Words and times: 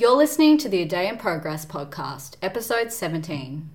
You're 0.00 0.16
listening 0.16 0.56
to 0.56 0.68
the 0.70 0.80
A 0.80 0.86
Day 0.86 1.08
in 1.08 1.18
Progress 1.18 1.66
podcast, 1.66 2.36
episode 2.40 2.90
17. 2.90 3.68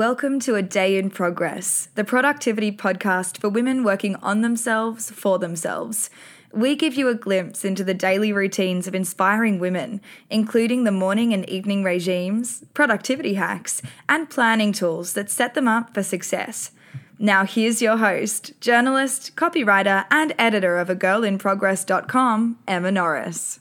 Welcome 0.00 0.40
to 0.40 0.54
A 0.54 0.62
Day 0.62 0.96
in 0.96 1.10
Progress, 1.10 1.90
the 1.94 2.04
productivity 2.04 2.72
podcast 2.72 3.36
for 3.36 3.50
women 3.50 3.84
working 3.84 4.16
on 4.22 4.40
themselves 4.40 5.10
for 5.10 5.38
themselves. 5.38 6.08
We 6.54 6.74
give 6.74 6.94
you 6.94 7.08
a 7.08 7.14
glimpse 7.14 7.66
into 7.66 7.84
the 7.84 7.92
daily 7.92 8.32
routines 8.32 8.88
of 8.88 8.94
inspiring 8.94 9.58
women, 9.58 10.00
including 10.30 10.84
the 10.84 10.90
morning 10.90 11.34
and 11.34 11.46
evening 11.50 11.84
regimes, 11.84 12.64
productivity 12.72 13.34
hacks, 13.34 13.82
and 14.08 14.30
planning 14.30 14.72
tools 14.72 15.12
that 15.12 15.28
set 15.28 15.52
them 15.52 15.68
up 15.68 15.92
for 15.92 16.02
success. 16.02 16.70
Now, 17.18 17.44
here's 17.44 17.82
your 17.82 17.98
host, 17.98 18.58
journalist, 18.58 19.36
copywriter, 19.36 20.06
and 20.10 20.32
editor 20.38 20.78
of 20.78 20.88
a 20.88 20.96
agirlinprogress.com, 20.96 22.58
Emma 22.66 22.90
Norris. 22.90 23.60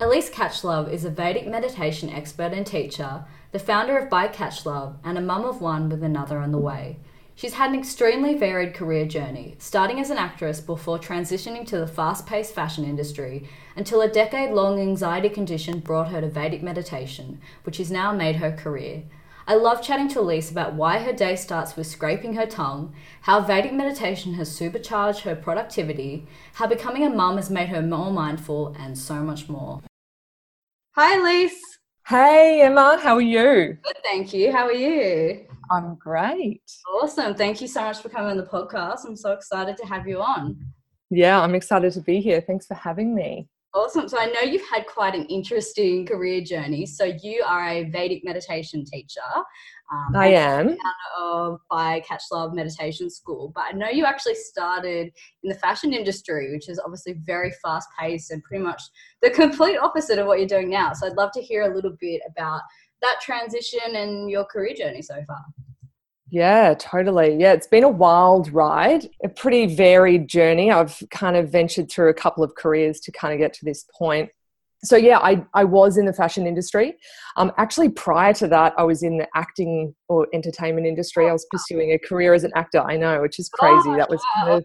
Elise 0.00 0.28
Catchlove 0.28 0.92
is 0.92 1.04
a 1.04 1.10
Vedic 1.10 1.46
meditation 1.46 2.10
expert 2.10 2.52
and 2.52 2.66
teacher 2.66 3.24
the 3.54 3.60
founder 3.60 3.96
of 3.96 4.10
By 4.10 4.26
Catchlove, 4.26 4.96
and 5.04 5.16
a 5.16 5.20
mum 5.20 5.44
of 5.44 5.60
one 5.60 5.88
with 5.88 6.02
another 6.02 6.38
on 6.38 6.50
the 6.50 6.58
way. 6.58 6.98
She's 7.36 7.54
had 7.54 7.70
an 7.70 7.78
extremely 7.78 8.34
varied 8.34 8.74
career 8.74 9.06
journey, 9.06 9.54
starting 9.60 10.00
as 10.00 10.10
an 10.10 10.18
actress 10.18 10.60
before 10.60 10.98
transitioning 10.98 11.64
to 11.68 11.78
the 11.78 11.86
fast 11.86 12.26
paced 12.26 12.52
fashion 12.52 12.84
industry 12.84 13.48
until 13.76 14.00
a 14.00 14.08
decade 14.08 14.50
long 14.50 14.80
anxiety 14.80 15.28
condition 15.28 15.78
brought 15.78 16.08
her 16.08 16.20
to 16.20 16.28
Vedic 16.28 16.64
meditation, 16.64 17.40
which 17.62 17.76
has 17.76 17.92
now 17.92 18.12
made 18.12 18.36
her 18.36 18.50
career. 18.50 19.04
I 19.46 19.54
love 19.54 19.80
chatting 19.80 20.08
to 20.08 20.20
Elise 20.20 20.50
about 20.50 20.74
why 20.74 20.98
her 20.98 21.12
day 21.12 21.36
starts 21.36 21.76
with 21.76 21.86
scraping 21.86 22.34
her 22.34 22.46
tongue, 22.46 22.92
how 23.20 23.40
Vedic 23.40 23.72
meditation 23.72 24.34
has 24.34 24.50
supercharged 24.50 25.20
her 25.20 25.36
productivity, 25.36 26.26
how 26.54 26.66
becoming 26.66 27.04
a 27.04 27.08
mum 27.08 27.36
has 27.36 27.50
made 27.50 27.68
her 27.68 27.82
more 27.82 28.10
mindful, 28.10 28.74
and 28.76 28.98
so 28.98 29.22
much 29.22 29.48
more. 29.48 29.80
Hi, 30.96 31.20
Elise. 31.20 31.73
Hey 32.06 32.60
Emma, 32.60 32.98
how 33.02 33.14
are 33.14 33.22
you? 33.22 33.78
Good, 33.82 33.96
thank 34.02 34.34
you. 34.34 34.52
How 34.52 34.66
are 34.66 34.74
you? 34.74 35.46
I'm 35.70 35.94
great. 35.94 36.60
Awesome. 37.00 37.34
Thank 37.34 37.62
you 37.62 37.66
so 37.66 37.80
much 37.80 38.02
for 38.02 38.10
coming 38.10 38.32
on 38.32 38.36
the 38.36 38.42
podcast. 38.42 39.06
I'm 39.06 39.16
so 39.16 39.32
excited 39.32 39.78
to 39.78 39.86
have 39.86 40.06
you 40.06 40.20
on. 40.20 40.58
Yeah, 41.08 41.40
I'm 41.40 41.54
excited 41.54 41.94
to 41.94 42.02
be 42.02 42.20
here. 42.20 42.42
Thanks 42.42 42.66
for 42.66 42.74
having 42.74 43.14
me. 43.14 43.48
Awesome. 43.74 44.08
So 44.08 44.18
I 44.18 44.26
know 44.26 44.40
you've 44.40 44.68
had 44.72 44.86
quite 44.86 45.16
an 45.16 45.24
interesting 45.24 46.06
career 46.06 46.40
journey. 46.40 46.86
So 46.86 47.12
you 47.22 47.42
are 47.44 47.68
a 47.68 47.90
Vedic 47.90 48.22
meditation 48.24 48.84
teacher. 48.84 49.20
Um, 49.92 50.14
I 50.14 50.28
am. 50.28 50.76
Of 51.18 51.58
by 51.68 52.00
Catchlove 52.08 52.54
Meditation 52.54 53.10
School, 53.10 53.50
but 53.52 53.64
I 53.68 53.72
know 53.72 53.88
you 53.88 54.04
actually 54.04 54.36
started 54.36 55.10
in 55.42 55.48
the 55.48 55.56
fashion 55.56 55.92
industry, 55.92 56.52
which 56.52 56.68
is 56.68 56.78
obviously 56.78 57.14
very 57.24 57.52
fast 57.62 57.88
paced 57.98 58.30
and 58.30 58.42
pretty 58.44 58.62
much 58.62 58.80
the 59.22 59.30
complete 59.30 59.76
opposite 59.78 60.20
of 60.20 60.28
what 60.28 60.38
you're 60.38 60.48
doing 60.48 60.70
now. 60.70 60.92
So 60.92 61.08
I'd 61.08 61.16
love 61.16 61.32
to 61.32 61.42
hear 61.42 61.62
a 61.62 61.74
little 61.74 61.96
bit 62.00 62.22
about 62.30 62.60
that 63.02 63.16
transition 63.20 63.96
and 63.96 64.30
your 64.30 64.44
career 64.44 64.74
journey 64.76 65.02
so 65.02 65.16
far. 65.26 65.44
Yeah, 66.34 66.74
totally. 66.76 67.36
Yeah, 67.38 67.52
it's 67.52 67.68
been 67.68 67.84
a 67.84 67.88
wild 67.88 68.52
ride, 68.52 69.08
a 69.22 69.28
pretty 69.28 69.72
varied 69.72 70.26
journey. 70.26 70.68
I've 70.68 71.00
kind 71.12 71.36
of 71.36 71.52
ventured 71.52 71.88
through 71.88 72.08
a 72.08 72.14
couple 72.14 72.42
of 72.42 72.56
careers 72.56 72.98
to 73.02 73.12
kind 73.12 73.32
of 73.32 73.38
get 73.38 73.52
to 73.52 73.64
this 73.64 73.86
point. 73.96 74.30
So 74.82 74.96
yeah, 74.96 75.18
I, 75.18 75.46
I 75.54 75.62
was 75.62 75.96
in 75.96 76.06
the 76.06 76.12
fashion 76.12 76.44
industry. 76.44 76.96
Um, 77.36 77.52
actually, 77.56 77.90
prior 77.90 78.32
to 78.34 78.48
that, 78.48 78.74
I 78.76 78.82
was 78.82 79.04
in 79.04 79.18
the 79.18 79.28
acting 79.36 79.94
or 80.08 80.26
entertainment 80.34 80.88
industry. 80.88 81.28
I 81.28 81.32
was 81.32 81.46
pursuing 81.52 81.92
a 81.92 81.98
career 82.00 82.34
as 82.34 82.42
an 82.42 82.50
actor. 82.56 82.80
I 82.80 82.96
know, 82.96 83.22
which 83.22 83.38
is 83.38 83.48
crazy. 83.48 83.90
Oh, 83.90 83.96
that 83.96 84.10
was 84.10 84.20
kind 84.34 84.54
of 84.54 84.64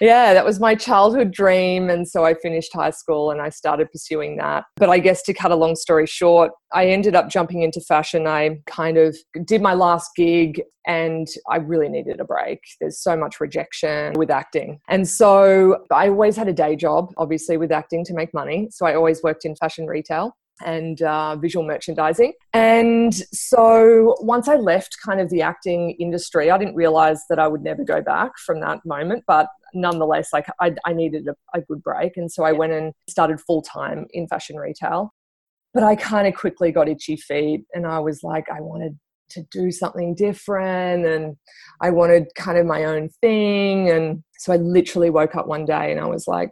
yeah, 0.00 0.34
that 0.34 0.44
was 0.44 0.60
my 0.60 0.74
childhood 0.74 1.30
dream. 1.30 1.90
And 1.90 2.08
so 2.08 2.24
I 2.24 2.34
finished 2.34 2.70
high 2.74 2.90
school 2.90 3.30
and 3.30 3.40
I 3.40 3.50
started 3.50 3.90
pursuing 3.90 4.36
that. 4.38 4.64
But 4.76 4.88
I 4.88 4.98
guess 4.98 5.22
to 5.24 5.34
cut 5.34 5.50
a 5.50 5.56
long 5.56 5.76
story 5.76 6.06
short, 6.06 6.52
I 6.72 6.86
ended 6.86 7.14
up 7.14 7.28
jumping 7.28 7.62
into 7.62 7.80
fashion. 7.80 8.26
I 8.26 8.58
kind 8.66 8.98
of 8.98 9.16
did 9.44 9.62
my 9.62 9.74
last 9.74 10.10
gig 10.16 10.62
and 10.86 11.26
I 11.50 11.56
really 11.56 11.88
needed 11.88 12.20
a 12.20 12.24
break. 12.24 12.60
There's 12.80 13.02
so 13.02 13.16
much 13.16 13.40
rejection 13.40 14.12
with 14.14 14.30
acting. 14.30 14.78
And 14.88 15.08
so 15.08 15.84
I 15.90 16.08
always 16.08 16.36
had 16.36 16.48
a 16.48 16.52
day 16.52 16.76
job, 16.76 17.12
obviously, 17.16 17.56
with 17.56 17.72
acting 17.72 18.04
to 18.04 18.14
make 18.14 18.32
money. 18.32 18.68
So 18.70 18.86
I 18.86 18.94
always 18.94 19.22
worked 19.22 19.44
in 19.44 19.56
fashion 19.56 19.86
retail 19.86 20.36
and 20.64 21.02
uh, 21.02 21.36
visual 21.36 21.64
merchandising. 21.66 22.32
And 22.52 23.14
so 23.14 24.16
once 24.20 24.48
I 24.48 24.56
left 24.56 24.96
kind 25.04 25.20
of 25.20 25.30
the 25.30 25.42
acting 25.42 25.92
industry, 26.00 26.50
I 26.50 26.58
didn't 26.58 26.74
realize 26.74 27.22
that 27.28 27.38
I 27.38 27.48
would 27.48 27.62
never 27.62 27.84
go 27.84 28.00
back 28.00 28.32
from 28.44 28.60
that 28.60 28.84
moment. 28.84 29.24
But 29.26 29.48
nonetheless, 29.74 30.32
like 30.32 30.46
I, 30.60 30.74
I 30.84 30.92
needed 30.92 31.28
a, 31.28 31.34
a, 31.58 31.60
good 31.60 31.82
break. 31.82 32.16
And 32.16 32.30
so 32.30 32.44
I 32.44 32.52
went 32.52 32.72
and 32.72 32.92
started 33.08 33.40
full 33.40 33.62
time 33.62 34.06
in 34.12 34.26
fashion 34.28 34.56
retail. 34.56 35.12
But 35.74 35.82
I 35.82 35.94
kind 35.96 36.26
of 36.26 36.34
quickly 36.34 36.72
got 36.72 36.88
itchy 36.88 37.16
feet 37.16 37.64
and 37.74 37.86
I 37.86 37.98
was 37.98 38.22
like, 38.22 38.46
I 38.50 38.60
wanted 38.60 38.98
to 39.30 39.42
do 39.50 39.70
something 39.70 40.14
different 40.14 41.04
and 41.04 41.36
I 41.80 41.90
wanted 41.90 42.28
kind 42.34 42.56
of 42.56 42.64
my 42.64 42.84
own 42.84 43.10
thing. 43.20 43.90
And 43.90 44.22
so 44.38 44.52
I 44.52 44.56
literally 44.56 45.10
woke 45.10 45.34
up 45.34 45.46
one 45.46 45.66
day 45.66 45.90
and 45.90 46.00
I 46.00 46.06
was 46.06 46.26
like, 46.26 46.50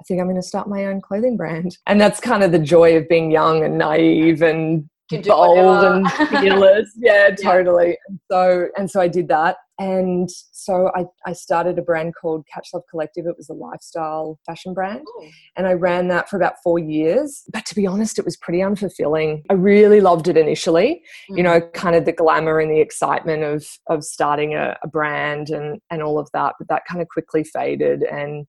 I 0.00 0.02
think 0.04 0.20
I'm 0.20 0.26
going 0.26 0.36
to 0.36 0.42
start 0.42 0.68
my 0.68 0.86
own 0.86 1.00
clothing 1.00 1.36
brand. 1.36 1.76
And 1.86 2.00
that's 2.00 2.20
kind 2.20 2.42
of 2.42 2.52
the 2.52 2.58
joy 2.58 2.96
of 2.96 3.08
being 3.08 3.30
young 3.30 3.64
and 3.64 3.76
naive 3.76 4.40
and 4.42 4.88
bold 5.26 5.84
and 5.84 6.10
fearless. 6.30 6.90
yeah, 6.96 7.30
totally. 7.30 7.88
Yeah. 7.88 7.94
And 8.08 8.20
so 8.30 8.68
and 8.76 8.90
so 8.90 9.00
I 9.00 9.08
did 9.08 9.28
that. 9.28 9.56
And 9.80 10.28
so 10.52 10.92
I, 10.94 11.06
I 11.24 11.32
started 11.32 11.78
a 11.78 11.82
brand 11.82 12.12
called 12.14 12.44
Catchlove 12.54 12.82
Collective. 12.90 13.24
It 13.24 13.38
was 13.38 13.48
a 13.48 13.54
lifestyle 13.54 14.38
fashion 14.44 14.74
brand. 14.74 15.06
Ooh. 15.08 15.28
And 15.56 15.66
I 15.66 15.72
ran 15.72 16.08
that 16.08 16.28
for 16.28 16.36
about 16.36 16.56
four 16.62 16.78
years. 16.78 17.44
But 17.50 17.64
to 17.64 17.74
be 17.74 17.86
honest, 17.86 18.18
it 18.18 18.26
was 18.26 18.36
pretty 18.36 18.58
unfulfilling. 18.58 19.42
I 19.48 19.54
really 19.54 20.02
loved 20.02 20.28
it 20.28 20.36
initially, 20.36 21.02
mm. 21.30 21.38
you 21.38 21.42
know, 21.42 21.62
kind 21.72 21.96
of 21.96 22.04
the 22.04 22.12
glamour 22.12 22.60
and 22.60 22.70
the 22.70 22.80
excitement 22.80 23.42
of 23.42 23.66
of 23.86 24.04
starting 24.04 24.54
a, 24.54 24.76
a 24.84 24.86
brand 24.86 25.48
and, 25.48 25.80
and 25.90 26.02
all 26.02 26.18
of 26.18 26.28
that. 26.34 26.56
But 26.58 26.68
that 26.68 26.82
kind 26.86 27.00
of 27.00 27.08
quickly 27.08 27.42
faded. 27.42 28.02
And 28.02 28.46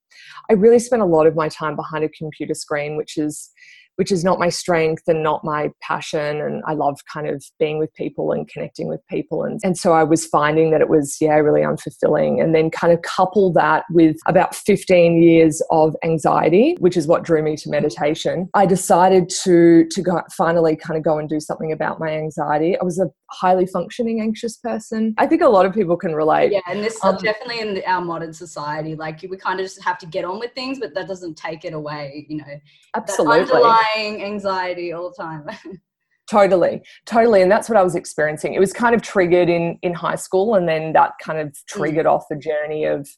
I 0.50 0.52
really 0.52 0.80
spent 0.80 1.00
a 1.00 1.06
lot 1.06 1.26
of 1.26 1.34
my 1.34 1.48
time 1.48 1.76
behind 1.76 2.04
a 2.04 2.10
computer 2.10 2.52
screen, 2.52 2.98
which 2.98 3.16
is 3.16 3.50
which 3.96 4.10
is 4.10 4.24
not 4.24 4.38
my 4.38 4.48
strength 4.48 5.02
and 5.06 5.22
not 5.22 5.44
my 5.44 5.70
passion. 5.80 6.40
And 6.40 6.62
I 6.66 6.74
love 6.74 6.98
kind 7.12 7.28
of 7.28 7.44
being 7.58 7.78
with 7.78 7.92
people 7.94 8.32
and 8.32 8.48
connecting 8.48 8.88
with 8.88 9.00
people. 9.08 9.44
And, 9.44 9.60
and 9.62 9.76
so 9.76 9.92
I 9.92 10.02
was 10.02 10.26
finding 10.26 10.70
that 10.70 10.80
it 10.80 10.88
was, 10.88 11.18
yeah, 11.20 11.34
really 11.36 11.60
unfulfilling. 11.60 12.42
And 12.42 12.54
then 12.54 12.70
kind 12.70 12.92
of 12.92 13.02
couple 13.02 13.52
that 13.52 13.84
with 13.90 14.16
about 14.26 14.54
15 14.54 15.22
years 15.22 15.62
of 15.70 15.94
anxiety, 16.02 16.76
which 16.80 16.96
is 16.96 17.06
what 17.06 17.22
drew 17.22 17.42
me 17.42 17.56
to 17.56 17.70
meditation. 17.70 18.48
I 18.54 18.66
decided 18.66 19.28
to, 19.44 19.86
to 19.86 20.02
go, 20.02 20.22
finally 20.36 20.76
kind 20.76 20.96
of 20.96 21.04
go 21.04 21.18
and 21.18 21.28
do 21.28 21.40
something 21.40 21.72
about 21.72 22.00
my 22.00 22.10
anxiety. 22.10 22.78
I 22.78 22.84
was 22.84 22.98
a 22.98 23.10
highly 23.30 23.66
functioning 23.66 24.20
anxious 24.20 24.56
person. 24.56 25.14
I 25.18 25.26
think 25.26 25.42
a 25.42 25.48
lot 25.48 25.66
of 25.66 25.74
people 25.74 25.96
can 25.96 26.14
relate. 26.14 26.52
Yeah, 26.52 26.60
and 26.68 26.82
this 26.82 27.02
um, 27.02 27.16
definitely 27.16 27.60
in 27.60 27.82
our 27.86 28.00
modern 28.00 28.32
society, 28.32 28.94
like 28.94 29.24
we 29.28 29.36
kind 29.36 29.58
of 29.60 29.66
just 29.66 29.82
have 29.82 29.98
to 29.98 30.06
get 30.06 30.24
on 30.24 30.38
with 30.38 30.52
things, 30.52 30.78
but 30.78 30.94
that 30.94 31.08
doesn't 31.08 31.36
take 31.36 31.64
it 31.64 31.72
away. 31.72 32.26
You 32.28 32.38
know, 32.38 32.60
absolutely 32.94 33.62
underlying 33.94 34.24
anxiety 34.24 34.92
all 34.92 35.12
the 35.16 35.22
time. 35.22 35.46
totally 36.30 36.80
totally 37.04 37.42
and 37.42 37.50
that's 37.50 37.68
what 37.68 37.76
i 37.76 37.82
was 37.82 37.94
experiencing 37.96 38.54
it 38.54 38.60
was 38.60 38.72
kind 38.72 38.94
of 38.94 39.02
triggered 39.02 39.48
in 39.48 39.76
in 39.82 39.92
high 39.92 40.14
school 40.14 40.54
and 40.54 40.68
then 40.68 40.92
that 40.92 41.10
kind 41.22 41.38
of 41.38 41.48
mm. 41.48 41.66
triggered 41.68 42.06
off 42.06 42.24
a 42.30 42.36
journey 42.36 42.84
of 42.84 43.08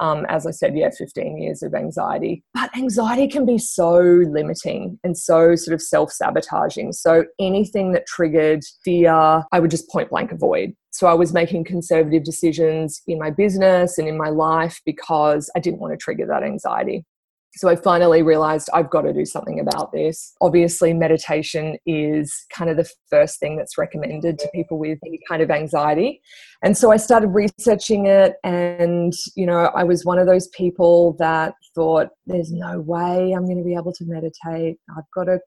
um, 0.00 0.24
as 0.28 0.46
i 0.46 0.50
said 0.50 0.76
yeah 0.76 0.88
15 0.96 1.40
years 1.40 1.62
of 1.62 1.74
anxiety 1.74 2.42
but 2.54 2.74
anxiety 2.76 3.28
can 3.28 3.44
be 3.44 3.58
so 3.58 4.00
limiting 4.00 4.98
and 5.04 5.16
so 5.16 5.54
sort 5.54 5.74
of 5.74 5.82
self-sabotaging 5.82 6.92
so 6.92 7.24
anything 7.38 7.92
that 7.92 8.06
triggered 8.06 8.64
fear 8.82 9.44
i 9.52 9.60
would 9.60 9.70
just 9.70 9.88
point 9.90 10.08
blank 10.08 10.32
avoid 10.32 10.74
so 10.94 11.08
I 11.08 11.14
was 11.14 11.32
making 11.32 11.64
conservative 11.64 12.22
decisions 12.22 13.02
in 13.08 13.18
my 13.18 13.28
business 13.28 13.98
and 13.98 14.06
in 14.06 14.16
my 14.16 14.28
life 14.28 14.80
because 14.86 15.50
I 15.56 15.58
didn't 15.58 15.80
want 15.80 15.92
to 15.92 15.96
trigger 15.96 16.24
that 16.26 16.44
anxiety. 16.44 17.04
So 17.56 17.68
I 17.68 17.76
finally 17.76 18.22
realized 18.22 18.68
I've 18.74 18.90
got 18.90 19.02
to 19.02 19.12
do 19.12 19.24
something 19.24 19.60
about 19.60 19.92
this. 19.92 20.34
Obviously, 20.40 20.92
meditation 20.92 21.76
is 21.86 22.46
kind 22.52 22.68
of 22.68 22.76
the 22.76 22.90
first 23.08 23.38
thing 23.38 23.56
that's 23.56 23.78
recommended 23.78 24.38
to 24.40 24.50
people 24.52 24.78
with 24.78 24.98
any 25.06 25.20
kind 25.28 25.40
of 25.40 25.50
anxiety. 25.50 26.20
And 26.62 26.76
so 26.76 26.90
I 26.90 26.96
started 26.96 27.28
researching 27.28 28.06
it. 28.06 28.34
And, 28.42 29.12
you 29.36 29.46
know, 29.46 29.70
I 29.74 29.84
was 29.84 30.04
one 30.04 30.18
of 30.18 30.26
those 30.26 30.48
people 30.48 31.14
that 31.20 31.54
thought, 31.74 32.08
there's 32.26 32.50
no 32.50 32.80
way 32.80 33.32
I'm 33.32 33.44
going 33.44 33.58
to 33.58 33.64
be 33.64 33.74
able 33.74 33.92
to 33.92 34.04
meditate. 34.04 34.78
I've 34.96 35.10
got 35.14 35.28
a, 35.28 35.38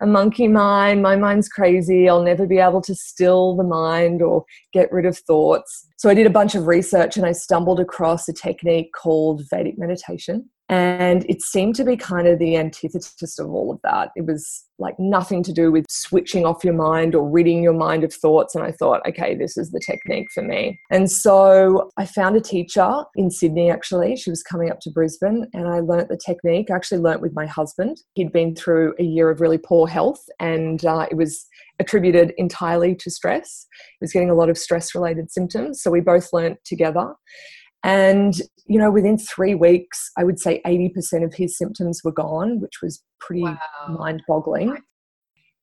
a 0.00 0.06
monkey 0.06 0.46
mind. 0.46 1.02
My 1.02 1.16
mind's 1.16 1.48
crazy. 1.48 2.08
I'll 2.08 2.22
never 2.22 2.46
be 2.46 2.58
able 2.58 2.80
to 2.82 2.94
still 2.94 3.56
the 3.56 3.64
mind 3.64 4.22
or 4.22 4.44
get 4.72 4.92
rid 4.92 5.06
of 5.06 5.18
thoughts. 5.18 5.86
So 5.96 6.08
I 6.08 6.14
did 6.14 6.26
a 6.26 6.30
bunch 6.30 6.54
of 6.54 6.66
research 6.66 7.16
and 7.16 7.26
I 7.26 7.32
stumbled 7.32 7.80
across 7.80 8.28
a 8.28 8.32
technique 8.32 8.92
called 8.92 9.42
Vedic 9.50 9.78
meditation. 9.78 10.48
And 10.70 11.26
it 11.28 11.42
seemed 11.42 11.74
to 11.74 11.84
be 11.84 11.96
kind 11.96 12.28
of 12.28 12.38
the 12.38 12.56
antithesis 12.56 13.40
of 13.40 13.50
all 13.50 13.72
of 13.72 13.80
that. 13.82 14.10
It 14.14 14.24
was 14.24 14.64
like 14.78 14.94
nothing 15.00 15.42
to 15.42 15.52
do 15.52 15.72
with 15.72 15.84
switching 15.90 16.46
off 16.46 16.62
your 16.62 16.74
mind 16.74 17.16
or 17.16 17.28
ridding 17.28 17.60
your 17.60 17.72
mind 17.72 18.04
of 18.04 18.14
thoughts. 18.14 18.54
And 18.54 18.62
I 18.62 18.70
thought, 18.70 19.04
okay, 19.04 19.34
this 19.34 19.56
is 19.56 19.72
the 19.72 19.80
technique 19.84 20.28
for 20.32 20.44
me. 20.44 20.78
And 20.88 21.10
so 21.10 21.90
I 21.96 22.06
found 22.06 22.36
a 22.36 22.40
teacher 22.40 23.02
in 23.16 23.32
Sydney, 23.32 23.68
actually. 23.68 24.14
She 24.14 24.30
was 24.30 24.44
coming 24.44 24.70
up 24.70 24.78
to 24.82 24.90
Brisbane 24.90 25.48
and 25.52 25.66
I 25.66 25.80
learnt 25.80 26.08
the 26.08 26.20
technique. 26.24 26.70
I 26.70 26.76
actually 26.76 26.98
learnt 26.98 27.20
with 27.20 27.34
my 27.34 27.46
husband. 27.46 28.00
He'd 28.14 28.32
been 28.32 28.54
through 28.54 28.94
a 29.00 29.04
year 29.04 29.28
of 29.28 29.40
really 29.40 29.58
poor 29.58 29.88
health 29.88 30.22
and 30.38 30.84
uh, 30.84 31.06
it 31.10 31.16
was 31.16 31.48
attributed 31.80 32.32
entirely 32.38 32.94
to 32.94 33.10
stress. 33.10 33.66
He 33.98 34.04
was 34.04 34.12
getting 34.12 34.30
a 34.30 34.34
lot 34.34 34.48
of 34.48 34.56
stress 34.56 34.94
related 34.94 35.32
symptoms. 35.32 35.82
So 35.82 35.90
we 35.90 36.00
both 36.00 36.32
learnt 36.32 36.58
together. 36.64 37.12
And, 37.82 38.34
you 38.66 38.78
know, 38.78 38.90
within 38.90 39.16
three 39.18 39.54
weeks, 39.54 40.10
I 40.16 40.24
would 40.24 40.38
say 40.38 40.60
80% 40.66 41.24
of 41.24 41.34
his 41.34 41.56
symptoms 41.56 42.02
were 42.04 42.12
gone, 42.12 42.60
which 42.60 42.82
was 42.82 43.02
pretty 43.20 43.42
wow. 43.42 43.58
mind 43.88 44.22
boggling. 44.28 44.76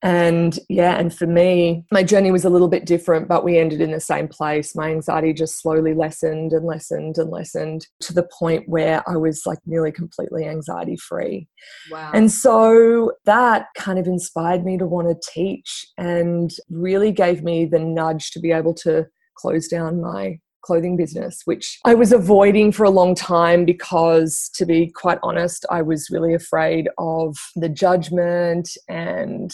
And 0.02 0.56
yeah, 0.68 0.96
and 0.96 1.12
for 1.12 1.26
me, 1.26 1.84
my 1.90 2.04
journey 2.04 2.30
was 2.30 2.44
a 2.44 2.50
little 2.50 2.68
bit 2.68 2.86
different, 2.86 3.26
but 3.26 3.42
we 3.42 3.58
ended 3.58 3.80
in 3.80 3.90
the 3.90 4.00
same 4.00 4.28
place. 4.28 4.76
My 4.76 4.90
anxiety 4.90 5.32
just 5.32 5.60
slowly 5.60 5.92
lessened 5.92 6.52
and 6.52 6.64
lessened 6.64 7.18
and 7.18 7.30
lessened 7.30 7.88
to 8.02 8.12
the 8.12 8.28
point 8.38 8.68
where 8.68 9.02
I 9.08 9.16
was 9.16 9.42
like 9.44 9.58
nearly 9.66 9.90
completely 9.90 10.46
anxiety 10.46 10.96
free. 10.96 11.48
Wow. 11.90 12.12
And 12.14 12.30
so 12.30 13.12
that 13.24 13.66
kind 13.76 13.98
of 13.98 14.06
inspired 14.06 14.64
me 14.64 14.78
to 14.78 14.86
want 14.86 15.08
to 15.08 15.30
teach 15.32 15.86
and 15.98 16.52
really 16.70 17.10
gave 17.10 17.42
me 17.42 17.64
the 17.64 17.80
nudge 17.80 18.30
to 18.32 18.40
be 18.40 18.52
able 18.52 18.74
to 18.74 19.06
close 19.36 19.66
down 19.66 20.00
my 20.00 20.38
clothing 20.68 20.98
business, 20.98 21.40
which 21.46 21.78
I 21.86 21.94
was 21.94 22.12
avoiding 22.12 22.72
for 22.72 22.84
a 22.84 22.90
long 22.90 23.14
time 23.14 23.64
because, 23.64 24.50
to 24.56 24.66
be 24.66 24.92
quite 24.94 25.18
honest, 25.22 25.64
I 25.70 25.80
was 25.80 26.10
really 26.10 26.34
afraid 26.34 26.90
of 26.98 27.38
the 27.56 27.70
judgment 27.70 28.68
and, 28.86 29.50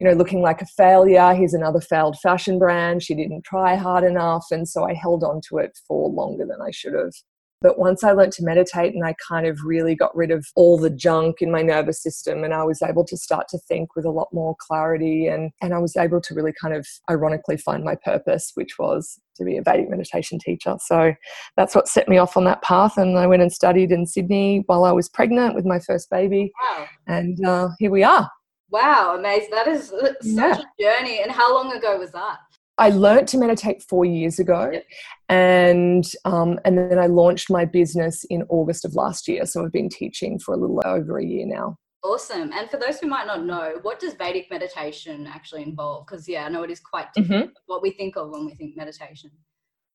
you 0.00 0.08
know, 0.08 0.14
looking 0.14 0.42
like 0.42 0.60
a 0.60 0.66
failure. 0.66 1.32
Here's 1.34 1.54
another 1.54 1.80
failed 1.80 2.18
fashion 2.18 2.58
brand. 2.58 3.04
She 3.04 3.14
didn't 3.14 3.44
try 3.44 3.76
hard 3.76 4.02
enough. 4.02 4.46
And 4.50 4.68
so 4.68 4.82
I 4.82 4.94
held 4.94 5.22
on 5.22 5.40
to 5.48 5.58
it 5.58 5.78
for 5.86 6.10
longer 6.10 6.44
than 6.44 6.60
I 6.60 6.72
should 6.72 6.94
have. 6.94 7.14
But 7.60 7.78
once 7.78 8.04
I 8.04 8.12
learned 8.12 8.32
to 8.32 8.44
meditate 8.44 8.94
and 8.94 9.04
I 9.04 9.14
kind 9.26 9.46
of 9.46 9.58
really 9.64 9.94
got 9.94 10.14
rid 10.14 10.30
of 10.30 10.46
all 10.54 10.78
the 10.78 10.90
junk 10.90 11.36
in 11.40 11.50
my 11.50 11.62
nervous 11.62 12.02
system 12.02 12.44
and 12.44 12.52
I 12.52 12.64
was 12.64 12.82
able 12.82 13.04
to 13.04 13.16
start 13.16 13.48
to 13.48 13.58
think 13.58 13.96
with 13.96 14.04
a 14.04 14.10
lot 14.10 14.28
more 14.32 14.56
clarity 14.58 15.26
and, 15.26 15.50
and 15.62 15.72
I 15.74 15.78
was 15.78 15.96
able 15.96 16.20
to 16.20 16.34
really 16.34 16.52
kind 16.60 16.74
of 16.74 16.86
ironically 17.10 17.56
find 17.56 17.82
my 17.82 17.94
purpose, 17.94 18.52
which 18.54 18.78
was 18.78 19.18
to 19.36 19.44
be 19.44 19.56
a 19.56 19.62
Vedic 19.62 19.88
meditation 19.88 20.38
teacher. 20.38 20.76
So 20.80 21.14
that's 21.56 21.74
what 21.74 21.88
set 21.88 22.08
me 22.08 22.18
off 22.18 22.36
on 22.36 22.44
that 22.44 22.62
path. 22.62 22.96
And 22.96 23.18
I 23.18 23.26
went 23.26 23.42
and 23.42 23.52
studied 23.52 23.92
in 23.92 24.06
Sydney 24.06 24.62
while 24.66 24.84
I 24.84 24.92
was 24.92 25.08
pregnant 25.08 25.54
with 25.54 25.64
my 25.64 25.78
first 25.78 26.10
baby. 26.10 26.52
Wow. 26.60 26.86
And 27.06 27.44
uh, 27.44 27.68
here 27.78 27.90
we 27.90 28.02
are. 28.02 28.30
Wow, 28.70 29.16
amazing. 29.16 29.50
That 29.52 29.68
is 29.68 29.88
such 29.88 30.16
yeah. 30.22 30.58
a 30.58 30.82
journey. 30.82 31.20
And 31.22 31.30
how 31.30 31.54
long 31.54 31.72
ago 31.72 31.98
was 31.98 32.10
that? 32.12 32.38
I 32.78 32.90
learned 32.90 33.28
to 33.28 33.38
meditate 33.38 33.82
four 33.82 34.04
years 34.04 34.38
ago, 34.38 34.70
yep. 34.72 34.84
and 35.28 36.04
um, 36.24 36.58
and 36.64 36.76
then 36.76 36.98
I 36.98 37.06
launched 37.06 37.50
my 37.50 37.64
business 37.64 38.24
in 38.24 38.44
August 38.48 38.84
of 38.84 38.94
last 38.94 39.28
year. 39.28 39.46
So 39.46 39.64
I've 39.64 39.72
been 39.72 39.88
teaching 39.88 40.38
for 40.38 40.54
a 40.54 40.58
little 40.58 40.82
over 40.84 41.18
a 41.18 41.24
year 41.24 41.46
now. 41.46 41.78
Awesome. 42.04 42.52
And 42.52 42.70
for 42.70 42.76
those 42.76 43.00
who 43.00 43.08
might 43.08 43.26
not 43.26 43.44
know, 43.44 43.78
what 43.82 43.98
does 43.98 44.14
Vedic 44.14 44.48
meditation 44.50 45.26
actually 45.26 45.62
involve? 45.62 46.06
Because 46.06 46.28
yeah, 46.28 46.44
I 46.44 46.48
know 46.48 46.62
it 46.62 46.70
is 46.70 46.80
quite 46.80 47.12
different 47.14 47.46
mm-hmm. 47.46 47.52
what 47.66 47.82
we 47.82 47.90
think 47.90 48.16
of 48.16 48.30
when 48.30 48.46
we 48.46 48.54
think 48.54 48.76
meditation. 48.76 49.30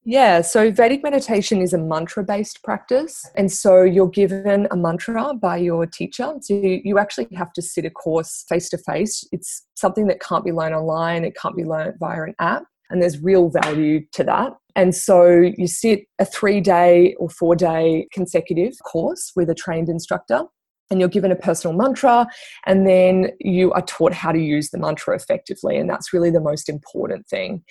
Yeah, 0.04 0.42
so 0.42 0.72
Vedic 0.72 1.04
meditation 1.04 1.62
is 1.62 1.74
a 1.74 1.78
mantra 1.78 2.24
based 2.24 2.64
practice. 2.64 3.24
And 3.38 3.52
so 3.52 3.84
you're 3.84 4.10
given 4.10 4.68
a 4.72 4.76
mantra 4.76 5.36
by 5.36 5.58
your 5.58 5.86
teacher. 5.86 6.34
So 6.42 6.56
you 6.56 6.98
actually 6.98 7.28
have 7.36 7.54
to 7.54 7.62
sit 7.62 7.86
a 7.86 7.92
course 7.92 8.44
face 8.50 8.70
to 8.70 8.80
face. 8.80 9.24
It's 9.32 9.68
something 9.76 10.08
that 10.08 10.20
can't 10.20 10.44
be 10.44 10.52
learned 10.52 10.74
online, 10.74 11.24
it 11.24 11.36
can't 11.36 11.56
be 11.56 11.64
learned 11.64 12.00
via 12.00 12.24
an 12.24 12.36
app. 12.40 12.64
And 12.92 13.02
there's 13.02 13.22
real 13.22 13.50
value 13.50 14.06
to 14.12 14.24
that. 14.26 14.54
And 14.76 14.96
so 14.96 15.28
you 15.58 15.68
sit 15.68 16.02
a 16.20 16.26
three 16.26 16.62
day 16.62 17.16
or 17.20 17.30
four 17.30 17.56
day 17.56 18.08
consecutive 18.12 18.74
course 18.86 19.32
with 19.36 19.50
a 19.50 19.56
trained 19.56 19.90
instructor 19.90 20.44
and 20.92 21.00
you're 21.00 21.10
given 21.10 21.32
a 21.32 21.36
personal 21.36 21.76
mantra 21.76 22.28
and 22.66 22.86
then 22.86 23.32
you 23.40 23.72
are 23.72 23.82
taught 23.84 24.14
how 24.14 24.32
to 24.32 24.40
use 24.40 24.70
the 24.70 24.78
mantra 24.78 25.16
effectively 25.16 25.78
and 25.78 25.90
that's 25.90 26.14
really 26.14 26.30
the 26.30 26.42
most 26.42 26.70
important 26.70 27.26
thing 27.28 27.64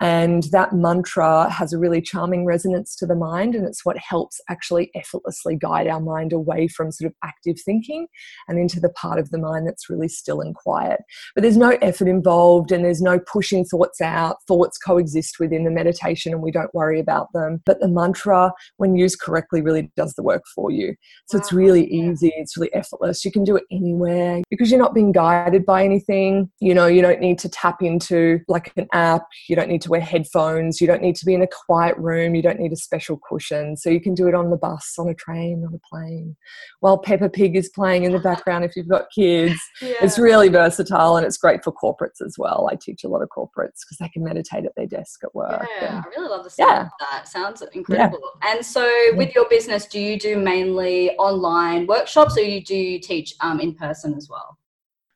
and 0.00 0.44
that 0.52 0.72
mantra 0.72 1.50
has 1.50 1.72
a 1.72 1.78
really 1.78 2.00
charming 2.00 2.44
resonance 2.44 2.94
to 2.96 3.06
the 3.06 3.14
mind 3.14 3.54
and 3.54 3.66
it's 3.66 3.84
what 3.84 3.96
helps 3.98 4.40
actually 4.48 4.90
effortlessly 4.94 5.56
guide 5.56 5.86
our 5.86 6.00
mind 6.00 6.32
away 6.32 6.68
from 6.68 6.92
sort 6.92 7.10
of 7.10 7.14
active 7.24 7.56
thinking 7.60 8.06
and 8.48 8.58
into 8.58 8.78
the 8.78 8.90
part 8.90 9.18
of 9.18 9.30
the 9.30 9.38
mind 9.38 9.66
that's 9.66 9.90
really 9.90 10.08
still 10.08 10.40
and 10.40 10.54
quiet 10.54 11.00
but 11.34 11.42
there's 11.42 11.56
no 11.56 11.70
effort 11.82 12.08
involved 12.08 12.70
and 12.72 12.84
there's 12.84 13.02
no 13.02 13.18
pushing 13.18 13.64
thoughts 13.64 14.00
out 14.00 14.36
thoughts 14.46 14.78
coexist 14.78 15.40
within 15.40 15.64
the 15.64 15.70
meditation 15.70 16.32
and 16.32 16.42
we 16.42 16.50
don't 16.50 16.74
worry 16.74 17.00
about 17.00 17.32
them 17.32 17.60
but 17.64 17.80
the 17.80 17.88
mantra 17.88 18.52
when 18.76 18.94
used 18.96 19.20
correctly 19.20 19.62
really 19.62 19.90
does 19.96 20.14
the 20.14 20.22
work 20.22 20.44
for 20.54 20.70
you 20.70 20.94
so 21.26 21.36
wow. 21.36 21.42
it's 21.42 21.52
really 21.52 21.86
easy 21.86 22.32
it's 22.36 22.56
really 22.56 22.72
effortless. 22.74 23.24
You 23.24 23.32
can 23.32 23.44
do 23.44 23.56
it 23.56 23.64
anywhere 23.70 24.42
because 24.50 24.70
you're 24.70 24.80
not 24.80 24.94
being 24.94 25.12
guided 25.12 25.66
by 25.66 25.84
anything. 25.84 26.50
You 26.60 26.74
know, 26.74 26.86
you 26.86 27.02
don't 27.02 27.20
need 27.20 27.38
to 27.40 27.48
tap 27.48 27.82
into 27.82 28.40
like 28.48 28.72
an 28.76 28.86
app. 28.92 29.22
You 29.48 29.56
don't 29.56 29.68
need 29.68 29.82
to 29.82 29.85
wear 29.88 30.00
headphones. 30.00 30.80
You 30.80 30.86
don't 30.86 31.02
need 31.02 31.16
to 31.16 31.26
be 31.26 31.34
in 31.34 31.42
a 31.42 31.48
quiet 31.66 31.96
room. 31.98 32.34
You 32.34 32.42
don't 32.42 32.58
need 32.58 32.72
a 32.72 32.76
special 32.76 33.18
cushion. 33.28 33.76
So 33.76 33.90
you 33.90 34.00
can 34.00 34.14
do 34.14 34.28
it 34.28 34.34
on 34.34 34.50
the 34.50 34.56
bus, 34.56 34.94
on 34.98 35.08
a 35.08 35.14
train, 35.14 35.64
on 35.66 35.74
a 35.74 35.78
plane, 35.88 36.36
while 36.80 36.98
Peppa 36.98 37.28
Pig 37.28 37.56
is 37.56 37.68
playing 37.68 38.04
in 38.04 38.12
the 38.12 38.18
background 38.18 38.64
if 38.64 38.76
you've 38.76 38.88
got 38.88 39.06
kids. 39.14 39.54
Yeah. 39.82 39.94
It's 40.00 40.18
really 40.18 40.48
versatile 40.48 41.16
and 41.16 41.26
it's 41.26 41.36
great 41.36 41.62
for 41.62 41.70
corporates 41.70 42.24
as 42.24 42.36
well. 42.38 42.68
I 42.72 42.76
teach 42.76 43.04
a 43.04 43.08
lot 43.08 43.22
of 43.22 43.28
corporates 43.28 43.82
because 43.84 43.98
they 44.00 44.08
can 44.08 44.24
meditate 44.24 44.64
at 44.64 44.72
their 44.74 44.86
desk 44.86 45.20
at 45.22 45.34
work. 45.34 45.66
Yeah, 45.80 45.98
and, 45.98 46.04
I 46.04 46.08
really 46.16 46.28
love 46.28 46.44
the 46.44 46.50
sound 46.50 46.70
yeah. 46.70 46.82
of 46.82 46.90
that. 47.00 47.28
Sounds 47.28 47.62
incredible. 47.72 48.18
Yeah. 48.42 48.52
And 48.52 48.64
so 48.64 48.90
with 49.14 49.34
your 49.34 49.48
business, 49.48 49.86
do 49.86 50.00
you 50.00 50.18
do 50.18 50.38
mainly 50.38 51.10
online 51.18 51.86
workshops 51.86 52.38
or 52.38 52.42
you 52.42 52.62
do 52.62 52.74
you 52.74 52.98
teach 52.98 53.34
um, 53.40 53.60
in 53.60 53.74
person 53.74 54.14
as 54.14 54.28
well? 54.30 54.56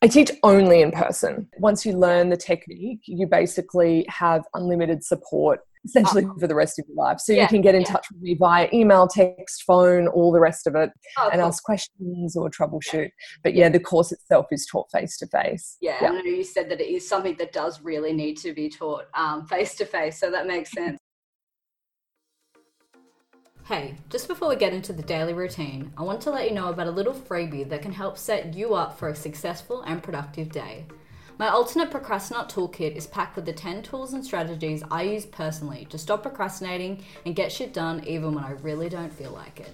I 0.03 0.09
teach 0.09 0.31
only 0.43 0.81
in 0.81 0.93
person. 0.93 1.49
Once 1.59 1.85
you 1.85 1.93
learn 1.93 2.31
the 2.31 2.37
technique, 2.37 3.01
you 3.07 3.27
basically 3.27 4.07
have 4.09 4.45
unlimited 4.55 5.05
support 5.05 5.61
essentially 5.85 6.25
oh. 6.25 6.35
for 6.39 6.47
the 6.47 6.55
rest 6.55 6.79
of 6.79 6.87
your 6.89 6.97
life. 6.97 7.21
So 7.21 7.33
yeah, 7.33 7.43
you 7.43 7.49
can 7.49 7.61
get 7.61 7.75
in 7.75 7.83
yeah. 7.83 7.89
touch 7.89 8.07
with 8.11 8.21
me 8.21 8.35
via 8.35 8.69
email, 8.73 9.07
text, 9.07 9.65
phone, 9.65 10.09
all 10.09 10.33
the 10.33 10.41
rest 10.41 10.67
of 10.67 10.75
it, 10.75 10.91
oh, 11.19 11.29
and 11.33 11.41
cool. 11.41 11.49
ask 11.49 11.63
questions 11.63 12.37
or 12.37 12.51
troubleshoot. 12.51 13.11
But 13.43 13.55
yeah, 13.55 13.69
the 13.69 13.81
course 13.81 14.13
itself 14.13 14.47
is 14.51 14.67
taught 14.67 14.91
face 14.91 15.17
to 15.19 15.27
face. 15.27 15.77
Yeah, 15.81 15.99
I 16.01 16.09
know 16.09 16.21
you 16.21 16.45
said 16.45 16.71
that 16.71 16.81
it 16.81 16.89
is 16.89 17.09
something 17.09 17.37
that 17.37 17.53
does 17.53 17.81
really 17.83 18.13
need 18.13 18.37
to 18.39 18.53
be 18.53 18.69
taught 18.69 19.07
face 19.49 19.75
to 19.77 19.87
face. 19.87 20.19
So 20.19 20.31
that 20.31 20.47
makes 20.47 20.73
sense. 20.73 20.99
Hey, 23.71 23.95
just 24.09 24.27
before 24.27 24.49
we 24.49 24.57
get 24.57 24.73
into 24.73 24.93
the 24.93 25.01
daily 25.01 25.33
routine, 25.33 25.93
I 25.97 26.03
want 26.03 26.21
to 26.23 26.31
let 26.33 26.49
you 26.49 26.53
know 26.57 26.71
about 26.71 26.89
a 26.89 26.91
little 26.91 27.13
freebie 27.15 27.69
that 27.69 27.83
can 27.83 27.93
help 27.93 28.19
set 28.19 28.53
you 28.53 28.75
up 28.75 28.99
for 28.99 29.11
a 29.11 29.15
successful 29.15 29.83
and 29.83 30.03
productive 30.03 30.51
day. 30.51 30.87
My 31.39 31.47
ultimate 31.47 31.89
procrasti-not 31.89 32.51
toolkit 32.51 32.97
is 32.97 33.07
packed 33.07 33.37
with 33.37 33.45
the 33.45 33.53
10 33.53 33.85
tools 33.85 34.13
and 34.13 34.25
strategies 34.25 34.83
I 34.91 35.03
use 35.03 35.25
personally 35.25 35.87
to 35.91 35.99
stop 35.99 36.23
procrastinating 36.23 37.05
and 37.25 37.37
get 37.37 37.53
shit 37.53 37.73
done 37.73 38.03
even 38.05 38.35
when 38.35 38.43
I 38.43 38.55
really 38.55 38.89
don't 38.89 39.13
feel 39.13 39.31
like 39.31 39.61
it. 39.61 39.73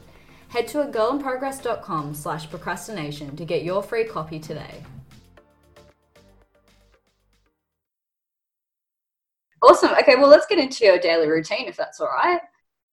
Head 0.48 0.68
to 0.68 0.82
a 0.82 0.86
girlinprogress.com 0.86 2.12
slash 2.12 2.50
procrastination 2.50 3.34
to 3.34 3.46
get 3.46 3.64
your 3.64 3.82
free 3.82 4.04
copy 4.04 4.38
today. 4.38 4.82
Awesome. 9.62 9.92
Okay, 9.92 10.16
well, 10.16 10.28
let's 10.28 10.44
get 10.44 10.58
into 10.58 10.84
your 10.84 10.98
daily 10.98 11.28
routine 11.28 11.66
if 11.66 11.78
that's 11.78 11.98
all 11.98 12.08
right. 12.08 12.42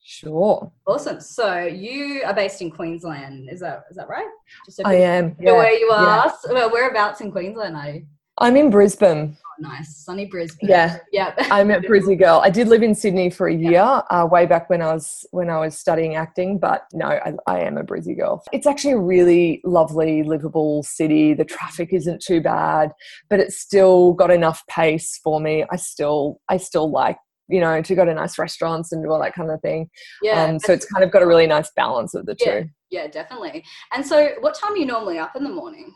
Sure. 0.04 0.72
Awesome. 0.86 1.22
So 1.22 1.64
you 1.64 2.24
are 2.26 2.34
based 2.34 2.62
in 2.62 2.70
Queensland, 2.70 3.50
is 3.50 3.62
that 3.62 3.84
is 3.90 3.96
that 3.96 4.10
right? 4.10 4.28
Just 4.66 4.82
I 4.86 4.96
am. 4.96 5.36
Yeah. 5.40 5.54
Where 5.54 5.72
you 5.72 5.90
are? 5.92 6.28
Yeah. 6.46 6.54
Well, 6.54 6.72
whereabouts 6.72 7.22
in 7.22 7.32
Queensland 7.32 7.76
are 7.78 7.90
you? 7.90 8.06
I'm 8.40 8.58
in 8.58 8.72
Brisbane. 8.72 9.38
Oh, 9.40 9.62
nice, 9.62 9.96
sunny 9.98 10.26
Brisbane. 10.26 10.68
Yeah, 10.68 10.98
yeah. 11.12 11.34
I'm 11.38 11.70
a 11.70 11.80
Brizzy 11.80 12.18
girl. 12.18 12.42
I 12.44 12.50
did 12.50 12.68
live 12.68 12.82
in 12.82 12.96
Sydney 12.96 13.30
for 13.30 13.48
a 13.48 13.54
year, 13.54 14.02
uh, 14.10 14.28
way 14.30 14.48
back 14.48 14.72
when 14.72 14.82
I 14.82 14.92
was 14.92 15.26
when 15.32 15.52
I 15.52 15.60
was 15.60 15.78
studying 15.78 16.16
acting. 16.16 16.58
But 16.58 16.86
no, 16.94 17.06
I, 17.06 17.34
I 17.46 17.60
am 17.60 17.78
a 17.78 17.84
Brizzy 17.84 18.18
girl. 18.18 18.44
It's 18.52 18.66
actually 18.66 18.94
a 18.94 19.00
really 19.00 19.62
lovely, 19.64 20.24
livable 20.24 20.82
city. 20.82 21.36
The 21.36 21.46
traffic 21.46 21.94
isn't 21.94 22.24
too 22.24 22.42
bad, 22.42 22.92
but 23.30 23.40
it's 23.40 23.60
still 23.60 24.14
got 24.14 24.32
enough 24.32 24.66
pace 24.68 25.20
for 25.24 25.40
me. 25.40 25.64
I 25.70 25.76
still, 25.76 26.42
I 26.50 26.58
still 26.58 26.90
like 26.90 27.18
you 27.48 27.60
know, 27.60 27.82
to 27.82 27.96
go 27.96 28.06
to 28.06 28.14
nice 28.14 28.38
restaurants 28.40 28.92
and 28.92 29.04
do 29.04 29.12
all 29.12 29.22
that 29.22 29.34
kind 29.34 29.52
of 29.52 29.62
thing. 29.62 29.90
Yeah. 30.22 30.44
Um, 30.44 30.60
so 30.60 30.74
it's 30.74 30.86
kind 30.86 31.04
of 31.04 31.12
got 31.12 31.22
a 31.22 31.28
really 31.28 31.48
nice 31.48 31.70
balance 31.76 32.14
of 32.14 32.26
the 32.26 32.36
yeah, 32.40 32.62
two. 32.62 32.70
Yeah, 32.90 33.08
definitely. 33.08 33.64
And 33.94 34.06
so, 34.06 34.32
what 34.40 34.56
time 34.56 34.74
are 34.74 34.78
you 34.78 34.86
normally 34.86 35.20
up 35.20 35.36
in 35.36 35.44
the 35.44 35.50
morning? 35.50 35.94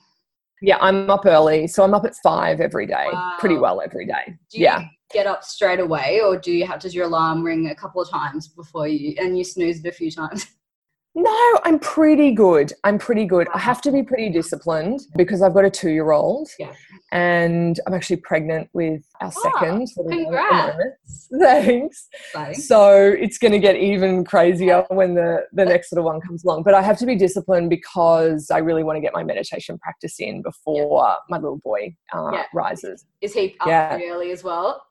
Yeah, 0.62 0.78
I'm 0.82 1.10
up 1.10 1.26
early, 1.26 1.68
so 1.68 1.84
I'm 1.84 1.94
up 1.94 2.04
at 2.06 2.16
five 2.24 2.60
every 2.60 2.88
day, 2.88 3.08
Wow. 3.12 3.36
pretty 3.40 3.58
well 3.58 3.80
every 3.80 4.08
day. 4.08 4.38
Do 4.52 4.58
you 4.58 4.64
yeah. 4.64 4.86
get 5.14 5.28
up 5.28 5.44
straight 5.44 5.80
away, 5.80 6.20
or 6.22 6.38
do 6.38 6.52
you 6.52 6.66
have 6.66 6.80
does 6.80 6.96
your 6.96 7.06
alarm 7.06 7.44
ring 7.44 7.70
a 7.70 7.76
couple 7.76 8.02
of 8.02 8.10
times 8.10 8.48
before 8.48 8.88
you 8.88 9.16
and 9.20 9.38
you 9.38 9.44
snooze 9.44 9.80
it 9.80 9.88
a 9.88 9.92
few 9.92 10.10
times? 10.12 10.48
No, 11.16 11.60
I'm 11.64 11.80
pretty 11.80 12.32
good. 12.32 12.74
I'm 12.84 13.00
pretty 13.00 13.26
good. 13.26 13.48
I 13.54 13.58
have 13.58 13.82
to 13.82 13.92
be 13.92 14.04
pretty 14.04 14.30
disciplined 14.30 15.00
because 15.16 15.42
I've 15.42 15.54
got 15.54 15.66
a 15.66 15.70
two 15.70 15.90
year 15.90 16.12
old 16.12 16.48
Yeah. 16.60 16.72
and 17.12 17.80
I'm 17.88 17.96
actually 17.96 18.18
pregnant 18.18 18.70
with 18.74 19.02
our 19.20 19.32
Ah, 19.36 19.42
second. 19.60 19.88
congrats. 20.08 21.28
Thanks. 21.40 22.08
Exciting. 22.14 22.62
So 22.62 23.16
it's 23.20 23.40
going 23.40 23.52
to 23.52 23.58
get 23.60 23.78
even 23.78 24.26
crazier 24.26 24.86
when 24.90 25.16
the, 25.16 25.44
the 25.54 25.66
next 25.66 25.92
little 25.92 26.06
one 26.06 26.22
comes 26.22 26.44
along. 26.46 26.62
But 26.62 26.76
I 26.76 26.84
have 26.84 27.00
to 27.00 27.06
be 27.08 27.16
disciplined 27.16 27.72
because 27.72 28.52
I 28.52 28.60
really 28.60 28.84
want 28.84 28.98
to 28.98 29.02
get 29.02 29.14
my 29.14 29.24
meditation 29.24 29.80
practice 29.80 30.20
in 30.20 30.44
before 30.44 31.16
my 31.30 31.38
little 31.38 31.58
boy 31.58 31.96
uh, 32.14 32.30
Yeah. 32.32 32.44
rises. 32.54 33.06
Is 33.22 33.34
he 33.34 33.56
up 33.62 33.68
Yeah. 33.68 34.00
early 34.04 34.30
as 34.32 34.44
well? 34.44 34.86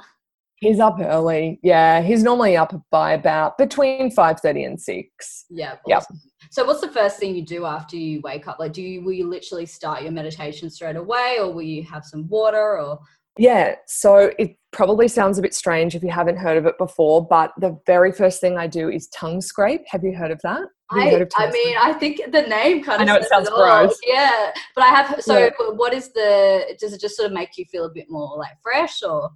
He's 0.58 0.80
up 0.80 0.96
early. 1.00 1.60
Yeah, 1.62 2.00
he's 2.00 2.22
normally 2.22 2.56
up 2.56 2.74
by 2.90 3.12
about 3.12 3.58
between 3.58 4.10
5.30 4.14 4.66
and 4.66 4.80
6. 4.80 5.44
Yeah. 5.50 5.74
Yep. 5.86 6.04
So, 6.50 6.64
what's 6.64 6.80
the 6.80 6.88
first 6.88 7.18
thing 7.18 7.34
you 7.36 7.42
do 7.44 7.66
after 7.66 7.96
you 7.96 8.20
wake 8.22 8.48
up? 8.48 8.58
Like, 8.58 8.72
do 8.72 8.82
you 8.82 9.02
will 9.02 9.12
you 9.12 9.28
literally 9.28 9.66
start 9.66 10.02
your 10.02 10.12
meditation 10.12 10.70
straight 10.70 10.96
away, 10.96 11.36
or 11.40 11.52
will 11.52 11.62
you 11.62 11.82
have 11.84 12.04
some 12.04 12.26
water, 12.28 12.78
or 12.78 12.98
Yeah, 13.38 13.74
so 13.86 14.30
it 14.38 14.56
probably 14.72 15.08
sounds 15.08 15.38
a 15.38 15.42
bit 15.42 15.52
strange 15.54 15.94
if 15.94 16.02
you 16.02 16.10
haven't 16.10 16.36
heard 16.38 16.56
of 16.56 16.64
it 16.66 16.78
before, 16.78 17.26
but 17.26 17.52
the 17.60 17.78
very 17.86 18.12
first 18.12 18.40
thing 18.40 18.56
I 18.56 18.66
do 18.66 18.88
is 18.88 19.08
tongue 19.08 19.40
scrape. 19.42 19.82
Have 19.88 20.04
you 20.04 20.14
heard 20.16 20.30
of 20.30 20.40
that? 20.42 20.60
Have 20.90 21.02
you 21.02 21.08
I, 21.08 21.10
heard 21.10 21.22
of 21.22 21.28
I 21.36 21.44
tongue 21.44 21.52
mean, 21.52 21.76
I 21.78 21.92
think 21.92 22.20
the 22.32 22.42
name 22.42 22.82
kind 22.82 23.02
of. 23.02 23.08
I 23.08 23.14
of 23.14 23.20
know 23.20 23.26
it 23.26 23.28
sounds 23.28 23.48
all. 23.48 23.56
gross. 23.58 23.98
Yeah, 24.06 24.52
but 24.74 24.84
I 24.84 24.88
have. 24.88 25.22
So, 25.22 25.38
Yeah. 25.38 25.50
what 25.74 25.92
is 25.92 26.12
the? 26.12 26.76
Does 26.80 26.94
it 26.94 27.00
just 27.00 27.16
sort 27.16 27.26
of 27.26 27.32
make 27.34 27.58
you 27.58 27.66
feel 27.66 27.84
a 27.84 27.90
bit 27.92 28.06
more 28.08 28.38
like 28.38 28.56
fresh, 28.62 29.02
or 29.02 29.30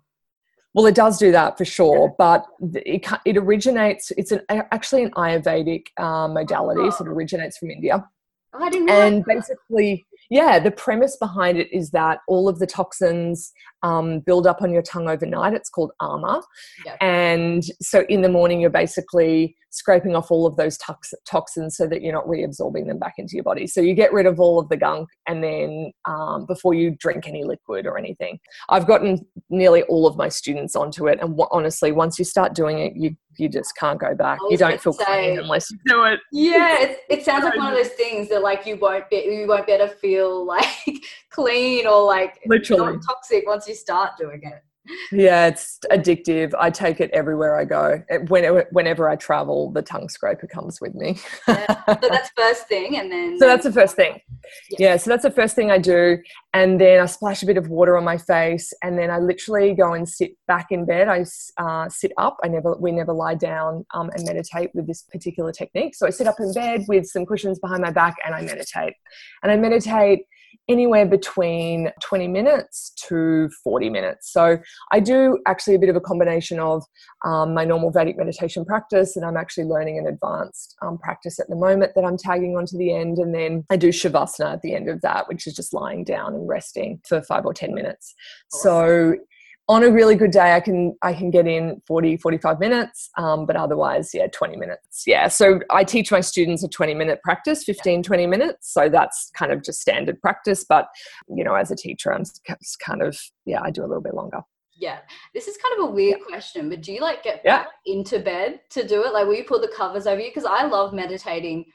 Well, 0.74 0.86
it 0.86 0.94
does 0.94 1.18
do 1.18 1.32
that 1.32 1.58
for 1.58 1.64
sure, 1.64 2.14
but 2.16 2.46
it, 2.60 3.04
it 3.24 3.36
originates, 3.36 4.12
it's 4.16 4.30
an, 4.30 4.42
actually 4.48 5.02
an 5.02 5.10
Ayurvedic 5.12 5.86
uh, 5.96 6.28
modality, 6.28 6.90
so 6.92 7.04
it 7.04 7.08
originates 7.08 7.58
from 7.58 7.70
India. 7.70 8.08
oh, 8.54 8.64
I 8.64 8.70
didn't 8.70 8.86
know. 8.86 8.92
And 8.94 9.24
basically, 9.24 10.06
yeah, 10.30 10.60
the 10.60 10.70
premise 10.70 11.16
behind 11.16 11.58
it 11.58 11.68
is 11.72 11.90
that 11.90 12.20
all 12.28 12.48
of 12.48 12.60
the 12.60 12.66
toxins 12.66 13.52
um, 13.82 14.20
build 14.20 14.46
up 14.46 14.62
on 14.62 14.72
your 14.72 14.82
tongue 14.82 15.08
overnight. 15.08 15.54
It's 15.54 15.68
called 15.68 15.90
ama. 16.00 16.40
Yeah. 16.86 16.96
And 17.00 17.64
so 17.82 18.04
in 18.08 18.22
the 18.22 18.28
morning, 18.28 18.60
you're 18.60 18.70
basically 18.70 19.56
scraping 19.70 20.14
off 20.14 20.30
all 20.30 20.46
of 20.46 20.56
those 20.56 20.76
tox- 20.78 21.14
toxins 21.26 21.76
so 21.76 21.86
that 21.88 22.02
you're 22.02 22.12
not 22.12 22.26
reabsorbing 22.26 22.86
them 22.86 22.98
back 22.98 23.14
into 23.18 23.34
your 23.34 23.44
body. 23.44 23.66
So 23.66 23.80
you 23.80 23.94
get 23.94 24.12
rid 24.12 24.26
of 24.26 24.38
all 24.38 24.58
of 24.58 24.68
the 24.68 24.76
gunk 24.76 25.08
and 25.26 25.42
then 25.42 25.92
um, 26.04 26.46
before 26.46 26.74
you 26.74 26.96
drink 26.98 27.26
any 27.26 27.44
liquid 27.44 27.86
or 27.86 27.98
anything. 27.98 28.38
I've 28.68 28.86
gotten 28.86 29.26
nearly 29.48 29.82
all 29.84 30.06
of 30.06 30.16
my 30.16 30.28
students 30.28 30.76
onto 30.76 31.08
it. 31.08 31.18
And 31.20 31.30
w- 31.30 31.48
honestly, 31.50 31.92
once 31.92 32.18
you 32.18 32.24
start 32.24 32.54
doing 32.54 32.78
it, 32.78 32.92
you, 32.94 33.16
you 33.36 33.48
just 33.48 33.76
can't 33.76 33.98
go 34.00 34.14
back. 34.14 34.38
You 34.48 34.56
don't 34.56 34.80
feel 34.80 34.92
say- 34.92 35.04
clean 35.04 35.38
unless 35.38 35.70
you 35.70 35.78
do 35.86 36.04
it. 36.04 36.20
Yeah, 36.32 36.80
it, 36.82 36.98
it 37.08 37.24
sounds 37.24 37.44
like 37.44 37.56
one 37.56 37.72
of 37.72 37.78
those 37.78 37.92
things 37.92 38.28
that 38.28 38.42
like 38.42 38.66
you 38.66 38.76
won't 38.76 39.08
be 39.10 39.16
you 39.16 39.46
won't 39.46 39.66
be 39.66 39.72
able 39.72 39.88
to 39.88 39.94
feel 39.94 40.44
like 40.46 40.66
clean 41.30 41.86
or 41.86 42.02
like 42.04 42.40
Literally. 42.46 42.94
not 42.94 43.02
toxic 43.06 43.46
once 43.46 43.68
you 43.68 43.74
start 43.74 44.12
doing 44.18 44.40
it. 44.42 44.62
Yeah, 45.12 45.46
it's 45.46 45.78
addictive. 45.90 46.54
I 46.58 46.70
take 46.70 47.00
it 47.00 47.10
everywhere 47.12 47.56
I 47.56 47.64
go. 47.64 48.02
Whenever, 48.28 48.66
whenever 48.72 49.08
I 49.08 49.16
travel, 49.16 49.70
the 49.70 49.82
tongue 49.82 50.08
scraper 50.08 50.46
comes 50.46 50.80
with 50.80 50.94
me. 50.94 51.18
Yeah. 51.46 51.84
So 51.86 52.08
that's 52.08 52.30
first 52.36 52.66
thing, 52.66 52.96
and 52.96 53.10
then 53.10 53.38
So 53.38 53.46
that's 53.46 53.64
the 53.64 53.72
first 53.72 53.96
thing. 53.96 54.20
Yeah. 54.70 54.90
Yeah, 54.90 54.96
so 54.96 55.10
that's 55.10 55.22
the 55.22 55.30
first 55.30 55.54
thing 55.54 55.70
I 55.70 55.78
do. 55.78 56.18
And 56.54 56.80
then 56.80 57.00
I 57.00 57.06
splash 57.06 57.42
a 57.42 57.46
bit 57.46 57.58
of 57.58 57.68
water 57.68 57.96
on 57.96 58.04
my 58.04 58.16
face, 58.18 58.72
and 58.82 58.98
then 58.98 59.10
I 59.10 59.18
literally 59.18 59.74
go 59.74 59.92
and 59.92 60.08
sit 60.08 60.32
back 60.48 60.68
in 60.70 60.86
bed. 60.86 61.08
I 61.08 61.24
uh, 61.62 61.88
sit 61.88 62.12
up. 62.16 62.38
I 62.42 62.48
never, 62.48 62.74
we 62.76 62.90
never 62.90 63.12
lie 63.12 63.34
down 63.34 63.84
um, 63.94 64.10
and 64.14 64.24
meditate 64.26 64.70
with 64.74 64.86
this 64.86 65.02
particular 65.02 65.52
technique. 65.52 65.94
So 65.94 66.06
I 66.06 66.10
sit 66.10 66.26
up 66.26 66.40
in 66.40 66.52
bed 66.52 66.84
with 66.88 67.06
some 67.06 67.26
cushions 67.26 67.58
behind 67.58 67.82
my 67.82 67.90
back, 67.90 68.16
and 68.24 68.34
I 68.34 68.42
meditate. 68.42 68.94
And 69.42 69.52
I 69.52 69.56
meditate 69.56 70.20
anywhere 70.68 71.06
between 71.06 71.90
20 72.02 72.28
minutes 72.28 72.92
to 73.08 73.50
40 73.64 73.90
minutes. 73.90 74.32
So 74.32 74.58
I 74.92 75.00
do 75.00 75.38
actually 75.46 75.74
a 75.74 75.78
bit 75.78 75.88
of 75.88 75.96
a 75.96 76.00
combination 76.00 76.60
of 76.60 76.84
um, 77.24 77.54
my 77.54 77.64
normal 77.64 77.90
Vedic 77.90 78.16
meditation 78.16 78.64
practice, 78.64 79.16
and 79.16 79.24
I'm 79.24 79.36
actually 79.36 79.64
learning 79.64 79.98
an 79.98 80.06
advanced 80.06 80.76
um, 80.82 80.98
practice 80.98 81.40
at 81.40 81.48
the 81.48 81.56
moment 81.56 81.92
that 81.94 82.04
I'm 82.04 82.16
tagging 82.16 82.56
onto 82.56 82.76
the 82.76 82.94
end. 82.94 83.18
And 83.18 83.34
then 83.34 83.64
I 83.70 83.76
do 83.76 83.88
Shavasana 83.88 84.54
at 84.54 84.62
the 84.62 84.74
end 84.74 84.88
of 84.88 85.00
that, 85.02 85.28
which 85.28 85.46
is 85.46 85.54
just 85.54 85.74
lying 85.74 86.04
down 86.04 86.34
and 86.34 86.48
resting 86.48 87.00
for 87.06 87.22
five 87.22 87.44
or 87.44 87.54
10 87.54 87.74
minutes. 87.74 88.14
So 88.50 89.14
on 89.70 89.84
a 89.84 89.90
really 89.90 90.16
good 90.16 90.32
day, 90.32 90.56
I 90.56 90.58
can 90.58 90.96
I 91.00 91.14
can 91.14 91.30
get 91.30 91.46
in 91.46 91.80
40, 91.86 92.16
45 92.16 92.58
minutes, 92.58 93.08
um, 93.16 93.46
but 93.46 93.54
otherwise, 93.54 94.10
yeah, 94.12 94.26
20 94.26 94.56
minutes. 94.56 95.04
Yeah. 95.06 95.28
So 95.28 95.60
I 95.70 95.84
teach 95.84 96.10
my 96.10 96.20
students 96.20 96.64
a 96.64 96.68
20 96.68 96.92
minute 96.94 97.20
practice, 97.22 97.62
15, 97.62 98.02
20 98.02 98.26
minutes. 98.26 98.74
So 98.74 98.88
that's 98.88 99.30
kind 99.32 99.52
of 99.52 99.62
just 99.62 99.80
standard 99.80 100.20
practice. 100.20 100.66
But, 100.68 100.88
you 101.28 101.44
know, 101.44 101.54
as 101.54 101.70
a 101.70 101.76
teacher, 101.76 102.12
I'm 102.12 102.24
kind 102.84 103.00
of, 103.00 103.16
yeah, 103.46 103.60
I 103.62 103.70
do 103.70 103.82
a 103.82 103.86
little 103.86 104.02
bit 104.02 104.14
longer. 104.14 104.40
Yeah, 104.74 104.98
this 105.34 105.46
is 105.46 105.56
kind 105.58 105.80
of 105.80 105.90
a 105.90 105.92
weird 105.92 106.18
question, 106.26 106.68
but 106.68 106.80
do 106.80 106.92
you 106.92 107.00
like 107.00 107.22
get 107.22 107.42
Yeah. 107.44 107.58
back 107.58 107.68
into 107.86 108.18
bed 108.18 108.62
to 108.70 108.84
do 108.84 109.04
it? 109.04 109.12
Like, 109.12 109.26
will 109.26 109.34
you 109.34 109.44
pull 109.44 109.60
the 109.60 109.68
covers 109.68 110.08
over 110.08 110.20
you? 110.20 110.30
Because 110.30 110.46
I 110.46 110.64
love 110.64 110.92
meditating 110.92 111.66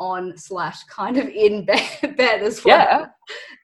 on 0.00 0.36
slash 0.36 0.82
kind 0.84 1.16
of 1.16 1.28
in 1.28 1.64
bed, 1.64 1.88
bed 2.16 2.42
as 2.42 2.64
well. 2.64 2.78
Yeah. 2.78 3.02
Is 3.02 3.08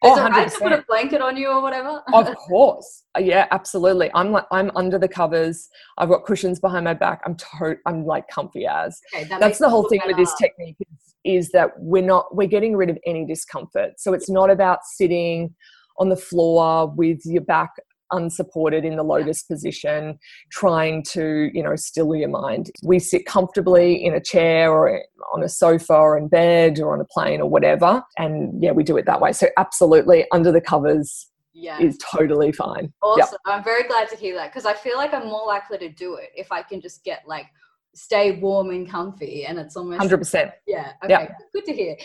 Oh, 0.03 0.27
it 0.27 0.31
right 0.31 0.51
to 0.51 0.59
put 0.59 0.73
a 0.73 0.85
blanket 0.89 1.21
on 1.21 1.37
you 1.37 1.49
or 1.49 1.61
whatever? 1.61 2.03
of 2.15 2.35
course. 2.37 3.05
Uh, 3.17 3.21
yeah 3.21 3.47
absolutely. 3.51 4.11
I'm 4.15 4.31
like 4.31 4.47
i'm 4.51 4.71
under 4.77 4.99
the 4.99 5.09
covers. 5.09 5.69
I've 5.99 6.09
got 6.09 6.25
cushions 6.25 6.61
behind 6.61 6.85
my 6.85 6.95
back. 6.95 7.21
I'm 7.27 7.35
to- 7.37 7.77
i'm 7.87 8.07
like 8.07 8.27
comfy 8.29 8.67
as. 8.67 9.01
Okay, 9.15 9.25
that 9.25 9.41
that's 9.41 9.59
the 9.59 9.69
whole 9.69 9.89
thing 9.89 10.01
with 10.07 10.17
this 10.17 10.33
technique 10.41 10.77
is, 10.81 11.15
is 11.25 11.53
that 11.53 11.71
we're 11.79 12.03
not 12.03 12.35
we're 12.35 12.49
getting 12.49 12.77
rid 12.77 12.89
of 12.91 12.99
any 13.07 13.27
discomfort. 13.27 13.95
So 13.99 14.15
it's 14.15 14.31
not 14.31 14.51
about 14.51 14.79
sitting 14.85 15.55
on 15.99 16.09
the 16.09 16.17
floor 16.17 16.87
with 16.97 17.21
your 17.27 17.43
back 17.43 17.71
unsupported 18.13 18.85
in 18.85 18.97
the 18.97 19.03
lotus 19.03 19.43
position 19.43 20.19
trying 20.51 21.03
to 21.03 21.51
you 21.55 21.63
know 21.63 21.77
still 21.77 22.15
your 22.15 22.29
mind 22.29 22.71
we 22.83 22.99
sit 22.99 23.27
comfortably 23.27 24.05
in 24.05 24.15
a 24.15 24.21
chair 24.21 24.73
or 24.73 25.03
on 25.33 25.43
a 25.43 25.49
sofa 25.49 25.95
or 25.95 26.17
in 26.19 26.29
bed 26.29 26.79
or 26.81 26.93
on 26.95 27.01
a 27.01 27.05
plane 27.05 27.41
or 27.41 27.49
whatever 27.49 28.03
and 28.19 28.63
yeah 28.63 28.73
we 28.73 28.83
do 28.83 28.97
it 28.97 29.07
that 29.07 29.21
way 29.21 29.33
so 29.33 29.47
absolutely 29.59 30.25
under 30.33 30.51
the 30.53 30.61
covers 30.61 31.29
Yeah. 31.53 31.81
is 31.81 31.99
totally 31.99 32.53
fine 32.53 32.93
Awesome. 33.03 33.39
I'm 33.47 33.65
very 33.65 33.85
glad 33.85 34.09
to 34.11 34.17
hear 34.17 34.35
that 34.37 34.51
because 34.51 34.67
I 34.67 34.75
feel 34.75 34.97
like 34.97 35.13
I'm 35.15 35.27
more 35.27 35.47
likely 35.47 35.79
to 35.79 35.89
do 35.89 36.15
it 36.17 36.31
if 36.37 36.51
I 36.53 36.63
can 36.63 36.81
just 36.81 37.03
get 37.05 37.23
like 37.27 37.47
stay 37.93 38.39
warm 38.39 38.71
and 38.71 38.89
comfy 38.89 39.47
and 39.47 39.59
it's 39.59 39.77
almost 39.77 40.01
100% 40.01 40.53
yeah 40.69 40.93
okay 41.05 41.13
Yep. 41.25 41.37
good 41.53 41.65
to 41.65 41.73
hear 41.73 41.97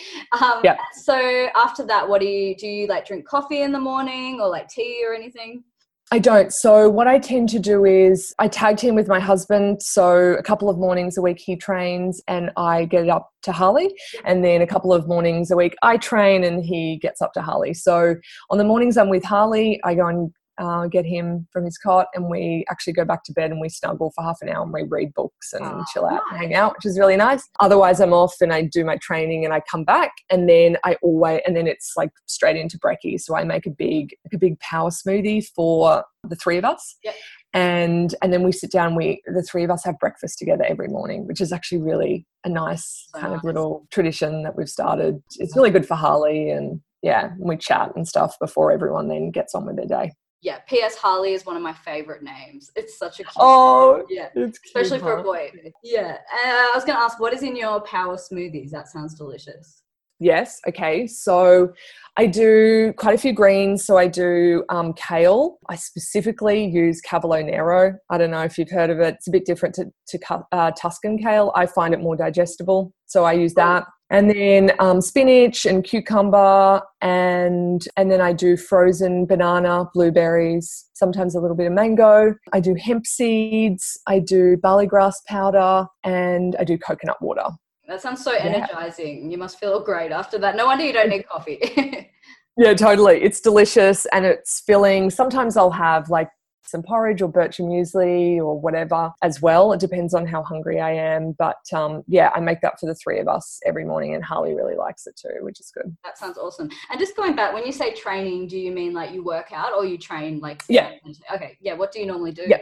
um 0.42 0.62
Yep. 0.64 0.78
so 1.04 1.48
after 1.56 1.86
that 1.86 2.10
what 2.10 2.22
do 2.22 2.28
you 2.28 2.56
do 2.56 2.68
you 2.68 2.88
like 2.88 3.06
drink 3.06 3.28
coffee 3.28 3.62
in 3.62 3.72
the 3.72 3.80
morning 3.80 4.40
or 4.42 4.50
like 4.50 4.68
tea 4.68 5.04
or 5.08 5.14
anything 5.14 5.64
I 6.12 6.20
don't. 6.20 6.54
So 6.54 6.88
what 6.88 7.08
I 7.08 7.18
tend 7.18 7.50
to 7.50 7.60
do 7.60 7.84
is 7.84 8.34
I 8.38 8.48
tag 8.48 8.78
team 8.78 8.94
with 8.94 9.08
my 9.08 9.20
husband. 9.20 9.82
So 9.82 10.36
a 10.38 10.44
couple 10.44 10.70
of 10.70 10.78
mornings 10.78 11.18
a 11.18 11.22
week 11.22 11.40
he 11.40 11.56
trains 11.56 12.22
and 12.28 12.52
I 12.58 12.86
get 12.86 13.10
up 13.10 13.32
to 13.42 13.52
Harley. 13.52 13.94
And 14.24 14.44
then 14.44 14.62
a 14.62 14.68
couple 14.68 14.94
of 14.94 15.08
mornings 15.08 15.50
a 15.50 15.56
week 15.56 15.76
I 15.82 15.98
train 15.98 16.44
and 16.44 16.64
he 16.64 16.98
gets 16.98 17.22
up 17.22 17.34
to 17.34 17.42
Harley. 17.42 17.74
So 17.74 18.16
on 18.52 18.60
the 18.60 18.64
mornings 18.64 18.98
I'm 18.98 19.10
with 19.10 19.24
Harley, 19.24 19.82
I 19.84 19.96
go 19.96 20.06
and 20.06 20.32
uh, 20.58 20.88
get 20.88 21.06
him 21.06 21.48
from 21.52 21.66
his 21.66 21.78
cot 21.78 22.08
and 22.14 22.30
we 22.30 22.66
actually 22.70 22.94
go 22.94 23.04
back 23.04 23.24
to 23.24 23.34
bed 23.34 23.52
and 23.52 23.60
we 23.60 23.70
snuggle 23.70 24.12
for 24.16 24.24
half 24.24 24.38
an 24.42 24.50
hour 24.50 24.64
and 24.64 24.72
we 24.72 24.84
read 24.84 25.14
books 25.14 25.54
and 25.54 25.66
Oh, 25.66 25.84
chill 25.94 26.06
out 26.06 26.22
and 26.32 26.40
hang 26.40 26.54
out, 26.54 26.76
which 26.76 26.86
is 26.86 26.98
really 26.98 27.18
nice. 27.18 27.48
Otherwise 27.60 28.00
I'm 28.00 28.14
off 28.14 28.36
and 28.42 28.54
I 28.54 28.62
do 28.62 28.86
my 28.86 28.98
training 28.98 29.44
and 29.44 29.54
I 29.54 29.62
come 29.70 29.84
back 29.84 30.12
and 30.30 30.48
then 30.50 30.78
I 30.84 30.96
always 31.02 31.42
and 31.46 31.56
then 31.56 31.68
it's 31.68 31.94
like 31.98 32.12
straight 32.26 32.56
into 32.56 32.80
brekkie. 32.80 33.20
So 33.20 33.36
I 33.36 33.44
make 33.44 33.66
a 33.66 33.72
big 33.72 34.16
a 34.34 34.38
big 34.38 34.60
power 34.60 34.90
smoothie 34.90 35.46
for 35.56 36.04
the 36.24 36.36
three 36.36 36.58
of 36.58 36.66
us. 36.66 36.98
Yep. 37.04 37.16
And 37.54 38.16
and 38.22 38.34
then 38.34 38.44
we 38.44 38.52
sit 38.52 38.72
down. 38.72 38.96
We 38.96 39.22
the 39.26 39.44
three 39.44 39.64
of 39.64 39.72
us 39.72 39.84
have 39.86 40.00
breakfast 40.00 40.38
together 40.38 40.66
every 40.68 40.88
morning, 40.88 41.26
which 41.28 41.40
is 41.40 41.54
actually 41.54 41.82
really 41.82 42.26
a 42.44 42.50
nice 42.50 43.08
So 43.14 43.22
kind 43.22 43.34
of 43.34 43.44
little 43.44 43.88
tradition 43.92 44.44
that 44.44 44.58
we've 44.58 44.70
started. 44.70 45.22
It's 45.38 45.56
really 45.56 45.72
good 45.72 45.88
for 45.88 45.96
Harley, 45.96 46.50
and 46.50 46.82
yeah, 47.02 47.32
we 47.40 47.56
chat 47.56 47.94
and 47.96 48.08
stuff 48.08 48.38
before 48.40 48.74
everyone 48.74 49.08
then 49.08 49.32
gets 49.32 49.56
on 49.56 49.66
with 49.66 49.78
their 49.78 49.86
day. 49.86 50.12
Yeah, 50.46 50.60
P.S. 50.68 50.96
Harley 50.96 51.34
is 51.34 51.44
one 51.44 51.58
of 51.58 51.64
my 51.64 51.74
favorite 51.74 52.22
names. 52.22 52.70
It's 52.76 53.00
such 53.00 53.20
a 53.20 53.24
cute 53.24 53.34
Oh, 53.38 53.96
name. 53.98 54.06
yeah, 54.12 54.30
it's 54.36 54.60
especially 54.64 55.00
cute, 55.00 55.02
for 55.02 55.18
a 55.18 55.24
boy. 55.24 55.52
Yeah, 55.84 56.18
uh, 56.32 56.48
I 56.48 56.72
was 56.76 56.86
gonna 56.86 57.00
ask, 57.00 57.20
what 57.20 57.34
is 57.34 57.42
in 57.42 57.56
your 57.56 57.82
power 57.82 58.16
smoothies? 58.16 58.70
That 58.70 58.88
sounds 58.88 59.16
delicious. 59.16 59.82
Yes. 60.20 60.60
Okay. 60.68 61.08
So 61.08 61.74
I 62.16 62.28
do 62.28 62.94
quite 62.96 63.16
a 63.16 63.18
few 63.18 63.34
greens. 63.34 63.86
So 63.86 63.98
I 63.98 64.08
do 64.08 64.64
um, 64.70 64.94
kale. 64.94 65.58
I 65.68 65.76
specifically 65.76 66.64
use 66.64 67.02
Cavolo 67.02 67.42
Nero. 67.42 67.96
I 68.12 68.18
don't 68.20 68.32
know 68.32 68.44
if 68.44 68.58
you've 68.60 68.70
heard 68.70 68.92
of 68.92 69.00
it. 69.00 69.16
It's 69.16 69.28
a 69.28 69.32
bit 69.32 69.46
different 69.46 69.74
to, 69.76 69.86
to 70.10 70.20
uh, 70.52 70.72
Tuscan 70.80 71.18
kale. 71.18 71.52
I 71.56 71.66
find 71.66 71.92
it 71.94 72.00
more 72.00 72.16
digestible. 72.16 72.94
So 73.08 73.26
I 73.26 73.34
use 73.34 73.56
that. 73.56 73.84
And 74.12 74.30
then 74.30 74.72
um, 74.80 75.02
spinach 75.02 75.66
and 75.66 75.84
cucumber, 75.84 76.82
and 77.02 77.86
and 77.98 78.12
then 78.12 78.22
I 78.22 78.34
do 78.34 78.56
frozen 78.56 79.26
banana, 79.26 79.90
blueberries, 79.94 80.86
sometimes 80.94 81.34
a 81.34 81.40
little 81.40 81.58
bit 81.58 81.66
of 81.68 81.74
mango. 81.74 82.36
I 82.54 82.60
do 82.60 82.76
hemp 82.76 83.08
seeds. 83.08 84.00
I 84.06 84.20
do 84.20 84.58
barley 84.58 84.86
grass 84.86 85.20
powder, 85.28 85.88
and 86.04 86.56
I 86.60 86.64
do 86.64 86.78
coconut 86.78 87.20
water. 87.20 87.48
That 87.88 88.02
sounds 88.02 88.24
so 88.24 88.32
energizing. 88.34 89.32
You 89.32 89.38
must 89.38 89.60
feel 89.60 89.84
great 89.84 90.12
after 90.12 90.38
that. 90.40 90.56
No 90.56 90.66
wonder 90.68 90.86
you 90.86 90.94
don't 90.94 91.10
need 91.10 91.28
coffee. 91.28 92.12
Yeah, 92.58 92.74
totally. 92.74 93.22
It's 93.22 93.42
delicious 93.42 94.06
and 94.14 94.26
it's 94.26 94.62
filling. 94.62 95.10
Sometimes 95.10 95.58
I'll 95.58 95.72
have 95.72 96.10
like 96.10 96.30
some 96.68 96.84
porridge 96.84 97.22
or 97.22 97.32
bircher 97.32 97.62
muesli 97.62 98.38
or 98.38 98.60
whatever 98.60 99.12
as 99.22 99.42
well. 99.42 99.74
It 99.74 99.80
depends 99.80 100.14
on 100.14 100.26
how 100.26 100.44
hungry 100.44 100.80
I 100.80 100.92
am. 100.92 101.34
But 101.38 101.58
um, 101.74 102.04
yeah, 102.08 102.32
I 102.36 102.40
make 102.40 102.62
that 102.62 102.80
for 102.80 102.86
the 102.86 102.96
three 102.96 103.20
of 103.20 103.28
us 103.28 103.60
every 103.66 103.86
morning, 103.86 104.16
and 104.16 104.24
Harley 104.24 104.54
really 104.54 104.76
likes 104.76 105.08
it 105.08 105.16
too, 105.16 105.38
which 105.42 105.60
is 105.60 105.72
good. 105.72 105.96
that 106.04 106.18
sounds 106.18 106.38
awesome. 106.38 106.70
And 106.92 107.00
just 107.00 107.16
going 107.16 107.36
back, 107.36 107.54
when 107.54 107.66
you 107.66 107.72
say 107.72 107.94
training, 107.94 108.48
do 108.48 108.58
you 108.58 108.72
mean 108.72 108.94
like 108.94 109.12
you 109.12 109.24
work 109.24 109.52
out 109.52 109.74
or 109.74 109.86
you 109.86 109.98
train 109.98 110.40
like? 110.40 110.64
Yeah. 110.68 110.92
Okay. 111.34 111.58
Yeah. 111.62 111.74
What 111.74 111.92
do 111.92 112.00
you 112.00 112.06
normally 112.06 112.32
do? 112.32 112.44
Yeah. 112.48 112.58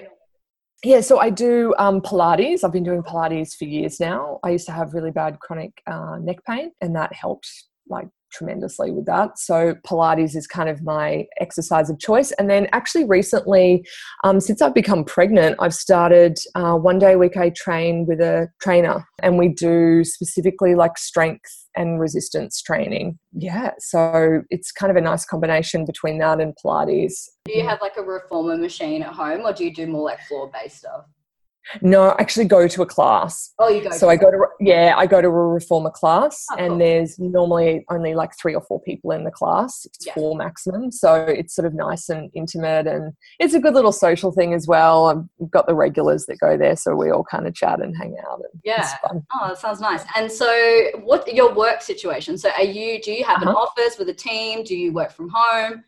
Yeah, 0.86 1.00
so 1.00 1.18
I 1.18 1.30
do 1.30 1.74
um, 1.78 2.02
Pilates. 2.02 2.66
I've 2.66 2.74
been 2.74 2.84
doing 2.84 3.04
Pilates 3.04 3.56
for 3.56 3.64
years 3.64 4.02
now. 4.02 4.42
I 4.44 4.50
used 4.50 4.66
to 4.66 4.74
have 4.74 4.94
really 4.94 5.12
bad 5.12 5.40
chronic 5.40 5.72
uh, 5.88 6.18
neck 6.18 6.44
pain, 6.46 6.72
and 6.82 6.94
that 6.98 7.14
helped 7.14 7.50
like 7.88 8.10
tremendously 8.34 8.92
with 8.92 9.06
that. 9.06 9.38
So 9.38 9.76
Pilates 9.88 10.36
is 10.36 10.48
kind 10.48 10.70
of 10.70 10.84
my 10.84 11.26
exercise 11.40 11.90
of 11.90 12.00
choice. 12.00 12.32
And 12.34 12.50
then 12.50 12.68
actually 12.72 13.06
recently, 13.06 13.86
um, 14.24 14.40
since 14.40 14.62
I've 14.62 14.74
become 14.74 15.04
pregnant, 15.06 15.56
I've 15.60 15.74
started 15.74 16.38
uh, 16.56 16.76
one 16.76 17.00
day 17.00 17.14
a 17.14 17.18
week. 17.18 17.38
I 17.38 17.52
train 17.52 18.06
with 18.08 18.20
a 18.20 18.50
trainer, 18.62 19.06
and 19.22 19.38
we 19.38 19.50
do 19.50 20.04
specifically 20.04 20.76
like 20.76 20.98
strength 20.98 21.52
and 21.76 22.00
resistance 22.00 22.62
training. 22.62 23.18
Yeah, 23.32 23.72
so 23.80 24.42
it's 24.50 24.72
kind 24.72 24.92
of 24.92 24.98
a 24.98 25.02
nice 25.02 25.26
combination 25.26 25.86
between 25.86 26.20
that 26.20 26.40
and 26.40 26.54
Pilates. 26.64 27.30
Do 27.46 27.58
you 27.58 27.68
have 27.68 27.82
like 27.82 27.98
a 27.98 28.04
reformer 28.04 28.58
machine 28.58 29.02
at 29.04 29.14
home, 29.14 29.42
or 29.42 29.54
do 29.54 29.64
you 29.64 29.74
do 29.74 29.88
more 29.88 30.04
like 30.04 30.22
floor 30.28 30.52
based 30.54 30.80
stuff? 30.80 31.06
No, 31.82 32.10
I 32.10 32.16
actually 32.22 32.46
go 32.46 32.68
to 32.68 32.82
a 32.82 32.86
class. 32.86 33.54
Oh, 33.60 33.70
you 33.70 33.82
go. 33.84 33.92
So 33.92 34.10
I 34.10 34.16
go 34.16 34.30
to 34.32 34.38
yeah, 34.60 34.94
I 34.98 35.06
go 35.08 35.22
to 35.22 35.28
a 35.28 35.32
reformer 35.32 35.90
class, 35.90 36.46
Oh, 36.52 36.56
cool. 36.58 36.66
and 36.66 36.82
there's 36.82 37.18
normally 37.20 37.86
only 37.90 38.14
like 38.16 38.32
three 38.38 38.54
or 38.54 38.62
four 38.62 38.82
people 38.82 39.12
in 39.12 39.24
the 39.24 39.32
class. 39.32 39.86
It's 39.86 40.06
Yeah. 40.06 40.14
four 40.14 40.36
maximum, 40.36 40.92
so 40.92 41.16
it's 41.16 41.56
sort 41.56 41.66
of 41.66 41.74
nice 41.74 42.10
and 42.10 42.30
intimate, 42.34 42.88
and 42.88 43.14
it's 43.40 43.54
a 43.54 43.60
good 43.60 43.74
little 43.74 43.92
social 43.92 44.32
thing 44.32 44.54
as 44.54 44.68
well. 44.68 45.06
I've 45.42 45.52
got 45.52 45.68
the 45.68 45.76
regulars 45.76 46.26
that 46.26 46.40
go 46.40 46.58
there, 46.58 46.76
so 46.76 46.96
we 46.96 47.10
all 47.12 47.24
kind 47.24 47.48
of 47.48 47.54
chat 47.56 47.82
and 47.82 47.96
hang 47.96 48.16
out, 48.30 48.40
and 48.52 48.62
Yeah. 48.64 48.90
Oh, 49.34 49.48
that 49.48 49.58
sounds 49.58 49.80
nice. 49.82 50.04
And 50.16 50.32
so, 50.32 50.48
what 51.04 51.34
your 51.34 51.54
work 51.54 51.82
situation? 51.82 52.38
So, 52.38 52.50
are 52.58 52.64
you? 52.64 53.02
Do 53.02 53.12
you 53.12 53.24
have 53.24 53.42
an 53.42 53.48
Uh-huh. 53.48 53.58
office 53.58 53.98
with 53.98 54.10
a 54.10 54.14
team? 54.14 54.64
Do 54.64 54.76
you 54.76 54.92
work 54.94 55.12
from 55.12 55.30
home? 55.34 55.84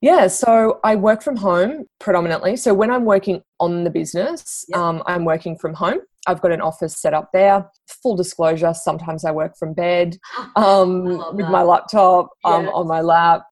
Yeah, 0.00 0.28
so 0.28 0.78
I 0.84 0.94
work 0.94 1.22
from 1.22 1.36
home 1.36 1.86
predominantly. 1.98 2.56
So 2.56 2.72
when 2.72 2.90
I'm 2.90 3.04
working 3.04 3.42
on 3.58 3.84
the 3.84 3.90
business, 3.90 4.64
Yep. 4.68 4.78
um, 4.78 5.02
I'm 5.06 5.24
working 5.24 5.58
from 5.58 5.74
home. 5.74 5.98
I've 6.26 6.40
got 6.40 6.52
an 6.52 6.60
office 6.60 6.96
set 7.00 7.14
up 7.14 7.30
there. 7.32 7.68
Full 8.02 8.14
disclosure, 8.16 8.72
sometimes 8.74 9.24
I 9.24 9.32
work 9.32 9.56
from 9.58 9.72
bed 9.74 10.16
um, 10.56 11.04
with 11.34 11.38
that. 11.46 11.50
my 11.50 11.62
laptop 11.62 12.28
um, 12.44 12.66
Yeah. 12.66 12.70
on 12.72 12.86
my 12.86 13.00
lap. 13.00 13.42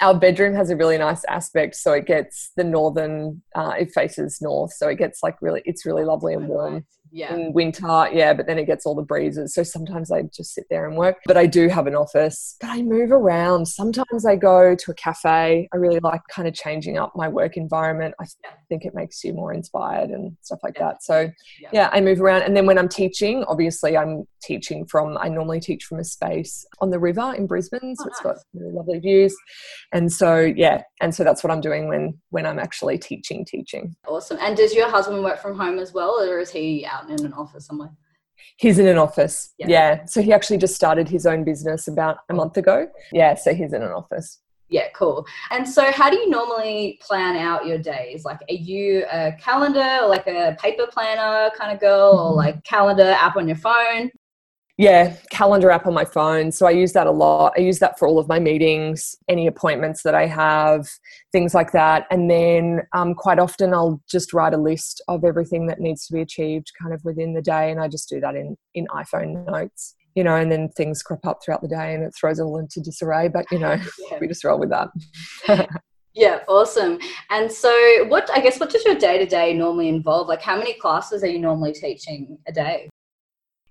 Our 0.00 0.14
bedroom 0.18 0.54
has 0.56 0.70
a 0.70 0.76
really 0.76 0.98
nice 0.98 1.22
aspect, 1.26 1.76
so 1.76 1.92
it 1.92 2.06
gets 2.06 2.50
the 2.56 2.64
northern. 2.64 3.40
Uh, 3.54 3.74
it 3.78 3.92
faces 3.92 4.38
north, 4.40 4.72
so 4.72 4.88
it 4.88 4.96
gets 4.98 5.22
like 5.22 5.36
really. 5.40 5.62
It's 5.64 5.86
really 5.86 6.04
lovely 6.04 6.34
and 6.34 6.48
warm 6.48 6.84
Yeah. 7.12 7.34
in 7.34 7.52
winter, 7.52 8.08
yeah, 8.12 8.32
but 8.32 8.46
then 8.46 8.58
it 8.58 8.64
gets 8.66 8.86
all 8.86 8.94
the 8.94 9.02
breezes. 9.02 9.54
So 9.54 9.62
sometimes 9.62 10.10
I 10.10 10.22
just 10.34 10.54
sit 10.54 10.64
there 10.70 10.86
and 10.88 10.96
work. 10.96 11.18
But 11.26 11.36
I 11.36 11.46
do 11.46 11.68
have 11.68 11.86
an 11.86 11.94
office, 11.94 12.56
but 12.60 12.70
I 12.70 12.82
move 12.82 13.12
around. 13.12 13.66
Sometimes 13.66 14.24
I 14.24 14.36
go 14.36 14.74
to 14.74 14.90
a 14.90 14.94
cafe. 14.94 15.68
I 15.72 15.76
really 15.76 16.00
like 16.00 16.22
kind 16.30 16.48
of 16.48 16.54
changing 16.54 16.96
up 16.98 17.12
my 17.14 17.28
work 17.28 17.56
environment. 17.56 18.14
I 18.20 18.24
think 18.68 18.84
it 18.84 18.94
makes 18.94 19.22
you 19.22 19.34
more 19.34 19.52
inspired 19.52 20.10
and 20.10 20.36
stuff 20.42 20.60
like 20.62 20.76
Yeah. 20.78 20.88
that. 20.88 21.02
So 21.02 21.30
Yeah. 21.60 21.68
yeah, 21.72 21.90
I 21.92 22.00
move 22.00 22.20
around. 22.20 22.42
And 22.42 22.56
then 22.56 22.66
when 22.66 22.78
I'm 22.78 22.88
teaching, 22.88 23.44
obviously 23.44 23.96
I'm 23.96 24.26
teaching 24.42 24.86
from, 24.86 25.16
I 25.18 25.28
normally 25.28 25.60
teach 25.60 25.84
from 25.84 25.98
a 26.00 26.04
space 26.04 26.64
on 26.80 26.90
the 26.90 26.98
river 26.98 27.34
in 27.36 27.46
Brisbane. 27.46 27.94
So 27.96 28.04
Oh, 28.04 28.08
it's 28.08 28.20
got 28.20 28.36
really 28.54 28.72
lovely 28.72 28.98
views. 28.98 29.34
And 29.92 30.10
so, 30.12 30.40
yeah, 30.40 30.82
and 31.00 31.14
so 31.14 31.22
that's 31.24 31.44
what 31.44 31.50
I'm 31.50 31.60
doing 31.60 31.88
when, 31.88 32.18
when 32.30 32.46
I'm 32.46 32.58
actually 32.58 32.98
teaching, 32.98 33.44
teaching. 33.44 33.94
Awesome. 34.08 34.38
And 34.40 34.56
does 34.56 34.74
your 34.74 34.88
husband 34.88 35.22
work 35.22 35.40
from 35.40 35.56
home 35.58 35.78
as 35.78 35.92
well, 35.92 36.18
or 36.20 36.38
is 36.40 36.50
he 36.50 36.86
out 36.86 37.01
in 37.10 37.24
an 37.24 37.32
office 37.32 37.66
somewhere? 37.66 37.90
He's 38.56 38.78
in 38.78 38.86
an 38.86 38.98
office. 38.98 39.54
Yeah. 39.58 39.66
Yeah. 39.68 40.04
So 40.06 40.20
he 40.20 40.32
actually 40.32 40.58
just 40.58 40.74
started 40.74 41.08
his 41.08 41.26
own 41.26 41.44
business 41.44 41.88
about 41.88 42.18
a 42.28 42.34
month 42.34 42.56
ago. 42.56 42.88
Yeah. 43.12 43.34
So 43.34 43.54
he's 43.54 43.72
in 43.72 43.82
an 43.82 43.92
office. 43.92 44.40
Yeah, 44.68 44.88
cool. 44.94 45.26
And 45.50 45.68
so, 45.68 45.92
how 45.92 46.08
do 46.08 46.16
you 46.16 46.30
normally 46.30 46.98
plan 47.02 47.36
out 47.36 47.66
your 47.66 47.76
days? 47.76 48.24
Like, 48.24 48.38
are 48.48 48.54
you 48.54 49.04
a 49.12 49.32
calendar 49.38 49.98
or 50.02 50.08
like 50.08 50.26
a 50.26 50.56
paper 50.58 50.86
planner 50.90 51.50
kind 51.58 51.74
of 51.74 51.78
girl, 51.78 52.18
or 52.18 52.32
Mhm. 52.32 52.36
like 52.36 52.64
calendar 52.64 53.10
app 53.10 53.36
on 53.36 53.46
your 53.46 53.58
phone? 53.58 54.10
Yeah. 54.78 55.16
Calendar 55.30 55.70
app 55.70 55.86
on 55.86 55.94
my 55.94 56.04
phone. 56.04 56.50
So 56.50 56.66
I 56.66 56.70
use 56.70 56.92
that 56.92 57.06
a 57.06 57.10
lot. 57.10 57.52
I 57.56 57.60
use 57.60 57.78
that 57.80 57.98
for 57.98 58.08
all 58.08 58.18
of 58.18 58.26
my 58.26 58.38
meetings, 58.38 59.14
any 59.28 59.46
appointments 59.46 60.02
that 60.02 60.14
I 60.14 60.26
have, 60.26 60.88
things 61.30 61.54
like 61.54 61.72
that. 61.72 62.06
And 62.10 62.30
then 62.30 62.82
um, 62.94 63.14
quite 63.14 63.38
often 63.38 63.74
I'll 63.74 64.00
just 64.10 64.32
write 64.32 64.54
a 64.54 64.58
list 64.58 65.02
of 65.08 65.24
everything 65.24 65.66
that 65.66 65.78
needs 65.78 66.06
to 66.06 66.14
be 66.14 66.20
achieved 66.22 66.72
kind 66.80 66.94
of 66.94 67.04
within 67.04 67.34
the 67.34 67.42
day. 67.42 67.70
And 67.70 67.80
I 67.80 67.88
just 67.88 68.08
do 68.08 68.18
that 68.20 68.34
in, 68.34 68.56
in 68.74 68.86
iPhone 68.88 69.46
notes, 69.46 69.94
you 70.14 70.24
know, 70.24 70.36
and 70.36 70.50
then 70.50 70.70
things 70.70 71.02
crop 71.02 71.26
up 71.26 71.40
throughout 71.44 71.60
the 71.62 71.68
day 71.68 71.94
and 71.94 72.02
it 72.02 72.14
throws 72.18 72.38
it 72.38 72.44
all 72.44 72.58
into 72.58 72.80
disarray. 72.80 73.28
But, 73.28 73.44
you 73.52 73.58
know, 73.58 73.76
Yeah. 74.10 74.18
we 74.20 74.26
just 74.26 74.42
roll 74.42 74.58
with 74.58 74.70
that. 74.70 75.68
Yeah, 76.14 76.40
awesome. 76.46 76.98
And 77.30 77.50
so, 77.50 77.72
what 78.08 78.30
I 78.30 78.40
guess 78.40 78.60
what 78.60 78.68
does 78.68 78.84
your 78.84 78.96
day 78.96 79.16
to 79.16 79.24
day 79.24 79.54
normally 79.54 79.88
involve? 79.88 80.28
Like, 80.28 80.42
how 80.42 80.58
many 80.58 80.74
classes 80.74 81.22
are 81.22 81.26
you 81.26 81.38
normally 81.38 81.72
teaching 81.72 82.36
a 82.46 82.52
day? 82.52 82.90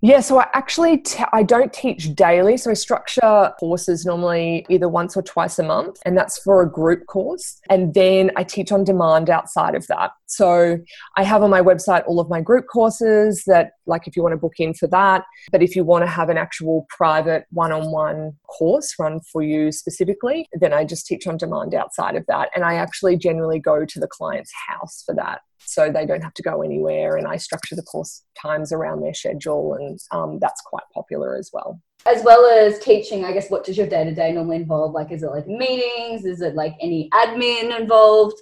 Yeah, 0.04 0.18
so 0.18 0.40
I 0.40 0.48
actually 0.52 1.04
I 1.32 1.44
don't 1.44 1.72
teach 1.72 2.12
daily, 2.16 2.56
so 2.56 2.72
I 2.72 2.74
structure 2.74 3.52
courses 3.60 4.04
normally 4.04 4.66
either 4.68 4.88
once 4.88 5.16
or 5.16 5.22
twice 5.22 5.60
a 5.60 5.62
month, 5.62 6.00
and 6.04 6.18
that's 6.18 6.38
for 6.38 6.60
a 6.60 6.68
group 6.68 7.06
course. 7.06 7.60
And 7.70 7.94
then 7.94 8.32
I 8.36 8.42
teach 8.42 8.72
on 8.72 8.82
demand 8.82 9.30
outside 9.30 9.76
of 9.76 9.86
that. 9.86 10.10
So 10.26 10.78
I 11.16 11.22
have 11.22 11.44
on 11.44 11.50
my 11.50 11.62
website 11.62 12.02
all 12.08 12.18
of 12.18 12.28
my 12.28 12.40
group 12.40 12.66
courses 12.66 13.44
that, 13.46 13.74
like, 13.86 14.08
if 14.08 14.16
you 14.16 14.24
want 14.24 14.32
to 14.32 14.38
book 14.38 14.54
in 14.58 14.74
for 14.74 14.88
that, 14.88 15.22
but 15.52 15.62
if 15.62 15.76
you 15.76 15.84
want 15.84 16.02
to 16.02 16.10
have 16.10 16.30
an 16.30 16.36
actual 16.36 16.84
private 16.88 17.44
one-on-one 17.50 18.32
course 18.48 18.96
run 18.98 19.20
for 19.20 19.40
you 19.40 19.70
specifically, 19.70 20.48
then 20.54 20.72
I 20.72 20.84
just 20.84 21.06
teach 21.06 21.28
on 21.28 21.36
demand 21.36 21.76
outside 21.76 22.16
of 22.16 22.26
that, 22.26 22.50
and 22.56 22.64
I 22.64 22.74
actually 22.74 23.16
generally 23.16 23.60
go 23.60 23.84
to 23.84 24.00
the 24.00 24.08
client's 24.08 24.52
house 24.66 25.04
for 25.06 25.14
that 25.14 25.42
so 25.66 25.90
they 25.90 26.06
don't 26.06 26.22
have 26.22 26.34
to 26.34 26.42
go 26.42 26.62
anywhere 26.62 27.16
and 27.16 27.26
i 27.26 27.36
structure 27.36 27.76
the 27.76 27.82
course 27.82 28.22
times 28.40 28.72
around 28.72 29.00
their 29.00 29.14
schedule 29.14 29.74
and 29.74 29.98
um, 30.10 30.38
that's 30.40 30.60
quite 30.62 30.84
popular 30.94 31.36
as 31.36 31.50
well 31.52 31.80
As 32.04 32.24
well 32.24 32.44
as 32.46 32.80
teaching, 32.80 33.24
I 33.24 33.32
guess 33.32 33.48
what 33.48 33.64
does 33.64 33.76
your 33.78 33.86
day 33.86 34.02
to 34.02 34.12
day 34.12 34.32
normally 34.32 34.56
involve? 34.56 34.92
Like, 34.92 35.12
is 35.12 35.22
it 35.22 35.30
like 35.30 35.46
meetings? 35.46 36.24
Is 36.24 36.40
it 36.40 36.56
like 36.56 36.74
any 36.80 37.08
admin 37.14 37.78
involved? 37.78 38.34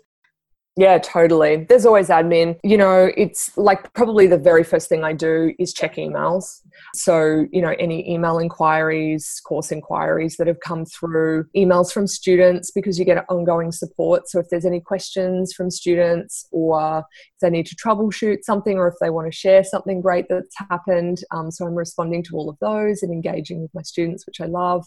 Yeah 0.77 0.99
totally. 0.99 1.65
There's 1.69 1.87
always 1.87 2.09
admin. 2.09 2.59
You 2.63 2.79
know 2.79 3.11
it's 3.17 3.57
like 3.57 3.93
probably 3.93 4.27
the 4.27 4.39
very 4.39 4.65
first 4.65 4.89
thing 4.89 5.05
i 5.05 5.13
do 5.13 5.53
is 5.59 5.73
check 5.73 5.97
emails. 5.97 6.61
So 6.95 7.47
you 7.53 7.61
know 7.63 7.75
any 7.79 8.09
email 8.11 8.39
inquiries 8.39 9.41
course 9.47 9.73
inquiries 9.73 10.37
that 10.37 10.47
have 10.47 10.61
come 10.61 10.85
through 10.87 11.47
emails 11.57 11.93
from 11.93 12.07
students 12.07 12.71
because 12.71 12.99
you 12.99 13.05
get 13.05 13.25
ongoing 13.29 13.73
support. 13.73 14.29
So 14.29 14.39
if 14.39 14.47
there's 14.51 14.67
any 14.67 14.81
questions 14.81 15.53
from 15.53 15.71
students 15.71 16.47
or 16.53 16.99
if 16.99 17.41
they 17.41 17.51
need 17.51 17.67
to 17.67 17.77
troubleshoot 17.77 18.39
something 18.43 18.79
or 18.79 18.89
if 18.89 18.95
they 19.01 19.11
want 19.11 19.31
to 19.31 19.37
share 19.37 19.65
something 19.65 20.01
great 20.01 20.27
that's 20.29 20.57
happened 20.71 21.23
um, 21.31 21.51
so 21.51 21.67
i'm 21.67 21.75
responding 21.75 22.23
to 22.23 22.37
all 22.37 22.49
of 22.49 22.59
those 22.61 23.03
and 23.03 23.13
engaging 23.13 23.63
with 23.63 23.71
my 23.75 23.83
students 23.83 24.27
which 24.27 24.41
i 24.41 24.47
love 24.47 24.87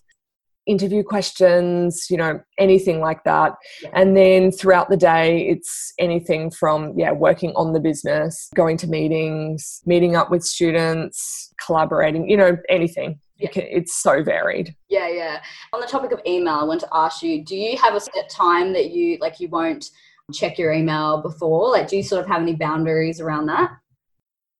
interview 0.65 1.03
questions 1.03 2.07
you 2.09 2.17
know 2.17 2.39
anything 2.57 2.99
like 2.99 3.23
that 3.23 3.53
Yeah. 3.81 3.89
and 3.93 4.15
then 4.15 4.51
throughout 4.51 4.89
the 4.89 4.97
day 4.97 5.47
it's 5.47 5.93
anything 5.99 6.51
from 6.51 6.97
yeah 6.97 7.11
working 7.11 7.51
on 7.55 7.73
the 7.73 7.79
business 7.79 8.49
going 8.55 8.77
to 8.77 8.87
meetings 8.87 9.81
meeting 9.85 10.15
up 10.15 10.31
with 10.31 10.43
students 10.43 11.53
collaborating 11.65 12.29
you 12.29 12.37
know 12.37 12.57
anything 12.69 13.19
yeah. 13.37 13.47
it 13.47 13.51
can, 13.51 13.63
it's 13.63 13.95
so 13.95 14.23
varied. 14.23 14.75
Yeah, 14.89 15.09
yeah. 15.09 15.41
On 15.73 15.81
the 15.81 15.87
topic 15.87 16.11
of 16.11 16.19
email, 16.25 16.53
I 16.53 16.63
want 16.63 16.79
to 16.81 16.87
ask 16.93 17.23
you: 17.23 17.43
Do 17.43 17.55
you 17.55 17.77
have 17.77 17.95
a 17.95 17.99
set 17.99 18.29
time 18.29 18.73
that 18.73 18.91
you 18.91 19.17
like? 19.19 19.39
You 19.39 19.49
won't 19.49 19.89
check 20.31 20.57
your 20.57 20.71
email 20.71 21.21
before? 21.21 21.69
Like, 21.69 21.87
do 21.87 21.97
you 21.97 22.03
sort 22.03 22.21
of 22.21 22.27
have 22.27 22.41
any 22.41 22.55
boundaries 22.55 23.19
around 23.19 23.47
that? 23.47 23.71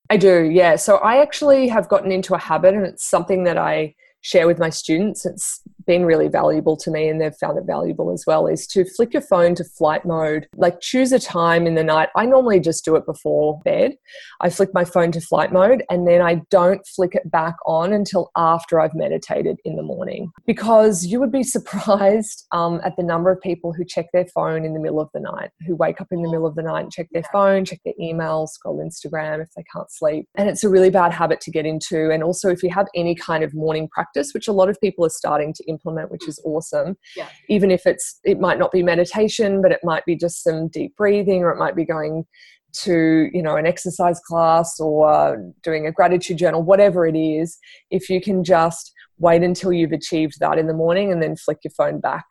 I 0.09 0.17
do, 0.17 0.43
yeah. 0.43 0.75
So 0.75 0.97
I 0.97 1.21
actually 1.21 1.67
have 1.69 1.87
gotten 1.87 2.11
into 2.11 2.33
a 2.35 2.37
habit, 2.37 2.73
and 2.75 2.85
it's 2.85 3.05
something 3.05 3.43
that 3.45 3.57
I 3.57 3.95
share 4.21 4.47
with 4.47 4.59
my 4.59 4.69
students. 4.69 5.25
It's 5.25 5.61
been 5.85 6.05
really 6.05 6.27
valuable 6.27 6.77
to 6.77 6.91
me 6.91 7.07
and 7.07 7.19
they've 7.19 7.35
found 7.35 7.57
it 7.57 7.65
valuable 7.65 8.11
as 8.11 8.23
well 8.25 8.47
is 8.47 8.67
to 8.67 8.85
flick 8.85 9.13
your 9.13 9.21
phone 9.21 9.55
to 9.55 9.63
flight 9.63 10.05
mode. 10.05 10.47
Like 10.55 10.81
choose 10.81 11.11
a 11.11 11.19
time 11.19 11.67
in 11.67 11.75
the 11.75 11.83
night. 11.83 12.09
I 12.15 12.25
normally 12.25 12.59
just 12.59 12.85
do 12.85 12.95
it 12.95 13.05
before 13.05 13.59
bed. 13.63 13.95
I 14.41 14.49
flick 14.49 14.73
my 14.73 14.85
phone 14.85 15.11
to 15.13 15.21
flight 15.21 15.51
mode 15.51 15.83
and 15.89 16.07
then 16.07 16.21
I 16.21 16.41
don't 16.49 16.85
flick 16.87 17.15
it 17.15 17.29
back 17.29 17.55
on 17.65 17.93
until 17.93 18.31
after 18.35 18.79
I've 18.79 18.95
meditated 18.95 19.59
in 19.65 19.75
the 19.75 19.83
morning. 19.83 20.31
Because 20.45 21.05
you 21.05 21.19
would 21.19 21.31
be 21.31 21.43
surprised 21.53 22.45
um, 22.51 22.81
at 22.83 22.95
the 22.97 23.03
number 23.03 23.31
of 23.31 23.41
people 23.41 23.73
who 23.73 23.85
check 23.85 24.07
their 24.13 24.25
phone 24.25 24.65
in 24.65 24.73
the 24.73 24.79
middle 24.79 24.99
of 24.99 25.09
the 25.13 25.19
night, 25.19 25.51
who 25.65 25.75
wake 25.75 26.01
up 26.01 26.07
in 26.11 26.21
the 26.21 26.29
middle 26.29 26.45
of 26.45 26.55
the 26.55 26.63
night 26.63 26.81
and 26.81 26.91
check 26.91 27.07
their 27.11 27.23
phone, 27.31 27.65
check 27.65 27.79
their 27.85 27.93
emails, 28.01 28.49
scroll 28.49 28.83
Instagram 28.83 29.41
if 29.41 29.49
they 29.55 29.63
can't 29.71 29.91
sleep. 29.91 30.27
And 30.35 30.49
it's 30.49 30.63
a 30.63 30.69
really 30.69 30.89
bad 30.89 31.11
habit 31.11 31.41
to 31.41 31.51
get 31.51 31.65
into. 31.65 32.11
And 32.11 32.23
also, 32.23 32.49
if 32.49 32.63
you 32.63 32.69
have 32.69 32.87
any 32.95 33.15
kind 33.15 33.43
of 33.43 33.53
morning 33.53 33.87
practice, 33.89 34.33
which 34.33 34.47
a 34.47 34.53
lot 34.53 34.69
of 34.69 34.79
people 34.81 35.05
are 35.05 35.09
starting 35.09 35.53
to 35.53 35.69
implement, 35.73 36.11
which 36.11 36.27
is 36.27 36.39
mm-hmm. 36.39 36.49
awesome. 36.51 36.97
Yeah. 37.15 37.29
Even 37.49 37.71
if 37.71 37.85
it's, 37.85 38.19
it 38.23 38.39
might 38.39 38.59
not 38.59 38.71
be 38.71 38.83
meditation, 38.83 39.61
but 39.61 39.71
it 39.71 39.81
might 39.83 40.05
be 40.05 40.15
just 40.15 40.43
some 40.43 40.67
deep 40.67 40.95
breathing, 40.95 41.43
or 41.43 41.51
it 41.51 41.59
might 41.59 41.75
be 41.75 41.85
going 41.85 42.25
to 42.73 43.29
you 43.31 43.41
know 43.43 43.55
an 43.55 43.67
exercise 43.67 44.19
class 44.27 44.79
or 44.79 45.53
doing 45.61 45.85
a 45.85 45.91
gratitude 45.91 46.37
journal 46.37 46.63
whatever 46.63 47.05
it 47.05 47.15
is 47.15 47.59
if 47.91 48.09
you 48.09 48.19
can 48.19 48.43
just 48.43 48.91
wait 49.19 49.43
until 49.43 49.71
you've 49.71 49.91
achieved 49.91 50.39
that 50.39 50.57
in 50.57 50.65
the 50.65 50.73
morning 50.73 51.11
and 51.11 51.21
then 51.21 51.35
flick 51.35 51.59
your 51.63 51.71
phone 51.77 51.99
back 51.99 52.25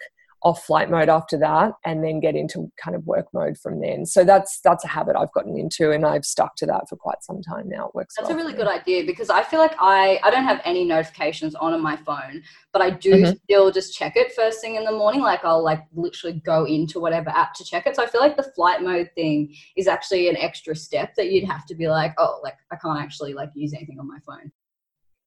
off 0.44 0.64
flight 0.64 0.90
mode 0.90 1.08
after 1.08 1.38
that 1.38 1.72
and 1.84 2.02
then 2.02 2.20
get 2.20 2.34
into 2.34 2.70
kind 2.82 2.96
of 2.96 3.06
work 3.06 3.26
mode 3.32 3.56
from 3.56 3.80
then. 3.80 4.04
So 4.04 4.24
that's 4.24 4.60
that's 4.64 4.84
a 4.84 4.88
habit 4.88 5.16
i've 5.16 5.32
gotten 5.32 5.56
into 5.56 5.90
and 5.90 6.04
i've 6.04 6.24
stuck 6.24 6.56
to 6.56 6.66
that 6.66 6.88
for 6.88 6.96
quite 6.96 7.22
some 7.22 7.42
time 7.42 7.68
now. 7.68 7.88
It 7.88 7.94
works 7.94 8.14
that's 8.16 8.28
well 8.28 8.38
a 8.38 8.42
really 8.42 8.54
good 8.54 8.66
idea 8.66 9.04
because 9.04 9.30
i 9.30 9.42
feel 9.42 9.60
like 9.60 9.74
i 9.78 10.18
i 10.22 10.30
don't 10.30 10.44
have 10.44 10.60
any 10.64 10.84
notifications 10.84 11.54
on 11.54 11.72
on 11.72 11.82
my 11.82 11.96
phone 11.96 12.42
but 12.72 12.82
i 12.82 12.90
do 12.90 13.12
mm-hmm. 13.12 13.32
still 13.44 13.70
just 13.70 13.96
check 13.96 14.16
it 14.16 14.32
first 14.32 14.60
thing 14.60 14.76
in 14.76 14.84
the 14.84 14.92
morning. 14.92 15.20
Like 15.20 15.44
i'll 15.44 15.62
like 15.62 15.84
literally 15.94 16.40
go 16.44 16.64
into 16.64 17.00
whatever 17.00 17.30
app 17.30 17.54
to 17.54 17.64
check 17.64 17.86
it. 17.86 17.96
So 17.96 18.02
i 18.02 18.06
feel 18.06 18.20
like 18.20 18.36
the 18.36 18.50
flight 18.54 18.82
mode 18.82 19.10
thing 19.14 19.54
is 19.76 19.86
actually 19.86 20.28
an 20.28 20.36
extra 20.36 20.74
step 20.74 21.14
that 21.16 21.30
you'd 21.30 21.48
have 21.48 21.66
to 21.66 21.74
be 21.74 21.88
like 21.88 22.14
oh 22.18 22.40
like 22.42 22.56
i 22.72 22.76
can't 22.76 23.00
actually 23.00 23.34
like 23.34 23.50
use 23.54 23.74
anything 23.74 23.98
on 23.98 24.08
my 24.08 24.18
phone 24.26 24.50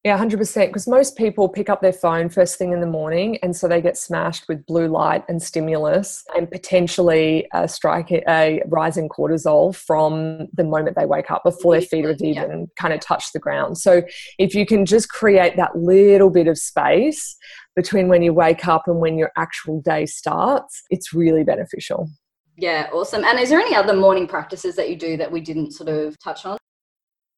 yeah, 0.06 0.20
100%. 0.20 0.68
Because 0.68 0.88
most 0.88 1.18
people 1.18 1.50
pick 1.50 1.68
up 1.68 1.82
their 1.82 1.92
phone 1.92 2.30
first 2.30 2.60
thing 2.60 2.72
in 2.72 2.80
the 2.80 2.86
morning, 2.86 3.40
and 3.42 3.56
so 3.56 3.68
they 3.68 3.82
get 3.82 3.98
smashed 3.98 4.48
with 4.48 4.64
blue 4.68 4.88
light 4.88 5.24
and 5.28 5.42
stimulus 5.42 6.24
and 6.36 6.50
potentially 6.50 7.48
a 7.54 7.68
strike 7.68 8.12
a 8.12 8.62
rising 8.68 9.10
cortisol 9.10 9.76
from 9.76 10.46
the 10.54 10.64
moment 10.64 10.96
they 10.96 11.08
wake 11.08 11.32
up 11.32 11.44
before 11.44 11.74
their 11.74 11.82
feet 11.82 12.06
have 12.06 12.22
even 12.22 12.60
yeah. 12.60 12.66
kind 12.78 12.94
of 12.94 13.00
touched 13.00 13.34
the 13.34 13.40
ground. 13.40 13.80
So 13.80 14.04
if 14.38 14.54
you 14.54 14.68
can 14.68 14.86
just 14.86 15.10
create 15.10 15.58
that 15.58 15.76
little 15.76 16.30
bit 16.30 16.48
of 16.48 16.60
space 16.60 17.36
between 17.76 18.08
when 18.08 18.22
you 18.22 18.32
wake 18.32 18.68
up 18.68 18.84
and 18.86 19.00
when 19.00 19.18
your 19.18 19.32
actual 19.36 19.82
day 19.82 20.06
starts, 20.06 20.84
it's 20.92 21.16
really 21.16 21.44
beneficial. 21.44 22.12
Yeah, 22.58 22.90
awesome. 22.94 23.24
And 23.24 23.40
is 23.40 23.50
there 23.50 23.60
any 23.60 23.76
other 23.76 23.96
morning 23.96 24.28
practices 24.28 24.76
that 24.76 24.88
you 24.88 24.98
do 24.98 25.18
that 25.18 25.32
we 25.32 25.42
didn't 25.42 25.72
sort 25.72 25.90
of 25.90 26.16
touch 26.20 26.46
on? 26.46 26.60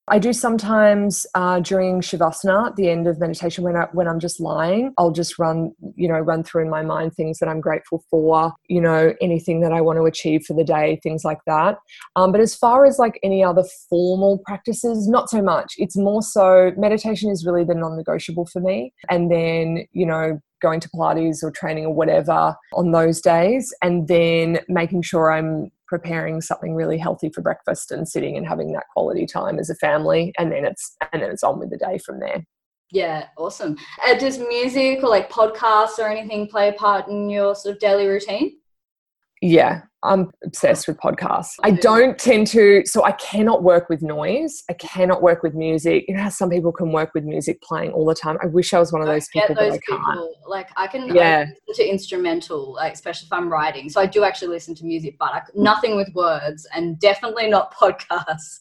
I 0.10 0.20
do 0.20 0.32
sometimes 0.32 1.26
uh, 1.36 1.60
during 1.60 2.00
shavasana, 2.00 2.68
at 2.68 2.76
the 2.78 2.90
end 2.90 3.08
of 3.08 3.20
meditation, 3.20 3.64
when 3.64 3.76
I 3.76 3.88
when 3.92 4.08
I'm 4.08 4.20
just 4.20 4.40
lying, 4.40 4.94
I'll 4.98 5.12
just 5.12 5.38
run, 5.38 5.72
you 5.96 6.08
know, 6.08 6.20
run 6.20 6.44
through 6.44 6.64
in 6.64 6.70
my 6.70 6.82
mind 6.82 7.14
things 7.14 7.40
that 7.40 7.50
I'm 7.50 7.60
grateful 7.60 8.04
for, 8.10 8.54
you 8.70 8.80
know, 8.80 9.14
anything 9.20 9.60
that 9.62 9.74
I 9.74 9.82
want 9.82 9.98
to 9.98 10.06
achieve 10.06 10.44
for 10.46 10.54
the 10.54 10.64
day, 10.64 11.00
things 11.04 11.26
like 11.26 11.40
that. 11.46 11.78
Um, 12.16 12.32
but 12.32 12.40
as 12.40 12.56
far 12.56 12.86
as 12.86 12.98
like 12.98 13.20
any 13.22 13.44
other 13.44 13.64
formal 13.90 14.42
practices, 14.46 15.10
not 15.10 15.30
so 15.30 15.42
much. 15.42 15.74
It's 15.78 15.98
more 15.98 16.22
so 16.22 16.72
meditation 16.78 17.30
is 17.30 17.46
really 17.46 17.66
the 17.66 17.76
non-negotiable 17.76 18.46
for 18.46 18.62
me, 18.62 18.94
and 19.10 19.30
then 19.30 19.88
you 19.92 20.06
know 20.06 20.40
going 20.62 20.80
to 20.80 20.90
Pilates 20.90 21.44
or 21.44 21.52
training 21.52 21.86
or 21.86 21.94
whatever 21.94 22.56
on 22.74 22.92
those 22.92 23.20
days, 23.20 23.74
and 23.82 24.08
then 24.08 24.60
making 24.70 25.02
sure 25.02 25.32
I'm 25.32 25.70
preparing 25.88 26.42
something 26.42 26.74
really 26.74 26.98
healthy 26.98 27.30
for 27.30 27.42
breakfast 27.42 27.92
and 27.92 28.08
sitting 28.08 28.38
and 28.38 28.48
having 28.48 28.74
that 28.74 28.86
quality 28.94 29.26
time 29.26 29.60
as 29.60 29.70
a 29.70 29.76
family 29.76 30.34
and 30.38 30.52
then 30.52 30.66
it's 30.66 30.96
and 31.12 31.22
then 31.22 31.32
it's 31.32 31.44
on 31.44 31.60
with 31.60 31.70
the 31.70 31.78
day 31.78 31.98
from 31.98 32.20
there. 32.20 32.46
Yeah 32.92 33.28
awesome. 33.38 33.78
Uh, 34.06 34.16
does 34.16 34.40
music 34.40 35.04
or 35.04 35.10
like 35.10 35.32
podcasts 35.32 36.00
or 36.00 36.08
anything 36.08 36.48
play 36.48 36.70
a 36.70 36.74
part 36.74 37.08
in 37.08 37.30
your 37.30 37.56
sort 37.56 37.76
of 37.76 37.80
daily 37.80 38.08
routine 38.08 38.58
yeah, 39.42 39.82
I'm 40.04 40.32
obsessed 40.46 40.88
with 40.88 40.98
podcasts. 40.98 41.54
I 41.64 41.72
don't 41.72 42.18
tend 42.18 42.48
to, 42.48 42.84
so 42.86 43.04
I 43.04 43.12
cannot 43.14 43.64
work 43.64 43.90
with 43.90 44.02
noise. 44.02 44.64
I 44.70 44.74
cannot 44.74 45.22
work 45.22 45.44
with 45.44 45.54
music. 45.54 46.06
You 46.08 46.16
know 46.16 46.24
how 46.24 46.30
some 46.30 46.50
people 46.50 46.72
can 46.72 46.92
work 46.92 47.12
with 47.14 47.24
music 47.24 47.62
playing 47.62 47.92
all 47.92 48.06
the 48.06 48.16
time. 48.16 48.38
I 48.42 48.48
wish 48.48 48.74
I 48.74 48.80
was 48.80 48.94
one 48.94 49.02
of 49.02 49.08
those 49.08 49.28
people, 49.30 49.56
those 49.56 49.74
I 49.74 49.80
people. 49.80 49.98
can't. 49.98 50.32
Like 50.48 50.70
I 50.78 50.88
can, 50.88 51.14
yeah. 51.14 51.46
I 51.48 51.54
listen 51.68 51.86
to 51.86 51.92
instrumental, 51.92 52.74
like 52.74 52.94
especially 52.94 53.26
if 53.26 53.34
I'm 53.34 53.50
writing. 53.50 53.90
So 53.90 54.00
I 54.00 54.06
do 54.06 54.24
actually 54.24 54.50
listen 54.50 54.76
to 54.76 54.86
music, 54.86 55.16
but 55.20 55.34
I, 55.34 55.42
nothing 55.56 55.96
with 55.96 56.10
words, 56.14 56.68
and 56.74 57.00
definitely 57.00 57.50
not 57.50 57.74
podcasts. 57.80 58.58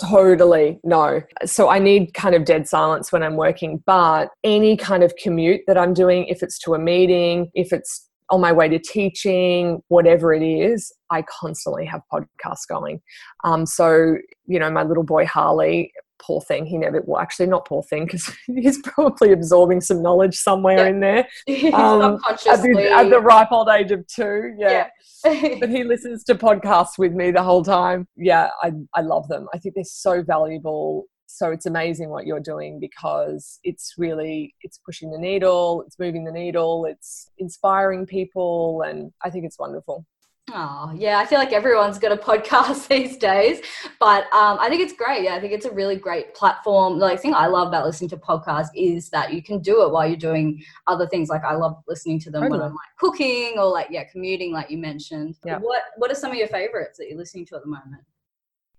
Totally 0.00 0.80
no. 0.82 1.22
So 1.44 1.68
I 1.70 1.78
need 1.78 2.12
kind 2.12 2.34
of 2.34 2.44
dead 2.44 2.68
silence 2.68 3.12
when 3.12 3.22
I'm 3.22 3.36
working, 3.36 3.82
but 3.86 4.30
any 4.42 4.76
kind 4.76 5.02
of 5.02 5.14
commute 5.16 5.62
that 5.68 5.78
I'm 5.78 5.94
doing, 5.94 6.26
if 6.26 6.42
it's 6.42 6.58
to 6.60 6.74
a 6.74 6.78
meeting, 6.78 7.50
if 7.54 7.72
it's 7.72 8.06
on 8.30 8.40
my 8.40 8.52
way 8.52 8.68
to 8.68 8.78
teaching, 8.78 9.82
whatever 9.88 10.32
it 10.34 10.42
is, 10.42 10.92
I 11.10 11.22
constantly 11.22 11.86
have 11.86 12.02
podcasts 12.12 12.66
going. 12.68 13.00
Um, 13.44 13.66
so, 13.66 14.16
you 14.46 14.58
know, 14.58 14.70
my 14.70 14.82
little 14.82 15.04
boy 15.04 15.26
Harley, 15.26 15.92
poor 16.18 16.40
thing, 16.40 16.66
he 16.66 16.76
never, 16.76 17.02
well, 17.06 17.20
actually, 17.20 17.46
not 17.46 17.66
poor 17.66 17.82
thing, 17.84 18.04
because 18.04 18.30
he's 18.46 18.80
probably 18.82 19.32
absorbing 19.32 19.80
some 19.80 20.02
knowledge 20.02 20.36
somewhere 20.36 20.78
yeah. 20.78 20.86
in 20.86 21.00
there. 21.00 21.28
Um, 21.76 22.18
at, 22.28 22.62
the, 22.62 22.90
at, 22.92 23.10
the, 23.10 23.20
ripe 23.20 23.52
old 23.52 23.68
age 23.68 23.90
of 23.90 24.06
two. 24.06 24.54
Yeah. 24.58 24.88
yeah. 25.24 25.56
but 25.60 25.68
he 25.68 25.84
listens 25.84 26.24
to 26.24 26.34
podcasts 26.34 26.98
with 26.98 27.12
me 27.12 27.30
the 27.30 27.42
whole 27.42 27.62
time. 27.62 28.06
Yeah, 28.16 28.50
I, 28.62 28.72
I 28.94 29.02
love 29.02 29.28
them. 29.28 29.46
I 29.54 29.58
think 29.58 29.74
they're 29.74 29.84
so 29.84 30.22
valuable 30.22 31.06
so 31.36 31.50
it's 31.50 31.66
amazing 31.66 32.08
what 32.08 32.26
you're 32.26 32.40
doing 32.40 32.80
because 32.80 33.60
it's 33.62 33.94
really 33.98 34.54
it's 34.62 34.78
pushing 34.78 35.10
the 35.10 35.18
needle 35.18 35.82
it's 35.86 35.98
moving 35.98 36.24
the 36.24 36.32
needle 36.32 36.86
it's 36.86 37.30
inspiring 37.38 38.06
people 38.06 38.82
and 38.82 39.12
i 39.22 39.28
think 39.28 39.44
it's 39.44 39.58
wonderful 39.58 40.06
Oh, 40.54 40.92
yeah, 40.94 41.18
I 41.18 41.26
feel 41.26 41.40
like 41.40 41.52
everyone's 41.52 41.98
got 41.98 42.12
a 42.12 42.16
podcast 42.30 42.86
these 42.86 43.16
days, 43.16 43.60
but 43.98 44.32
um, 44.32 44.58
I 44.60 44.68
think 44.68 44.80
it's 44.80 44.92
great. 44.92 45.24
Yeah, 45.24 45.34
I 45.34 45.40
think 45.40 45.52
it's 45.52 45.66
a 45.66 45.72
really 45.72 45.96
great 45.96 46.34
platform. 46.34 47.00
The 47.00 47.04
like, 47.04 47.20
thing 47.20 47.34
I 47.34 47.46
love 47.46 47.66
about 47.66 47.84
listening 47.84 48.10
to 48.10 48.16
podcasts 48.16 48.68
is 48.76 49.10
that 49.10 49.32
you 49.32 49.42
can 49.42 49.60
do 49.60 49.82
it 49.82 49.90
while 49.90 50.06
you're 50.06 50.16
doing 50.16 50.62
other 50.86 51.08
things. 51.08 51.28
Like 51.28 51.42
I 51.44 51.56
love 51.56 51.82
listening 51.88 52.20
to 52.20 52.30
them 52.30 52.42
totally. 52.42 52.60
when 52.60 52.68
I'm 52.68 52.74
like 52.74 52.96
cooking 52.96 53.54
or 53.58 53.64
like 53.64 53.88
yeah, 53.90 54.04
commuting, 54.04 54.52
like 54.52 54.70
you 54.70 54.78
mentioned. 54.78 55.34
Yeah. 55.44 55.58
What 55.58 55.82
What 55.96 56.12
are 56.12 56.14
some 56.14 56.30
of 56.30 56.38
your 56.38 56.48
favorites 56.48 56.98
that 56.98 57.08
you're 57.08 57.18
listening 57.18 57.46
to 57.46 57.56
at 57.56 57.62
the 57.62 57.68
moment? 57.68 58.04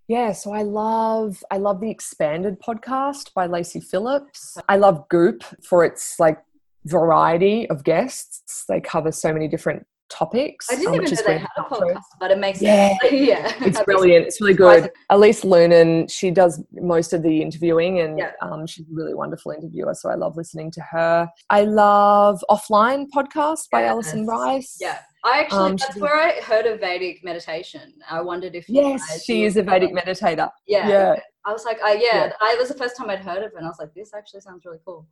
Yeah, 0.08 0.32
so 0.32 0.52
I 0.52 0.62
love 0.62 1.44
I 1.50 1.58
love 1.58 1.80
the 1.80 1.90
expanded 1.90 2.60
podcast 2.60 3.34
by 3.34 3.46
Lacy 3.46 3.78
Phillips. 3.78 4.56
I 4.66 4.76
love 4.76 5.06
Goop 5.10 5.44
for 5.62 5.84
its 5.84 6.18
like 6.18 6.38
variety 6.86 7.68
of 7.68 7.84
guests. 7.84 8.64
They 8.66 8.80
cover 8.80 9.12
so 9.12 9.34
many 9.34 9.48
different 9.48 9.86
topics. 10.08 10.66
I 10.70 10.76
didn't 10.76 10.88
um, 10.88 10.94
even 10.94 11.14
know 11.14 11.22
they 11.26 11.38
had 11.38 11.48
a 11.58 11.62
podcast, 11.62 12.02
but 12.18 12.30
it 12.30 12.38
makes 12.38 12.62
yeah, 12.62 12.94
sense. 13.02 13.12
yeah, 13.12 13.52
it's 13.60 13.82
brilliant. 13.82 14.26
It's 14.26 14.40
really 14.40 14.54
good. 14.54 14.90
Elise 15.10 15.42
Loehnen, 15.42 16.10
she 16.10 16.30
does 16.30 16.62
most 16.72 17.12
of 17.12 17.22
the 17.22 17.42
interviewing, 17.42 18.00
and 18.00 18.18
yeah. 18.18 18.32
um, 18.40 18.66
she's 18.66 18.86
a 18.86 18.94
really 18.94 19.14
wonderful 19.14 19.52
interviewer. 19.52 19.94
So 19.94 20.08
I 20.08 20.14
love 20.14 20.38
listening 20.38 20.70
to 20.72 20.80
her. 20.80 21.28
I 21.50 21.64
love 21.64 22.42
Offline 22.50 23.08
podcast 23.14 23.68
by 23.70 23.82
yes. 23.82 23.90
Alison 23.90 24.26
Rice. 24.26 24.78
Yeah. 24.80 24.98
I 25.24 25.40
actually, 25.40 25.70
um, 25.70 25.76
that's 25.76 25.96
where 25.96 26.16
I 26.16 26.40
heard 26.40 26.66
of 26.66 26.80
Vedic 26.80 27.24
meditation. 27.24 27.94
I 28.08 28.20
wondered 28.20 28.54
if 28.54 28.68
yes, 28.68 29.24
she 29.24 29.44
is 29.44 29.56
a 29.56 29.62
Vedic 29.62 29.92
meditator. 29.92 30.50
Yeah, 30.66 30.88
yeah. 30.88 31.16
I 31.44 31.52
was 31.52 31.64
like, 31.64 31.78
uh, 31.82 31.88
yeah, 31.88 32.26
yeah, 32.26 32.32
I 32.40 32.56
was 32.58 32.68
the 32.68 32.74
first 32.74 32.96
time 32.96 33.10
I'd 33.10 33.20
heard 33.20 33.38
of 33.38 33.52
it, 33.52 33.54
and 33.56 33.64
I 33.64 33.68
was 33.68 33.78
like, 33.78 33.94
this 33.94 34.12
actually 34.14 34.40
sounds 34.40 34.64
really 34.64 34.78
cool. 34.84 35.06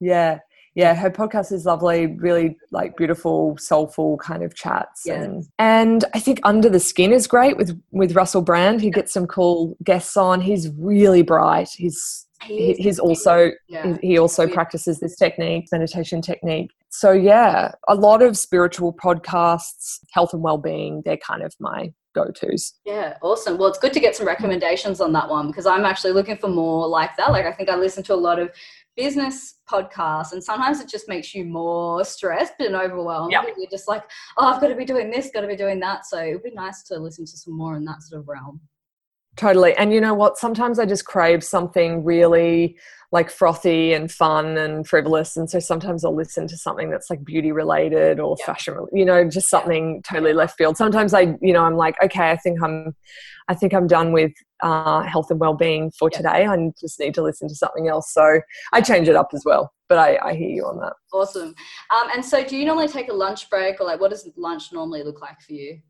Yeah, 0.00 0.38
yeah, 0.74 0.94
her 0.94 1.10
podcast 1.10 1.52
is 1.52 1.66
lovely, 1.66 2.06
really 2.06 2.56
like 2.70 2.96
beautiful, 2.96 3.56
soulful 3.58 4.16
kind 4.18 4.42
of 4.42 4.54
chats, 4.54 5.02
yes. 5.04 5.24
and 5.24 5.46
and 5.58 6.04
I 6.14 6.20
think 6.20 6.40
Under 6.44 6.68
the 6.68 6.80
Skin 6.80 7.12
is 7.12 7.26
great 7.26 7.56
with 7.56 7.78
with 7.90 8.14
Russell 8.14 8.42
Brand. 8.42 8.80
He 8.80 8.90
gets 8.90 9.12
some 9.12 9.26
cool 9.26 9.76
guests 9.84 10.16
on. 10.16 10.40
He's 10.40 10.70
really 10.70 11.22
bright. 11.22 11.68
He's 11.68 12.26
he 12.44 12.74
he's 12.74 12.98
also 12.98 13.50
yeah. 13.68 13.96
he 14.02 14.18
also 14.18 14.46
practices 14.46 15.00
this 15.00 15.16
technique 15.16 15.66
meditation 15.72 16.20
technique 16.20 16.70
so 16.90 17.12
yeah 17.12 17.72
a 17.88 17.94
lot 17.94 18.22
of 18.22 18.36
spiritual 18.36 18.92
podcasts 18.92 19.98
health 20.12 20.32
and 20.32 20.42
well-being 20.42 21.02
they're 21.04 21.16
kind 21.16 21.42
of 21.42 21.54
my 21.60 21.92
go 22.14 22.26
tos. 22.26 22.74
Yeah, 22.84 23.16
awesome. 23.22 23.56
Well, 23.56 23.68
it's 23.68 23.78
good 23.78 23.94
to 23.94 24.00
get 24.00 24.14
some 24.14 24.26
recommendations 24.26 25.00
on 25.00 25.14
that 25.14 25.30
one 25.30 25.46
because 25.46 25.64
I'm 25.64 25.86
actually 25.86 26.12
looking 26.12 26.36
for 26.36 26.48
more 26.48 26.86
like 26.86 27.16
that. 27.16 27.30
Like, 27.30 27.46
I 27.46 27.52
think 27.52 27.70
I 27.70 27.76
listen 27.76 28.02
to 28.04 28.14
a 28.14 28.16
lot 28.16 28.38
of 28.38 28.50
business 28.96 29.54
podcasts 29.70 30.32
and 30.32 30.44
sometimes 30.44 30.80
it 30.80 30.88
just 30.88 31.08
makes 31.08 31.34
you 31.34 31.44
more 31.44 32.04
stressed 32.04 32.54
and 32.58 32.74
overwhelmed 32.74 33.32
yep. 33.32 33.44
you're 33.56 33.70
just 33.70 33.88
like 33.88 34.02
oh 34.36 34.46
i've 34.46 34.60
got 34.60 34.68
to 34.68 34.74
be 34.74 34.84
doing 34.84 35.10
this 35.10 35.30
got 35.32 35.40
to 35.40 35.46
be 35.46 35.56
doing 35.56 35.80
that 35.80 36.04
so 36.04 36.18
it 36.18 36.32
would 36.34 36.42
be 36.42 36.50
nice 36.50 36.82
to 36.82 36.98
listen 36.98 37.24
to 37.24 37.36
some 37.36 37.56
more 37.56 37.76
in 37.76 37.84
that 37.84 38.02
sort 38.02 38.20
of 38.20 38.28
realm 38.28 38.60
totally. 39.36 39.74
And 39.74 39.92
you 39.92 40.00
know 40.00 40.14
what? 40.14 40.38
Sometimes 40.38 40.78
i 40.78 40.86
just 40.86 41.04
crave 41.04 41.42
something 41.42 42.04
really 42.04 42.76
like 43.10 43.30
frothy 43.30 43.92
and 43.92 44.10
fun 44.10 44.56
and 44.56 44.86
frivolous. 44.86 45.36
And 45.36 45.48
so 45.48 45.58
sometimes 45.58 46.04
i'll 46.04 46.16
listen 46.16 46.46
to 46.48 46.56
something 46.56 46.90
that's 46.90 47.10
like 47.10 47.24
beauty 47.24 47.52
related 47.52 48.18
or 48.20 48.36
yeah. 48.38 48.46
fashion 48.46 48.86
you 48.92 49.04
know 49.04 49.28
just 49.28 49.48
something 49.50 50.02
totally 50.02 50.32
left 50.32 50.56
field. 50.56 50.76
Sometimes 50.76 51.14
i 51.14 51.36
you 51.40 51.52
know 51.52 51.62
i'm 51.64 51.76
like 51.76 51.96
okay 52.02 52.30
i 52.30 52.36
think 52.36 52.62
i'm 52.62 52.94
i 53.48 53.54
think 53.54 53.74
i'm 53.74 53.86
done 53.86 54.12
with 54.12 54.32
uh, 54.62 55.02
health 55.02 55.28
and 55.28 55.40
well-being 55.40 55.90
for 55.90 56.08
yeah. 56.12 56.18
today. 56.18 56.46
I 56.46 56.72
just 56.80 57.00
need 57.00 57.14
to 57.14 57.22
listen 57.22 57.48
to 57.48 57.54
something 57.54 57.88
else. 57.88 58.12
So 58.12 58.40
i 58.72 58.80
change 58.80 59.08
it 59.08 59.16
up 59.16 59.30
as 59.34 59.42
well. 59.44 59.72
But 59.88 59.98
i, 59.98 60.18
I 60.22 60.34
hear 60.34 60.48
you 60.48 60.64
on 60.64 60.78
that. 60.78 60.94
Awesome. 61.12 61.54
Um, 61.90 62.08
and 62.14 62.24
so 62.24 62.44
do 62.44 62.56
you 62.56 62.64
normally 62.64 62.88
take 62.88 63.08
a 63.08 63.12
lunch 63.12 63.50
break? 63.50 63.80
Or 63.80 63.84
like 63.84 64.00
what 64.00 64.10
does 64.10 64.28
lunch 64.36 64.72
normally 64.72 65.02
look 65.02 65.20
like 65.20 65.40
for 65.40 65.52
you? 65.52 65.80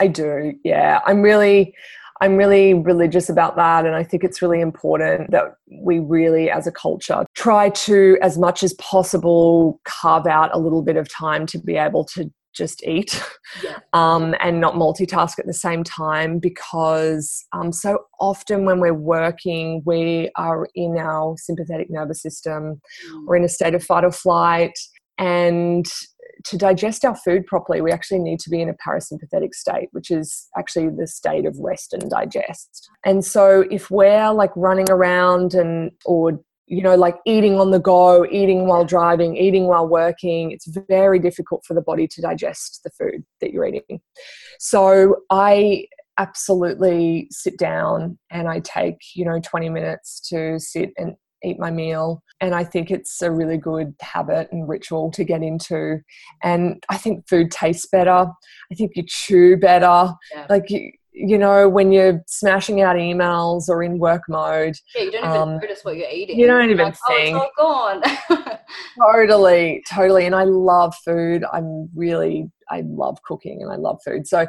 I 0.00 0.06
do, 0.06 0.54
yeah. 0.64 1.00
I'm 1.04 1.20
really, 1.20 1.74
I'm 2.20 2.36
really 2.36 2.74
religious 2.74 3.28
about 3.28 3.56
that. 3.56 3.86
And 3.86 3.94
I 3.94 4.04
think 4.04 4.24
it's 4.24 4.42
really 4.42 4.60
important 4.60 5.30
that 5.30 5.54
we 5.82 5.98
really, 5.98 6.50
as 6.50 6.66
a 6.66 6.72
culture, 6.72 7.24
try 7.34 7.70
to, 7.70 8.18
as 8.20 8.36
much 8.36 8.62
as 8.62 8.74
possible, 8.74 9.80
carve 9.84 10.26
out 10.26 10.50
a 10.54 10.58
little 10.58 10.82
bit 10.82 10.96
of 10.96 11.08
time 11.08 11.46
to 11.46 11.58
be 11.58 11.76
able 11.76 12.04
to 12.06 12.30
just 12.52 12.84
eat 12.84 13.22
yeah. 13.62 13.78
um, 13.92 14.34
and 14.40 14.60
not 14.60 14.74
multitask 14.74 15.38
at 15.38 15.46
the 15.46 15.54
same 15.54 15.84
time 15.84 16.38
because 16.38 17.46
um, 17.52 17.72
so 17.72 17.98
often 18.18 18.64
when 18.64 18.80
we're 18.80 18.92
working, 18.92 19.82
we 19.86 20.30
are 20.36 20.68
in 20.74 20.96
our 20.98 21.36
sympathetic 21.38 21.90
nervous 21.90 22.20
system, 22.20 22.80
mm. 23.08 23.26
we're 23.26 23.36
in 23.36 23.44
a 23.44 23.48
state 23.48 23.74
of 23.74 23.84
fight 23.84 24.04
or 24.04 24.12
flight. 24.12 24.78
And 25.16 25.86
to 26.44 26.56
digest 26.56 27.04
our 27.04 27.16
food 27.16 27.46
properly, 27.46 27.80
we 27.80 27.92
actually 27.92 28.18
need 28.18 28.40
to 28.40 28.50
be 28.50 28.60
in 28.60 28.68
a 28.68 28.74
parasympathetic 28.74 29.54
state, 29.54 29.88
which 29.92 30.10
is 30.10 30.48
actually 30.56 30.88
the 30.88 31.06
state 31.06 31.46
of 31.46 31.56
rest 31.58 31.92
and 31.92 32.10
digest. 32.10 32.88
And 33.04 33.24
so 33.24 33.64
if 33.70 33.90
we're 33.90 34.32
like 34.32 34.52
running 34.56 34.90
around 34.90 35.54
and, 35.54 35.90
or, 36.04 36.40
you 36.66 36.82
know, 36.82 36.94
like 36.94 37.16
eating 37.26 37.58
on 37.58 37.70
the 37.70 37.80
go, 37.80 38.24
eating 38.26 38.66
while 38.66 38.84
driving, 38.84 39.36
eating 39.36 39.66
while 39.66 39.88
working, 39.88 40.52
it's 40.52 40.68
very 40.88 41.18
difficult 41.18 41.64
for 41.66 41.74
the 41.74 41.82
body 41.82 42.06
to 42.06 42.22
digest 42.22 42.80
the 42.84 42.90
food 42.90 43.24
that 43.40 43.52
you're 43.52 43.66
eating. 43.66 44.00
So 44.58 45.22
I 45.30 45.86
absolutely 46.18 47.28
sit 47.30 47.58
down 47.58 48.18
and 48.30 48.46
I 48.48 48.60
take, 48.60 48.98
you 49.14 49.24
know, 49.24 49.40
20 49.40 49.70
minutes 49.70 50.20
to 50.28 50.60
sit 50.60 50.90
and 50.96 51.16
eat 51.44 51.58
my 51.58 51.70
meal. 51.70 52.22
And 52.40 52.54
I 52.54 52.64
think 52.64 52.90
it's 52.90 53.20
a 53.22 53.30
really 53.30 53.58
good 53.58 53.94
habit 54.00 54.48
and 54.52 54.68
ritual 54.68 55.10
to 55.12 55.24
get 55.24 55.42
into. 55.42 56.00
And 56.42 56.82
I 56.88 56.96
think 56.96 57.28
food 57.28 57.50
tastes 57.50 57.86
better. 57.86 58.10
I 58.70 58.74
think 58.74 58.92
you 58.94 59.04
chew 59.06 59.56
better. 59.56 60.12
Yeah. 60.32 60.46
Like 60.48 60.70
you, 60.70 60.92
you 61.26 61.38
know, 61.38 61.68
when 61.68 61.92
you're 61.92 62.22
smashing 62.26 62.80
out 62.80 62.96
emails 62.96 63.68
or 63.68 63.82
in 63.82 63.98
work 63.98 64.22
mode. 64.28 64.74
Yeah, 64.94 65.02
you 65.02 65.10
don't 65.12 65.24
even 65.24 65.36
um, 65.36 65.58
notice 65.58 65.84
what 65.84 65.96
you're 65.96 66.10
eating. 66.10 66.38
You 66.38 66.46
don't 66.46 66.70
even 66.70 66.86
like, 66.86 66.96
think. 67.08 67.36
Oh, 67.36 67.42
it's 67.42 67.58
all 67.58 68.00
gone. 68.38 68.58
totally, 69.12 69.82
totally. 69.88 70.26
And 70.26 70.34
I 70.34 70.44
love 70.44 70.94
food. 71.04 71.44
I'm 71.52 71.88
really 71.94 72.50
I 72.70 72.82
love 72.86 73.22
cooking 73.22 73.62
and 73.62 73.72
I 73.72 73.76
love 73.76 74.00
food. 74.04 74.26
So 74.26 74.46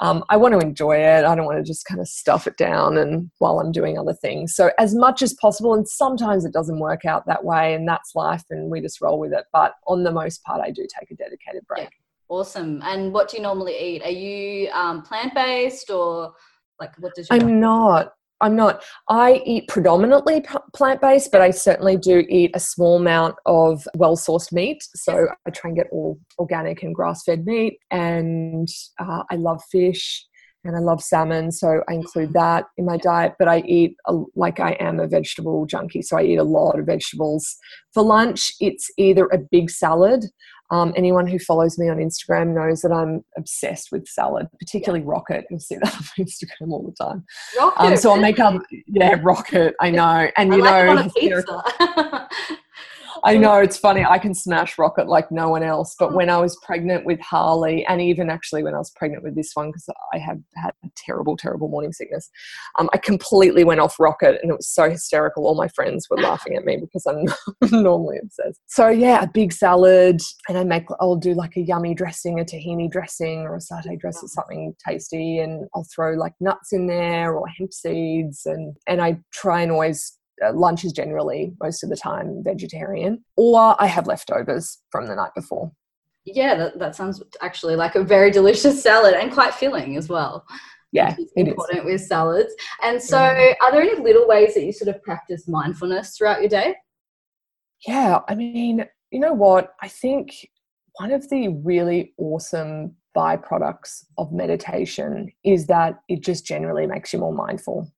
um, 0.00 0.24
I 0.30 0.36
want 0.36 0.58
to 0.58 0.66
enjoy 0.66 0.96
it. 0.96 1.24
I 1.24 1.34
don't 1.34 1.44
want 1.44 1.58
to 1.58 1.64
just 1.64 1.84
kind 1.84 2.00
of 2.00 2.08
stuff 2.08 2.46
it 2.46 2.56
down 2.56 2.96
and 2.96 3.30
while 3.38 3.60
I'm 3.60 3.72
doing 3.72 3.98
other 3.98 4.14
things. 4.14 4.54
So 4.54 4.70
as 4.78 4.94
much 4.94 5.22
as 5.22 5.34
possible, 5.34 5.74
and 5.74 5.86
sometimes 5.86 6.44
it 6.44 6.52
doesn't 6.52 6.80
work 6.80 7.04
out 7.04 7.26
that 7.26 7.44
way, 7.44 7.74
and 7.74 7.86
that's 7.86 8.14
life, 8.14 8.42
and 8.50 8.70
we 8.70 8.80
just 8.80 9.00
roll 9.00 9.18
with 9.18 9.32
it. 9.32 9.44
But 9.52 9.74
on 9.86 10.02
the 10.02 10.12
most 10.12 10.42
part, 10.44 10.62
I 10.62 10.70
do 10.70 10.86
take 10.98 11.10
a 11.10 11.14
dedicated 11.14 11.66
break. 11.66 11.84
Yeah. 11.84 11.88
Awesome. 12.28 12.82
And 12.84 13.12
what 13.12 13.28
do 13.28 13.38
you 13.38 13.42
normally 13.42 13.78
eat? 13.78 14.02
Are 14.02 14.10
you 14.10 14.70
um, 14.70 15.02
plant 15.02 15.34
based 15.34 15.90
or 15.90 16.34
like 16.78 16.92
what 16.98 17.14
does? 17.14 17.26
I'm 17.30 17.58
not. 17.58 18.12
I'm 18.40 18.54
not. 18.54 18.84
I 19.08 19.42
eat 19.44 19.66
predominantly 19.68 20.44
plant 20.74 21.00
based, 21.00 21.32
but 21.32 21.40
I 21.40 21.50
certainly 21.50 21.96
do 21.96 22.24
eat 22.28 22.52
a 22.54 22.60
small 22.60 22.96
amount 22.96 23.34
of 23.46 23.86
well 23.96 24.16
sourced 24.16 24.52
meat. 24.52 24.82
So 24.94 25.28
I 25.46 25.50
try 25.50 25.70
and 25.70 25.76
get 25.76 25.88
all 25.90 26.20
organic 26.38 26.82
and 26.82 26.94
grass 26.94 27.24
fed 27.24 27.46
meat. 27.46 27.78
And 27.90 28.68
uh, 29.00 29.24
I 29.30 29.36
love 29.36 29.60
fish 29.72 30.24
and 30.64 30.76
I 30.76 30.80
love 30.80 31.02
salmon. 31.02 31.50
So 31.50 31.82
I 31.88 31.94
include 31.94 32.28
mm-hmm. 32.28 32.38
that 32.38 32.66
in 32.76 32.84
my 32.84 32.96
diet. 32.98 33.34
But 33.40 33.48
I 33.48 33.60
eat 33.60 33.96
a, 34.06 34.14
like 34.36 34.60
I 34.60 34.72
am 34.72 35.00
a 35.00 35.08
vegetable 35.08 35.66
junkie. 35.66 36.02
So 36.02 36.16
I 36.16 36.22
eat 36.22 36.36
a 36.36 36.44
lot 36.44 36.78
of 36.78 36.86
vegetables. 36.86 37.56
For 37.92 38.04
lunch, 38.04 38.52
it's 38.60 38.88
either 38.98 39.26
a 39.26 39.38
big 39.38 39.68
salad 39.68 40.24
um, 40.70 40.92
anyone 40.96 41.26
who 41.26 41.38
follows 41.38 41.78
me 41.78 41.88
on 41.88 41.96
Instagram 41.96 42.54
knows 42.54 42.82
that 42.82 42.92
I'm 42.92 43.24
obsessed 43.36 43.90
with 43.90 44.06
salad, 44.06 44.48
particularly 44.58 45.04
yeah. 45.04 45.10
rocket. 45.10 45.46
You'll 45.50 45.60
see 45.60 45.76
that 45.76 45.94
on 45.94 46.24
Instagram 46.26 46.70
all 46.70 46.82
the 46.82 47.04
time. 47.04 47.24
Rocket. 47.58 47.80
Um, 47.80 47.96
so 47.96 48.10
I'll 48.10 48.20
make 48.20 48.38
up, 48.38 48.60
yeah, 48.86 49.16
rocket. 49.22 49.74
I 49.80 49.90
know, 49.90 50.28
and 50.36 50.52
I 50.52 50.56
you 50.56 50.62
like 50.62 51.16
know, 51.20 51.62
I 53.24 53.36
know 53.36 53.56
it's 53.58 53.78
funny. 53.78 54.04
I 54.04 54.18
can 54.18 54.34
smash 54.34 54.78
rocket 54.78 55.08
like 55.08 55.30
no 55.30 55.48
one 55.48 55.62
else. 55.62 55.94
But 55.98 56.14
when 56.14 56.30
I 56.30 56.38
was 56.38 56.58
pregnant 56.64 57.04
with 57.04 57.20
Harley, 57.20 57.84
and 57.86 58.00
even 58.00 58.30
actually 58.30 58.62
when 58.62 58.74
I 58.74 58.78
was 58.78 58.90
pregnant 58.90 59.22
with 59.22 59.34
this 59.34 59.50
one, 59.54 59.68
because 59.68 59.88
I 60.12 60.18
have 60.18 60.38
had 60.56 60.72
a 60.84 60.88
terrible, 60.96 61.36
terrible 61.36 61.68
morning 61.68 61.92
sickness, 61.92 62.30
um, 62.78 62.88
I 62.92 62.98
completely 62.98 63.64
went 63.64 63.80
off 63.80 63.98
rocket, 63.98 64.38
and 64.42 64.50
it 64.50 64.56
was 64.56 64.68
so 64.68 64.90
hysterical. 64.90 65.46
All 65.46 65.54
my 65.54 65.68
friends 65.68 66.06
were 66.10 66.18
laughing 66.18 66.56
at 66.56 66.64
me 66.64 66.76
because 66.76 67.06
I'm 67.06 67.26
normally 67.82 68.18
obsessed. 68.22 68.60
So 68.66 68.88
yeah, 68.88 69.22
a 69.22 69.28
big 69.28 69.52
salad, 69.52 70.20
and 70.48 70.58
I 70.58 70.64
make. 70.64 70.86
I'll 71.00 71.16
do 71.16 71.34
like 71.34 71.56
a 71.56 71.60
yummy 71.60 71.94
dressing, 71.94 72.40
a 72.40 72.44
tahini 72.44 72.90
dressing, 72.90 73.40
or 73.40 73.56
a 73.56 73.58
satay 73.58 73.98
dress, 73.98 74.22
or 74.22 74.28
something 74.28 74.74
tasty, 74.86 75.38
and 75.38 75.68
I'll 75.74 75.86
throw 75.94 76.14
like 76.14 76.34
nuts 76.40 76.72
in 76.72 76.86
there 76.86 77.34
or 77.34 77.46
hemp 77.48 77.72
seeds, 77.72 78.46
and 78.46 78.76
and 78.86 79.00
I 79.00 79.18
try 79.32 79.62
and 79.62 79.72
always 79.72 80.17
uh, 80.44 80.52
lunch 80.52 80.84
is 80.84 80.92
generally 80.92 81.52
most 81.62 81.82
of 81.82 81.90
the 81.90 81.96
time 81.96 82.42
vegetarian, 82.44 83.24
or 83.36 83.80
I 83.80 83.86
have 83.86 84.06
leftovers 84.06 84.78
from 84.90 85.06
the 85.06 85.14
night 85.14 85.32
before. 85.34 85.72
Yeah, 86.24 86.54
that, 86.56 86.78
that 86.78 86.96
sounds 86.96 87.22
actually 87.40 87.76
like 87.76 87.94
a 87.94 88.02
very 88.02 88.30
delicious 88.30 88.82
salad 88.82 89.14
and 89.14 89.32
quite 89.32 89.54
filling 89.54 89.96
as 89.96 90.08
well. 90.08 90.46
Yeah, 90.92 91.14
it's 91.18 91.32
important 91.34 91.84
with 91.84 92.00
salads. 92.00 92.54
And 92.82 93.02
so, 93.02 93.18
yeah. 93.18 93.54
are 93.62 93.72
there 93.72 93.82
any 93.82 94.00
little 94.00 94.26
ways 94.26 94.54
that 94.54 94.64
you 94.64 94.72
sort 94.72 94.94
of 94.94 95.02
practice 95.02 95.46
mindfulness 95.46 96.16
throughout 96.16 96.40
your 96.40 96.48
day? 96.48 96.76
Yeah, 97.86 98.20
I 98.26 98.34
mean, 98.34 98.86
you 99.10 99.20
know 99.20 99.34
what? 99.34 99.74
I 99.82 99.88
think 99.88 100.48
one 100.94 101.12
of 101.12 101.28
the 101.28 101.48
really 101.48 102.14
awesome 102.18 102.96
byproducts 103.16 104.04
of 104.16 104.32
meditation 104.32 105.30
is 105.44 105.66
that 105.66 105.98
it 106.08 106.22
just 106.22 106.44
generally 106.44 106.86
makes 106.86 107.12
you 107.12 107.18
more 107.18 107.34
mindful. 107.34 107.90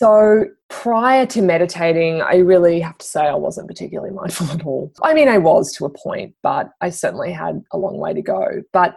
So 0.00 0.46
prior 0.70 1.26
to 1.26 1.42
meditating, 1.42 2.22
I 2.22 2.36
really 2.36 2.80
have 2.80 2.96
to 2.96 3.04
say 3.04 3.20
I 3.20 3.34
wasn't 3.34 3.68
particularly 3.68 4.14
mindful 4.14 4.50
at 4.50 4.64
all. 4.64 4.90
I 5.02 5.12
mean, 5.12 5.28
I 5.28 5.36
was 5.36 5.74
to 5.74 5.84
a 5.84 5.90
point, 5.90 6.34
but 6.42 6.70
I 6.80 6.88
certainly 6.88 7.32
had 7.32 7.60
a 7.70 7.76
long 7.76 7.98
way 7.98 8.14
to 8.14 8.22
go. 8.22 8.62
But 8.72 8.96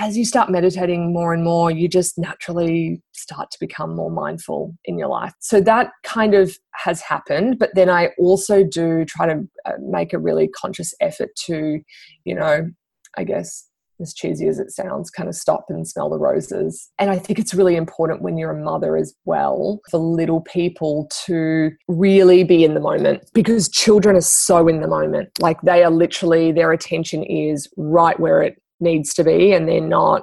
as 0.00 0.16
you 0.16 0.24
start 0.24 0.48
meditating 0.48 1.12
more 1.12 1.34
and 1.34 1.44
more, 1.44 1.70
you 1.70 1.86
just 1.86 2.16
naturally 2.16 3.02
start 3.12 3.50
to 3.50 3.58
become 3.60 3.94
more 3.94 4.10
mindful 4.10 4.74
in 4.86 4.96
your 4.96 5.08
life. 5.08 5.34
So 5.40 5.60
that 5.60 5.90
kind 6.02 6.32
of 6.32 6.56
has 6.76 7.02
happened. 7.02 7.58
But 7.58 7.74
then 7.74 7.90
I 7.90 8.12
also 8.18 8.64
do 8.64 9.04
try 9.04 9.26
to 9.26 9.46
uh, 9.66 9.72
make 9.82 10.14
a 10.14 10.18
really 10.18 10.48
conscious 10.48 10.94
effort 11.02 11.28
to, 11.44 11.78
you 12.24 12.34
know, 12.34 12.70
I 13.18 13.24
guess 13.24 13.68
as 14.00 14.14
cheesy 14.14 14.46
as 14.46 14.58
it 14.58 14.70
sounds, 14.70 15.10
kind 15.10 15.28
of 15.28 15.34
stop 15.34 15.66
and 15.68 15.86
smell 15.86 16.08
the 16.08 16.18
roses. 16.18 16.90
And 16.98 17.10
I 17.10 17.18
think 17.18 17.38
it's 17.38 17.54
really 17.54 17.76
important 17.76 18.22
when 18.22 18.38
you're 18.38 18.50
a 18.50 18.64
mother 18.64 18.96
as 18.96 19.14
well 19.24 19.80
for 19.90 19.98
little 19.98 20.40
people 20.40 21.08
to 21.26 21.70
really 21.88 22.44
be 22.44 22.64
in 22.64 22.74
the 22.74 22.80
moment 22.80 23.30
because 23.34 23.68
children 23.68 24.16
are 24.16 24.20
so 24.20 24.68
in 24.68 24.80
the 24.80 24.88
moment. 24.88 25.30
Like 25.40 25.60
they 25.62 25.82
are 25.84 25.90
literally, 25.90 26.52
their 26.52 26.72
attention 26.72 27.22
is 27.22 27.68
right 27.76 28.18
where 28.18 28.42
it 28.42 28.60
needs 28.80 29.12
to 29.14 29.24
be 29.24 29.52
and 29.52 29.68
they're 29.68 29.80
not 29.80 30.22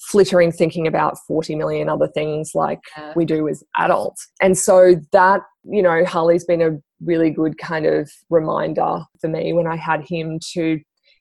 flittering 0.00 0.52
thinking 0.52 0.86
about 0.86 1.16
40 1.26 1.54
million 1.54 1.88
other 1.88 2.08
things 2.08 2.50
like 2.54 2.80
yeah. 2.96 3.12
we 3.16 3.24
do 3.24 3.48
as 3.48 3.62
adults. 3.76 4.28
And 4.40 4.56
so 4.56 4.96
that, 5.12 5.40
you 5.64 5.82
know, 5.82 6.04
Harley's 6.04 6.44
been 6.44 6.60
a 6.60 6.78
really 7.04 7.30
good 7.30 7.58
kind 7.58 7.86
of 7.86 8.10
reminder 8.30 9.00
for 9.20 9.28
me 9.28 9.52
when 9.52 9.66
I 9.66 9.76
had 9.76 10.04
him 10.06 10.38
to 10.52 10.80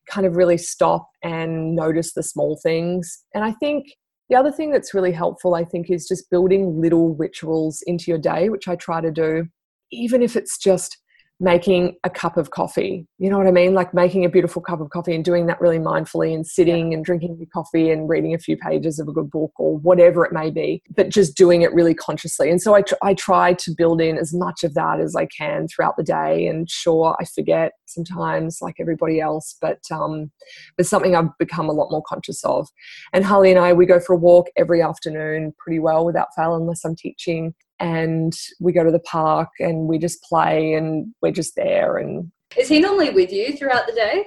kind 0.09 0.25
of 0.25 0.35
really 0.35 0.57
stop 0.57 1.07
and 1.23 1.75
notice 1.75 2.13
the 2.13 2.23
small 2.23 2.59
things. 2.61 3.23
And 3.33 3.43
I 3.43 3.51
think 3.53 3.85
the 4.29 4.35
other 4.35 4.51
thing 4.51 4.71
that's 4.71 4.93
really 4.93 5.11
helpful, 5.11 5.55
I 5.55 5.63
think, 5.63 5.89
is 5.89 6.07
just 6.07 6.29
building 6.29 6.79
little 6.81 7.15
rituals 7.15 7.83
into 7.85 8.05
your 8.09 8.17
day, 8.17 8.49
which 8.49 8.67
I 8.67 8.75
try 8.75 9.01
to 9.01 9.11
do, 9.11 9.47
even 9.91 10.21
if 10.21 10.35
it's 10.35 10.57
just 10.57 10.97
making 11.43 11.97
a 12.05 12.09
cup 12.09 12.37
of 12.37 12.51
coffee. 12.51 13.05
You 13.19 13.29
know 13.29 13.37
what 13.37 13.47
I 13.47 13.51
mean? 13.51 13.73
Like 13.73 13.93
making 13.93 14.23
a 14.23 14.29
beautiful 14.29 14.61
cup 14.61 14.79
of 14.79 14.89
coffee 14.91 15.13
and 15.13 15.25
doing 15.25 15.45
that 15.47 15.59
really 15.59 15.77
mindfully 15.77 16.33
and 16.33 16.47
sitting 16.47 16.91
yeah. 16.91 16.95
and 16.95 17.05
drinking 17.05 17.35
your 17.37 17.49
coffee 17.53 17.91
and 17.91 18.07
reading 18.07 18.33
a 18.33 18.39
few 18.39 18.55
pages 18.55 18.97
of 18.97 19.09
a 19.09 19.11
good 19.11 19.29
book 19.29 19.51
or 19.57 19.77
whatever 19.79 20.25
it 20.25 20.31
may 20.31 20.49
be, 20.49 20.81
but 20.95 21.09
just 21.09 21.35
doing 21.35 21.61
it 21.61 21.73
really 21.73 21.93
consciously. 21.93 22.49
And 22.49 22.61
so 22.61 22.73
I, 22.73 22.81
tr- 22.81 22.95
I 23.01 23.13
try 23.13 23.53
to 23.55 23.71
build 23.77 23.99
in 23.99 24.17
as 24.17 24.33
much 24.33 24.63
of 24.63 24.73
that 24.75 25.01
as 25.01 25.17
I 25.17 25.25
can 25.25 25.67
throughout 25.67 25.97
the 25.97 26.03
day. 26.03 26.47
And 26.47 26.69
sure, 26.69 27.17
I 27.19 27.25
forget 27.25 27.73
sometimes 27.87 28.59
like 28.61 28.75
everybody 28.79 29.19
else, 29.19 29.57
but 29.59 29.79
um, 29.91 30.31
it's 30.77 30.89
something 30.89 31.13
I've 31.13 31.37
become 31.39 31.67
a 31.67 31.73
lot 31.73 31.91
more 31.91 32.03
conscious 32.07 32.41
of. 32.45 32.69
And 33.11 33.25
Harley 33.25 33.51
and 33.51 33.59
I, 33.59 33.73
we 33.73 33.85
go 33.85 33.99
for 33.99 34.13
a 34.13 34.17
walk 34.17 34.47
every 34.55 34.81
afternoon 34.81 35.53
pretty 35.59 35.79
well 35.79 36.05
without 36.05 36.29
fail, 36.37 36.55
unless 36.55 36.85
I'm 36.85 36.95
teaching 36.95 37.53
and 37.83 38.33
we 38.61 38.71
go 38.71 38.81
to 38.81 38.91
the 38.91 38.99
park 38.99 39.49
and 39.59 39.89
we 39.89 39.99
just 39.99 40.23
play 40.23 40.73
and 40.73 41.13
we're 41.21 41.33
just 41.33 41.55
there 41.57 41.97
and 41.97 42.31
is 42.55 42.69
he 42.69 42.79
normally 42.79 43.09
with 43.09 43.31
you 43.31 43.57
throughout 43.57 43.85
the 43.87 43.93
day? 43.93 44.25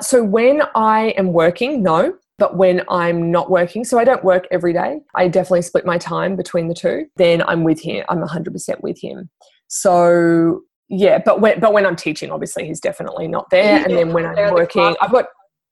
So 0.00 0.24
when 0.24 0.62
i 0.74 1.08
am 1.18 1.34
working 1.34 1.82
no 1.82 2.14
but 2.38 2.56
when 2.56 2.82
i'm 2.88 3.30
not 3.30 3.50
working 3.50 3.84
so 3.84 3.98
i 3.98 4.04
don't 4.04 4.24
work 4.24 4.46
every 4.50 4.72
day. 4.72 5.00
I 5.14 5.28
definitely 5.28 5.62
split 5.62 5.84
my 5.84 5.98
time 5.98 6.34
between 6.34 6.68
the 6.68 6.74
two 6.74 7.06
then 7.16 7.42
i'm 7.42 7.62
with 7.62 7.80
him 7.80 8.04
i'm 8.08 8.22
100% 8.22 8.80
with 8.80 8.98
him. 9.00 9.28
So 9.68 10.62
yeah 10.88 11.18
but 11.18 11.42
when 11.42 11.60
but 11.60 11.74
when 11.74 11.84
i'm 11.84 11.96
teaching 11.96 12.30
obviously 12.30 12.66
he's 12.66 12.80
definitely 12.80 13.28
not 13.28 13.50
there. 13.50 13.84
And 13.84 13.94
then 13.94 14.14
when 14.14 14.24
i'm 14.24 14.54
working 14.54 14.96
i've 15.02 15.12
got 15.12 15.26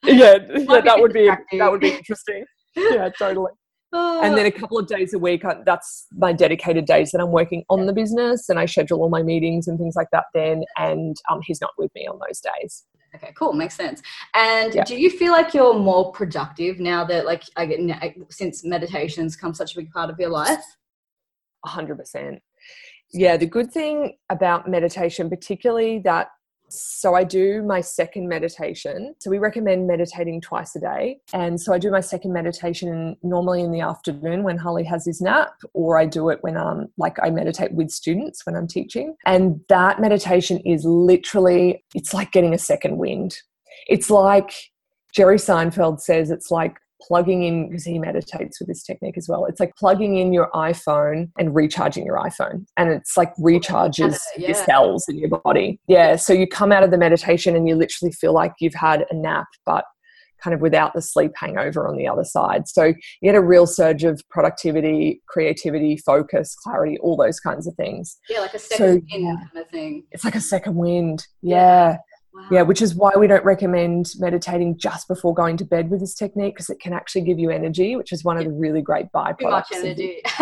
yeah, 0.05 0.37
yeah 0.55 0.81
that 0.83 1.01
would 1.01 1.15
be 1.15 1.31
that 1.59 1.71
would 1.71 1.81
be 1.81 1.93
interesting. 1.93 2.45
Yeah 2.77 3.09
totally 3.19 3.53
and 3.93 4.37
then 4.37 4.47
a 4.47 4.51
couple 4.51 4.79
of 4.79 4.87
days 4.87 5.15
a 5.15 5.19
week, 5.19 5.43
that's 5.65 6.07
my 6.13 6.33
dedicated 6.33 6.85
days 6.85 7.11
that 7.13 7.21
I'm 7.21 7.33
working 7.33 7.65
on 7.69 7.87
the 7.87 7.93
business 7.93 8.49
and 8.49 8.59
I 8.59 8.67
schedule 8.67 9.03
all 9.03 9.09
my 9.09 9.23
meetings 9.23 9.67
and 9.67 9.79
things 9.79 9.97
like 9.97 10.09
that 10.13 10.27
then. 10.35 10.65
And 10.77 11.17
um, 11.31 11.41
he's 11.45 11.61
not 11.61 11.71
with 11.77 11.91
me 11.95 12.07
on 12.07 12.19
those 12.27 12.41
days. 12.41 12.85
Okay, 13.17 13.33
cool. 13.37 13.53
Makes 13.53 13.75
sense. 13.75 14.03
And 14.35 14.75
yeah. 14.75 14.85
do 14.85 14.97
you 14.97 15.11
feel 15.11 15.33
like 15.33 15.53
you're 15.53 15.75
more 15.75 16.13
productive 16.13 16.79
now 16.79 17.05
that, 17.07 17.27
like, 17.27 17.43
I 17.57 17.67
get 17.67 17.81
since 18.31 18.65
meditation's 18.65 19.35
come 19.35 19.53
such 19.53 19.75
a 19.75 19.81
big 19.81 19.91
part 19.91 20.11
of 20.11 20.19
your 20.21 20.31
life? 20.31 20.63
A 21.65 21.69
hundred 21.69 21.99
percent. 21.99 22.41
Yeah, 23.13 23.37
the 23.37 23.47
good 23.47 23.73
thing 23.73 24.17
about 24.31 24.71
meditation, 24.71 25.29
particularly 25.29 25.99
that 26.05 26.29
so 26.71 27.15
I 27.15 27.25
do 27.25 27.63
my 27.63 27.81
second 27.81 28.29
meditation. 28.29 29.15
So 29.19 29.31
we 29.31 29.39
recommend 29.39 29.87
meditating 29.87 30.41
twice 30.41 30.75
a 30.77 30.81
day. 30.81 31.21
And 31.33 31.61
so 31.61 31.73
I 31.73 31.79
do 31.79 31.91
my 31.91 32.01
second 32.01 32.33
meditation 32.33 33.17
normally 33.23 33.63
in 33.63 33.73
the 33.73 33.81
afternoon 33.81 34.43
when 34.43 34.59
Harley 34.59 34.85
has 34.85 35.05
his 35.05 35.21
nap, 35.21 35.55
or 35.73 35.99
I 35.99 36.07
do 36.07 36.29
it 36.31 36.39
when 36.43 36.57
I'm 36.57 36.89
like 36.97 37.17
I 37.23 37.31
meditate 37.31 37.73
with 37.73 37.91
students 37.91 38.47
when 38.47 38.57
I'm 38.57 38.67
teaching. 38.67 39.17
And 39.27 39.61
that 39.69 40.01
meditation 40.01 40.59
is 40.61 40.85
literally, 40.85 41.85
it's 41.95 42.15
like 42.15 42.33
getting 42.33 42.55
a 42.55 42.59
second 42.59 42.99
wind. 42.99 43.39
It's 43.87 44.11
like 44.11 44.53
Jerry 45.15 45.37
Seinfeld 45.37 46.01
says, 46.01 46.31
it's 46.31 46.51
like 46.51 46.77
plugging 47.07 47.43
in 47.45 47.69
because 47.69 47.85
he 47.85 47.99
meditates 47.99 48.61
with 48.61 48.69
this 48.69 48.83
technique 48.83 49.17
as 49.17 49.29
well. 49.29 49.45
It's 49.47 49.61
like 49.61 49.75
plugging 49.77 50.19
in 50.19 50.33
your 50.33 50.51
iPhone 50.55 51.31
and 51.39 51.55
recharging 51.55 52.05
your 52.05 52.17
iPhone. 52.17 52.67
And 52.77 52.91
it's 52.91 53.17
like 53.17 53.35
recharges 53.37 54.19
yeah. 54.37 54.49
your 54.49 54.55
cells 54.55 55.05
in 55.09 55.19
your 55.19 55.29
body. 55.29 55.81
Yeah. 55.89 56.17
So 56.17 56.33
you 56.33 56.47
come 56.47 56.73
out 56.73 56.83
of 56.83 56.91
the 56.91 56.99
meditation 56.99 57.57
and 57.57 57.69
you 57.69 57.75
literally 57.75 58.13
feel 58.13 58.33
like 58.33 58.53
you've 58.61 58.75
had 58.75 59.07
a 59.11 59.15
nap, 59.15 59.47
but 59.67 59.85
kind 60.43 60.55
of 60.55 60.61
without 60.61 60.95
the 60.95 61.03
sleep 61.03 61.33
hangover 61.37 61.87
on 61.87 61.97
the 61.97 62.09
other 62.09 62.25
side. 62.25 62.67
So 62.67 62.85
you 62.85 62.95
get 63.23 63.35
a 63.35 63.43
real 63.43 63.67
surge 63.67 64.05
of 64.05 64.23
productivity, 64.31 65.23
creativity, 65.29 65.97
focus, 65.99 66.55
clarity, 66.63 66.99
all 66.99 67.17
those 67.17 67.41
kinds 67.41 67.67
of 67.67 67.75
things. 67.75 68.19
Yeah, 68.29 68.41
like 68.41 68.55
a 68.55 68.59
second 68.59 68.79
so, 68.79 68.93
wind 68.93 69.05
yeah. 69.09 69.37
kind 69.53 69.65
of 69.65 69.71
thing. 69.71 70.05
It's 70.13 70.25
like 70.25 70.35
a 70.35 70.41
second 70.41 70.77
wind. 70.77 71.27
Yeah. 71.43 71.99
Wow. 72.33 72.47
Yeah, 72.51 72.63
which 72.63 72.81
is 72.81 72.95
why 72.95 73.11
we 73.19 73.27
don't 73.27 73.45
recommend 73.45 74.13
meditating 74.19 74.79
just 74.79 75.09
before 75.09 75.35
going 75.35 75.57
to 75.57 75.65
bed 75.65 75.91
with 75.91 76.01
this 76.01 76.15
technique 76.15 76.55
because 76.55 76.71
it 76.71 76.81
can 76.81 76.93
actually 76.93 77.23
give 77.23 77.41
you 77.41 77.51
energy, 77.51 77.97
which 77.97 78.13
is 78.13 78.23
one 78.23 78.39
of 78.39 78.45
the 78.45 78.51
really 78.51 78.83
great 78.83 79.07
byproducts. 79.13 79.39
Too 79.39 79.51
much 79.51 79.73
energy. 79.73 80.23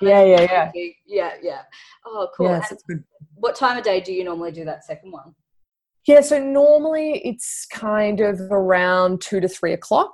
yeah, 0.00 0.24
yeah, 0.24 0.40
yeah. 0.40 0.70
Yeah, 1.06 1.32
yeah. 1.42 1.62
Oh, 2.06 2.28
cool. 2.34 2.60
Good. 2.88 3.04
What 3.34 3.56
time 3.56 3.76
of 3.76 3.84
day 3.84 4.00
do 4.00 4.12
you 4.12 4.24
normally 4.24 4.52
do 4.52 4.64
that 4.64 4.84
second 4.84 5.12
one? 5.12 5.34
Yeah, 6.06 6.20
so 6.20 6.42
normally 6.42 7.20
it's 7.24 7.66
kind 7.66 8.20
of 8.20 8.40
around 8.40 9.20
two 9.20 9.40
to 9.40 9.48
three 9.48 9.72
o'clock, 9.72 10.12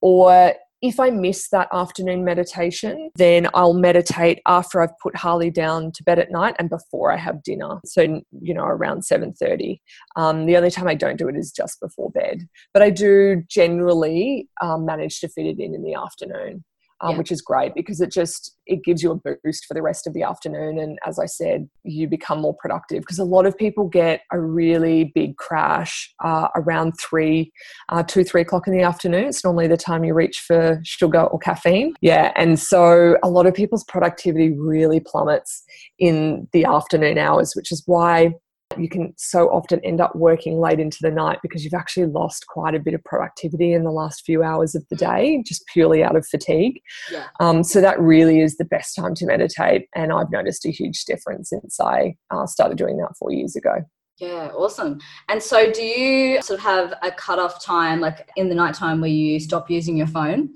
or 0.00 0.54
if 0.82 0.98
I 0.98 1.10
miss 1.10 1.48
that 1.50 1.68
afternoon 1.72 2.24
meditation, 2.24 3.10
then 3.14 3.48
I'll 3.54 3.72
meditate 3.74 4.40
after 4.46 4.82
I've 4.82 4.98
put 4.98 5.16
Harley 5.16 5.50
down 5.50 5.92
to 5.92 6.02
bed 6.02 6.18
at 6.18 6.32
night 6.32 6.56
and 6.58 6.68
before 6.68 7.12
I 7.12 7.16
have 7.16 7.42
dinner. 7.44 7.80
So 7.84 8.02
you 8.40 8.54
know, 8.54 8.64
around 8.64 9.04
seven 9.04 9.32
thirty. 9.32 9.80
Um, 10.16 10.46
the 10.46 10.56
only 10.56 10.70
time 10.70 10.88
I 10.88 10.94
don't 10.94 11.16
do 11.16 11.28
it 11.28 11.36
is 11.36 11.52
just 11.52 11.80
before 11.80 12.10
bed, 12.10 12.48
but 12.74 12.82
I 12.82 12.90
do 12.90 13.42
generally 13.48 14.48
um, 14.60 14.84
manage 14.84 15.20
to 15.20 15.28
fit 15.28 15.46
it 15.46 15.60
in 15.60 15.74
in 15.74 15.82
the 15.82 15.94
afternoon 15.94 16.64
um, 17.02 17.12
yeah. 17.12 17.18
which 17.18 17.32
is 17.32 17.42
great 17.42 17.74
because 17.74 18.00
it 18.00 18.10
just 18.10 18.56
it 18.66 18.82
gives 18.84 19.02
you 19.02 19.10
a 19.10 19.36
boost 19.44 19.66
for 19.66 19.74
the 19.74 19.82
rest 19.82 20.06
of 20.06 20.14
the 20.14 20.22
afternoon. 20.22 20.78
And 20.78 20.98
as 21.06 21.18
i 21.18 21.26
said 21.26 21.68
you 21.84 22.08
become 22.08 22.40
more 22.40 22.54
productive 22.58 23.00
because 23.00 23.18
a 23.18 23.24
lot 23.24 23.46
of 23.46 23.56
people 23.56 23.88
get 23.88 24.22
a 24.32 24.40
really 24.40 25.12
big 25.14 25.36
crash 25.36 26.12
uh, 26.24 26.48
around 26.56 26.92
three 27.00 27.52
uh, 27.88 28.02
two 28.02 28.24
three 28.24 28.40
o'clock 28.40 28.66
in 28.66 28.76
the 28.76 28.82
afternoon. 28.82 29.24
It's 29.24 29.44
normally 29.44 29.66
the 29.66 29.76
time 29.76 30.04
you 30.04 30.14
reach 30.14 30.40
for 30.46 30.80
sugar 30.84 31.22
or 31.22 31.38
caffeine. 31.38 31.94
Yeah. 32.00 32.32
And 32.36 32.58
so 32.58 33.16
a 33.22 33.28
lot 33.28 33.46
of 33.46 33.54
people's 33.54 33.84
productivity 33.84 34.50
really 34.50 35.00
plummets 35.00 35.64
in 35.98 36.48
the 36.52 36.64
afternoon 36.64 37.18
hours 37.18 37.52
which 37.54 37.72
is 37.72 37.82
why 37.86 38.32
you 38.78 38.88
can 38.88 39.14
so 39.16 39.48
often 39.48 39.80
end 39.84 40.00
up 40.00 40.14
working 40.16 40.60
late 40.60 40.80
into 40.80 40.98
the 41.00 41.10
night 41.10 41.38
because 41.42 41.64
you've 41.64 41.74
actually 41.74 42.06
lost 42.06 42.46
quite 42.46 42.74
a 42.74 42.80
bit 42.80 42.94
of 42.94 43.04
productivity 43.04 43.72
in 43.72 43.84
the 43.84 43.90
last 43.90 44.24
few 44.24 44.42
hours 44.42 44.74
of 44.74 44.84
the 44.88 44.96
mm. 44.96 45.00
day, 45.00 45.42
just 45.46 45.64
purely 45.72 46.02
out 46.02 46.16
of 46.16 46.26
fatigue. 46.26 46.80
Yeah. 47.10 47.26
Um, 47.40 47.62
so 47.64 47.80
that 47.80 48.00
really 48.00 48.40
is 48.40 48.56
the 48.56 48.64
best 48.64 48.94
time 48.96 49.14
to 49.16 49.26
meditate. 49.26 49.88
And 49.94 50.12
I've 50.12 50.30
noticed 50.30 50.66
a 50.66 50.70
huge 50.70 51.04
difference 51.04 51.50
since 51.50 51.80
I 51.80 52.16
uh, 52.30 52.46
started 52.46 52.78
doing 52.78 52.96
that 52.98 53.16
four 53.18 53.32
years 53.32 53.56
ago. 53.56 53.82
Yeah, 54.18 54.50
awesome. 54.54 55.00
And 55.28 55.42
so, 55.42 55.72
do 55.72 55.82
you 55.82 56.42
sort 56.42 56.60
of 56.60 56.64
have 56.64 56.94
a 57.02 57.10
cutoff 57.10 57.64
time, 57.64 58.00
like 58.00 58.28
in 58.36 58.48
the 58.48 58.54
nighttime, 58.54 59.00
where 59.00 59.10
you 59.10 59.40
stop 59.40 59.70
using 59.70 59.96
your 59.96 60.06
phone? 60.06 60.50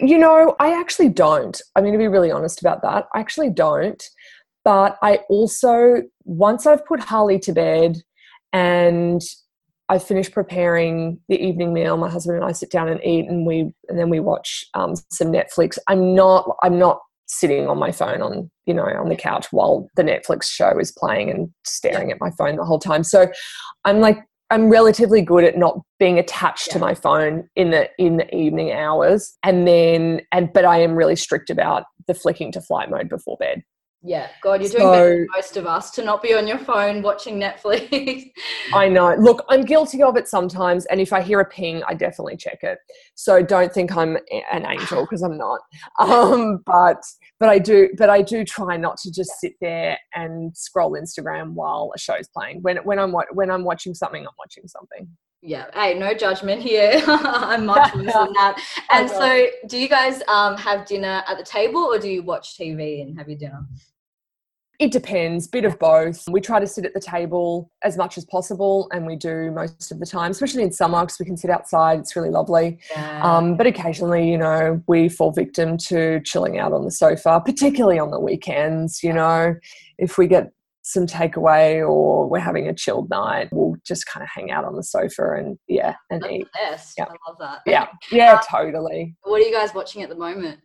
You 0.00 0.18
know, 0.18 0.56
I 0.58 0.78
actually 0.78 1.08
don't. 1.08 1.60
I'm 1.74 1.82
going 1.82 1.92
to 1.92 1.98
be 1.98 2.08
really 2.08 2.30
honest 2.30 2.60
about 2.60 2.82
that. 2.82 3.06
I 3.14 3.20
actually 3.20 3.50
don't. 3.50 4.02
But 4.64 4.98
I 5.02 5.20
also, 5.28 6.02
once 6.24 6.66
I've 6.66 6.84
put 6.84 7.00
Harley 7.00 7.38
to 7.40 7.52
bed 7.52 7.96
and 8.52 9.22
I 9.88 9.98
finish 9.98 10.30
preparing 10.30 11.18
the 11.28 11.42
evening 11.42 11.72
meal, 11.72 11.96
my 11.96 12.10
husband 12.10 12.36
and 12.36 12.44
I 12.44 12.52
sit 12.52 12.70
down 12.70 12.88
and 12.88 13.02
eat, 13.02 13.26
and 13.26 13.46
we 13.46 13.72
and 13.88 13.98
then 13.98 14.10
we 14.10 14.20
watch 14.20 14.66
um, 14.74 14.94
some 15.10 15.28
Netflix. 15.28 15.78
I'm 15.86 16.14
not 16.14 16.48
I'm 16.62 16.78
not 16.78 17.00
sitting 17.26 17.66
on 17.68 17.78
my 17.78 17.92
phone 17.92 18.22
on 18.22 18.50
you 18.66 18.74
know 18.74 18.84
on 18.84 19.08
the 19.08 19.16
couch 19.16 19.46
while 19.50 19.88
the 19.96 20.02
Netflix 20.02 20.44
show 20.44 20.78
is 20.78 20.92
playing 20.92 21.30
and 21.30 21.50
staring 21.64 22.10
at 22.10 22.20
my 22.20 22.30
phone 22.32 22.56
the 22.56 22.64
whole 22.64 22.78
time. 22.78 23.02
So 23.02 23.28
I'm 23.84 24.00
like 24.00 24.18
I'm 24.50 24.70
relatively 24.70 25.20
good 25.20 25.44
at 25.44 25.58
not 25.58 25.80
being 25.98 26.18
attached 26.18 26.68
yeah. 26.68 26.74
to 26.74 26.78
my 26.78 26.94
phone 26.94 27.48
in 27.56 27.70
the 27.70 27.88
in 27.98 28.18
the 28.18 28.34
evening 28.34 28.72
hours, 28.72 29.36
and 29.42 29.66
then 29.66 30.20
and 30.32 30.52
but 30.52 30.66
I 30.66 30.80
am 30.80 30.94
really 30.94 31.16
strict 31.16 31.48
about 31.48 31.84
the 32.06 32.14
flicking 32.14 32.52
to 32.52 32.60
flight 32.60 32.90
mode 32.90 33.08
before 33.08 33.38
bed. 33.38 33.62
Yeah, 34.02 34.28
God, 34.42 34.60
you're 34.60 34.70
doing 34.70 34.84
so, 34.84 34.92
better 34.92 35.16
than 35.16 35.26
most 35.34 35.56
of 35.56 35.66
us 35.66 35.90
to 35.92 36.04
not 36.04 36.22
be 36.22 36.32
on 36.32 36.46
your 36.46 36.58
phone 36.58 37.02
watching 37.02 37.34
Netflix. 37.34 38.30
I 38.72 38.88
know. 38.88 39.16
Look, 39.16 39.44
I'm 39.48 39.62
guilty 39.62 40.04
of 40.04 40.16
it 40.16 40.28
sometimes, 40.28 40.86
and 40.86 41.00
if 41.00 41.12
I 41.12 41.20
hear 41.20 41.40
a 41.40 41.44
ping, 41.44 41.82
I 41.82 41.94
definitely 41.94 42.36
check 42.36 42.58
it. 42.62 42.78
So 43.16 43.42
don't 43.42 43.72
think 43.72 43.96
I'm 43.96 44.16
an 44.52 44.66
angel 44.66 45.02
because 45.02 45.22
I'm 45.22 45.36
not. 45.36 45.60
Um, 45.98 46.60
but 46.64 47.02
but 47.40 47.48
I 47.48 47.58
do 47.58 47.88
but 47.98 48.08
I 48.08 48.22
do 48.22 48.44
try 48.44 48.76
not 48.76 48.98
to 48.98 49.10
just 49.10 49.30
sit 49.40 49.54
there 49.60 49.98
and 50.14 50.56
scroll 50.56 50.92
Instagram 50.92 51.54
while 51.54 51.90
a 51.94 51.98
show's 51.98 52.28
playing. 52.28 52.62
When 52.62 52.76
when 52.78 52.98
I'm 52.98 53.12
when 53.32 53.50
I'm 53.50 53.64
watching 53.64 53.94
something, 53.94 54.24
I'm 54.24 54.34
watching 54.38 54.68
something. 54.68 55.08
Yeah, 55.40 55.66
hey, 55.72 55.94
no 55.94 56.14
judgment 56.14 56.60
here. 56.60 57.00
I'm 57.06 57.66
much 57.66 57.94
worse 57.94 58.12
than 58.12 58.32
that. 58.34 58.60
And 58.90 59.08
so, 59.08 59.46
do 59.68 59.78
you 59.78 59.88
guys 59.88 60.20
um, 60.26 60.56
have 60.56 60.84
dinner 60.84 61.22
at 61.28 61.38
the 61.38 61.44
table, 61.44 61.80
or 61.80 61.98
do 61.98 62.08
you 62.08 62.22
watch 62.22 62.58
TV 62.58 63.02
and 63.02 63.16
have 63.16 63.28
your 63.28 63.38
dinner? 63.38 63.64
It 64.80 64.92
depends, 64.92 65.48
bit 65.48 65.64
of 65.64 65.76
both. 65.80 66.28
We 66.28 66.40
try 66.40 66.60
to 66.60 66.66
sit 66.66 66.84
at 66.84 66.94
the 66.94 67.00
table 67.00 67.70
as 67.82 67.96
much 67.96 68.16
as 68.16 68.24
possible, 68.24 68.88
and 68.92 69.06
we 69.06 69.14
do 69.14 69.50
most 69.52 69.90
of 69.92 70.00
the 70.00 70.06
time, 70.06 70.32
especially 70.32 70.62
in 70.62 70.72
summer 70.72 71.00
because 71.02 71.18
we 71.18 71.26
can 71.26 71.36
sit 71.36 71.50
outside. 71.50 72.00
It's 72.00 72.14
really 72.16 72.30
lovely. 72.30 72.78
Yeah. 72.90 73.22
Um, 73.22 73.56
but 73.56 73.66
occasionally, 73.66 74.30
you 74.30 74.38
know, 74.38 74.82
we 74.86 75.08
fall 75.08 75.32
victim 75.32 75.78
to 75.88 76.20
chilling 76.20 76.58
out 76.58 76.72
on 76.72 76.84
the 76.84 76.92
sofa, 76.92 77.40
particularly 77.44 77.98
on 77.98 78.10
the 78.12 78.20
weekends. 78.20 79.02
You 79.02 79.12
know, 79.14 79.54
if 79.98 80.16
we 80.16 80.28
get 80.28 80.52
some 80.88 81.06
takeaway 81.06 81.86
or 81.86 82.26
we're 82.28 82.38
having 82.38 82.66
a 82.66 82.74
chilled 82.74 83.10
night, 83.10 83.48
we'll 83.52 83.76
just 83.86 84.06
kind 84.06 84.24
of 84.24 84.30
hang 84.34 84.50
out 84.50 84.64
on 84.64 84.74
the 84.74 84.82
sofa 84.82 85.34
and 85.36 85.58
yeah, 85.68 85.94
and 86.10 86.22
That's 86.22 86.32
eat. 86.32 86.46
Best. 86.54 86.98
I 86.98 87.04
love 87.28 87.36
that. 87.40 87.58
Yeah, 87.66 87.88
yeah, 88.10 88.34
um, 88.34 88.40
totally. 88.50 89.14
What 89.22 89.42
are 89.42 89.44
you 89.44 89.52
guys 89.52 89.74
watching 89.74 90.02
at 90.02 90.08
the 90.08 90.16
moment? 90.16 90.60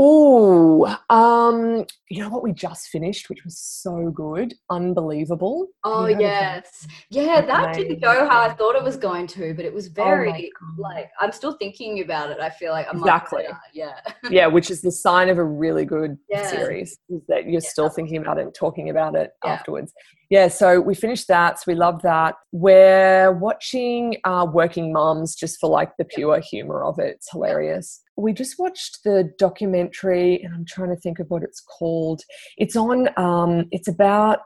Oh, 0.00 0.96
um, 1.10 1.84
you 2.08 2.22
know 2.22 2.28
what 2.28 2.44
we 2.44 2.52
just 2.52 2.86
finished, 2.88 3.28
which 3.28 3.44
was 3.44 3.58
so 3.58 4.10
good, 4.10 4.54
unbelievable. 4.70 5.66
Oh 5.82 6.06
yes, 6.06 6.86
yeah. 7.10 7.40
That 7.40 7.74
didn't 7.74 8.00
go 8.00 8.28
how 8.28 8.40
I 8.42 8.50
thought 8.50 8.76
it 8.76 8.84
was 8.84 8.96
going 8.96 9.26
to, 9.28 9.54
but 9.54 9.64
it 9.64 9.74
was 9.74 9.88
Oh 9.88 9.92
very 9.94 10.52
God. 10.60 10.78
like 10.78 11.10
I'm 11.20 11.32
still 11.32 11.54
thinking 11.54 12.00
about 12.00 12.30
it. 12.30 12.38
I 12.38 12.48
feel 12.48 12.70
like 12.70 12.86
month 12.86 13.02
Exactly. 13.02 13.46
Yeah, 13.72 13.98
yeah, 14.30 14.46
which 14.56 14.70
is 14.70 14.82
the 14.82 14.92
sign 14.92 15.28
of 15.30 15.38
a 15.38 15.44
really 15.44 15.84
good 15.84 16.16
Yeah. 16.28 16.48
series, 16.48 16.96
is 17.08 17.22
that 17.26 17.46
you're 17.48 17.60
still 17.60 17.90
thinking 17.90 18.18
about 18.18 18.38
it 18.38 18.42
and 18.42 18.54
talking 18.54 18.90
about 18.90 19.16
it 19.16 19.32
Yeah. 19.44 19.54
afterwards. 19.54 19.92
Yeah, 20.30 20.48
so 20.48 20.80
we 20.80 20.94
finished 20.94 21.26
that, 21.28 21.58
so 21.58 21.64
we 21.68 21.74
love 21.74 22.02
that. 22.02 22.34
We're 22.52 23.32
watching 23.32 24.16
uh, 24.24 24.46
Working 24.52 24.92
Moms 24.92 25.34
just 25.34 25.58
for 25.58 25.70
like 25.70 25.90
the 25.98 26.04
pure 26.04 26.38
humor 26.40 26.84
of 26.84 26.98
it. 26.98 27.16
It's 27.16 27.30
hilarious. 27.32 28.02
We 28.16 28.34
just 28.34 28.58
watched 28.58 29.04
the 29.04 29.32
documentary, 29.38 30.42
and 30.42 30.54
I'm 30.54 30.66
trying 30.66 30.90
to 30.90 31.00
think 31.00 31.18
of 31.18 31.30
what 31.30 31.42
it's 31.42 31.60
called. 31.62 32.20
It's 32.58 32.76
on. 32.76 33.08
Um, 33.16 33.68
it's 33.70 33.88
about 33.88 34.40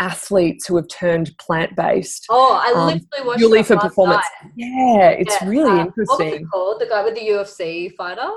athletes 0.00 0.66
who 0.66 0.76
have 0.76 0.86
turned 0.88 1.36
plant 1.38 1.74
based. 1.76 2.24
Oh, 2.30 2.54
I 2.54 2.70
Um, 2.72 2.86
literally 2.86 3.26
watched 3.26 3.38
purely 3.38 3.62
for 3.64 3.76
performance. 3.76 4.24
night. 4.42 4.52
Yeah, 4.56 5.08
it's 5.10 5.42
Yeah, 5.42 5.48
really 5.48 5.80
uh, 5.80 5.84
What 5.86 5.96
was 5.96 6.20
it 6.20 6.42
called? 6.52 6.80
The 6.80 6.86
guy 6.86 7.04
with 7.04 7.16
the 7.16 7.20
UFC 7.28 7.90
fighter. 7.96 8.30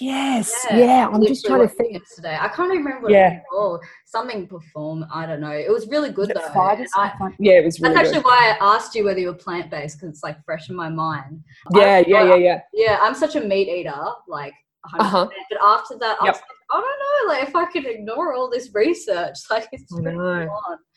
Yes, 0.00 0.66
Yeah, 0.70 0.76
yeah. 0.78 1.08
I 1.08 1.12
I'm 1.12 1.24
just 1.24 1.44
trying 1.44 1.60
to 1.60 1.68
think. 1.68 2.02
Today, 2.16 2.36
I 2.40 2.48
can't 2.48 2.72
even 2.72 2.84
remember 2.84 3.02
what 3.04 3.12
Yeah. 3.12 3.30
it 3.30 3.34
was 3.36 3.42
called. 3.50 3.84
Something 4.06 4.46
perform. 4.46 5.06
I 5.12 5.26
don't 5.26 5.40
know. 5.40 5.52
It 5.52 5.70
was 5.70 5.86
really 5.88 6.10
good 6.10 6.28
Was 6.34 6.46
though. 6.46 6.52
five 6.52 6.84
I- 6.96 7.12
Yeah, 7.38 7.54
it 7.54 7.64
was 7.64 7.80
really 7.80 7.94
that's 7.94 8.08
good. 8.10 8.16
actually 8.18 8.24
why 8.24 8.56
I 8.60 8.74
asked 8.74 8.94
you 8.94 9.04
whether 9.04 9.20
you 9.20 9.28
were 9.28 9.34
plant 9.34 9.70
based 9.70 9.98
because 9.98 10.08
it's 10.10 10.22
like 10.24 10.42
fresh 10.44 10.68
in 10.68 10.74
my 10.76 10.88
mind. 10.88 11.42
Yeah, 11.74 11.80
I- 11.96 12.04
yeah, 12.08 12.24
yeah, 12.24 12.34
yeah. 12.34 12.60
Yeah, 12.72 12.98
I'm 13.02 13.14
such 13.14 13.36
a 13.36 13.40
meat 13.40 13.68
eater, 13.68 13.94
like 14.26 14.52
100%. 14.52 14.54
Uh-huh. 14.98 15.28
But 15.50 15.58
after 15.62 15.96
that, 15.98 16.18
I 16.20 16.26
Yep. 16.26 16.34
was 16.34 16.40
like, 16.40 16.58
I 16.72 16.80
don't 16.80 17.28
know, 17.28 17.34
like 17.34 17.48
if 17.48 17.56
I 17.56 17.64
could 17.66 17.86
ignore 17.86 18.34
all 18.34 18.50
this 18.50 18.70
research, 18.74 19.36
like 19.50 19.68
it's 19.72 19.92
I 19.92 20.00
pretty. 20.02 20.18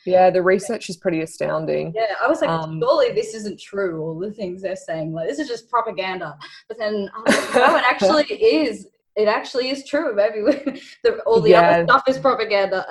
Yeah, 0.06 0.30
the 0.30 0.42
research 0.42 0.90
is 0.90 0.98
pretty 0.98 1.22
astounding. 1.22 1.94
Yeah, 1.96 2.16
I 2.24 2.28
was 2.28 2.42
like, 2.42 2.50
Um, 2.50 2.80
surely 2.82 3.12
this 3.14 3.34
isn't 3.34 3.60
true. 3.60 4.02
All 4.02 4.18
the 4.18 4.32
things 4.32 4.62
they're 4.62 4.76
saying, 4.76 5.14
like 5.14 5.28
this 5.28 5.40
is 5.40 5.48
just 5.48 5.70
propaganda. 5.70 6.38
But 6.68 6.78
then, 6.78 7.10
I 7.14 7.20
like, 7.20 7.56
no, 7.56 7.76
it 7.78 7.84
actually 7.88 8.26
is. 8.26 8.88
It 9.16 9.28
actually 9.28 9.70
is 9.70 9.84
true. 9.86 10.14
Maybe 10.16 10.42
we, 10.44 10.52
the, 11.04 11.20
all 11.26 11.42
the 11.42 11.52
Yeah. 11.52 11.62
other 11.72 11.84
stuff 11.86 12.04
is 12.08 12.18
propaganda. 12.20 12.86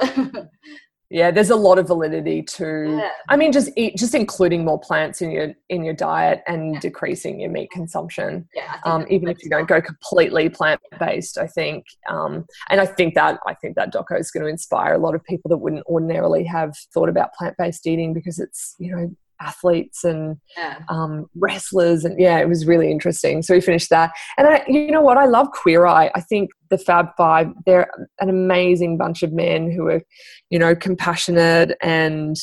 Yeah, 1.08 1.30
there's 1.30 1.50
a 1.50 1.56
lot 1.56 1.78
of 1.78 1.86
validity 1.86 2.42
to. 2.42 2.96
yeah, 2.98 3.10
I 3.28 3.36
mean, 3.36 3.52
just 3.52 3.70
eat, 3.76 3.96
just 3.96 4.14
including 4.14 4.64
more 4.64 4.80
plants 4.80 5.22
in 5.22 5.30
your 5.30 5.54
in 5.68 5.84
your 5.84 5.94
diet 5.94 6.42
and 6.48 6.74
Yeah. 6.74 6.80
decreasing 6.80 7.38
your 7.40 7.50
meat 7.50 7.70
consumption. 7.70 8.48
yeah. 8.54 8.76
Um, 8.84 9.06
even 9.08 9.28
if 9.28 9.42
you 9.44 9.48
don't 9.50 9.68
go 9.68 9.80
completely 9.80 10.48
plant 10.48 10.80
based, 10.98 11.38
I 11.38 11.46
think, 11.46 11.84
um, 12.08 12.44
and 12.70 12.80
I 12.80 12.86
think 12.86 13.14
that 13.14 13.38
I 13.46 13.54
think 13.54 13.76
that 13.76 13.92
doco 13.92 14.18
is 14.18 14.30
going 14.32 14.42
to 14.44 14.48
inspire 14.50 14.94
a 14.94 14.98
lot 14.98 15.14
of 15.14 15.22
people 15.24 15.48
that 15.50 15.58
wouldn't 15.58 15.86
ordinarily 15.86 16.42
have 16.44 16.72
thought 16.92 17.08
about 17.08 17.32
plant 17.34 17.54
based 17.56 17.86
eating 17.86 18.12
because 18.12 18.38
it's 18.40 18.74
you 18.78 18.90
know 18.94 19.10
athletes 19.40 20.04
and 20.04 20.36
Yeah. 20.56 20.78
um, 20.88 21.26
wrestlers 21.34 22.04
and 22.04 22.18
yeah 22.18 22.38
it 22.38 22.48
was 22.48 22.66
really 22.66 22.90
interesting. 22.90 23.42
So 23.42 23.54
we 23.54 23.60
finished 23.60 23.90
that. 23.90 24.12
And 24.38 24.46
I, 24.46 24.64
you 24.66 24.90
know 24.90 25.02
what? 25.02 25.18
I 25.18 25.26
love 25.26 25.50
queer 25.50 25.86
eye. 25.86 26.10
I 26.14 26.20
think 26.20 26.50
the 26.70 26.78
fab 26.78 27.08
five 27.16 27.48
they're 27.64 27.88
an 28.20 28.28
amazing 28.28 28.96
bunch 28.98 29.22
of 29.22 29.32
men 29.32 29.70
who 29.70 29.86
are 29.88 30.02
you 30.50 30.58
know 30.58 30.74
compassionate 30.74 31.76
and 31.82 32.36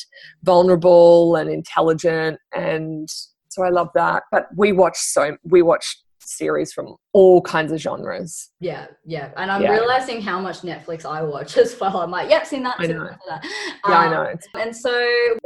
vulnerable 0.44 1.36
and 1.36 1.50
intelligent. 1.50 2.39
And 2.56 3.10
so 3.50 3.64
i 3.64 3.70
love 3.70 3.89
that. 3.96 4.24
But 4.32 4.48
we 4.56 4.72
watched 4.72 4.98
so 4.98 5.38
we 5.44 5.62
watch 5.62 5.98
series 6.26 6.74
from 6.74 6.95
all 7.13 7.41
kinds 7.41 7.71
of 7.71 7.80
genres 7.80 8.49
Yeah, 8.59 8.88
yeah, 9.05 9.32
and 9.38 9.51
I'm 9.51 9.61
Yeah. 9.61 9.71
realizing 9.74 10.21
how 10.21 10.39
much 10.39 10.61
Netflix 10.61 11.05
I 11.05 11.21
watch 11.24 11.57
as 11.63 11.80
well. 11.80 11.97
I'm 11.97 12.11
like, 12.11 12.30
yep, 12.30 12.45
seen 12.45 12.63
that. 12.63 12.76
I 12.80 12.88
seen 12.88 12.97
know. 12.97 13.05
that, 13.05 13.19
that. 13.28 13.45
yeah 13.88 13.99
i 13.99 14.05
Um, 14.05 14.11
know 14.11 14.36
And 14.61 14.76
so, 14.76 14.91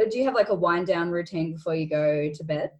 do 0.09 0.17
you 0.17 0.25
have 0.25 0.33
like 0.35 0.49
a 0.49 0.55
wind 0.55 0.87
down 0.87 1.09
routine 1.11 1.53
before 1.53 1.75
you 1.75 1.87
go 1.89 2.29
to 2.33 2.43
bed? 2.43 2.71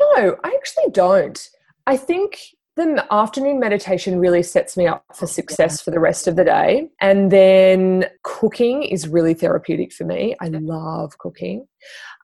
No, 0.00 0.36
I 0.44 0.48
actually 0.48 0.90
don't. 0.92 1.48
I 1.86 1.96
think 1.96 2.38
the 2.76 3.06
afternoon 3.12 3.60
meditation 3.60 4.18
really 4.18 4.42
sets 4.42 4.76
me 4.76 4.86
up 4.88 5.04
for 5.14 5.26
success 5.28 5.80
for 5.80 5.92
the 5.92 6.00
rest 6.00 6.26
of 6.26 6.34
the 6.34 6.42
day. 6.44 6.88
And 7.00 7.30
then 7.30 8.06
cooking 8.24 8.82
is 8.82 9.06
really 9.06 9.32
therapeutic 9.34 9.92
for 9.92 10.04
me. 10.04 10.34
I 10.40 10.48
love 10.48 11.16
cooking. 11.18 11.68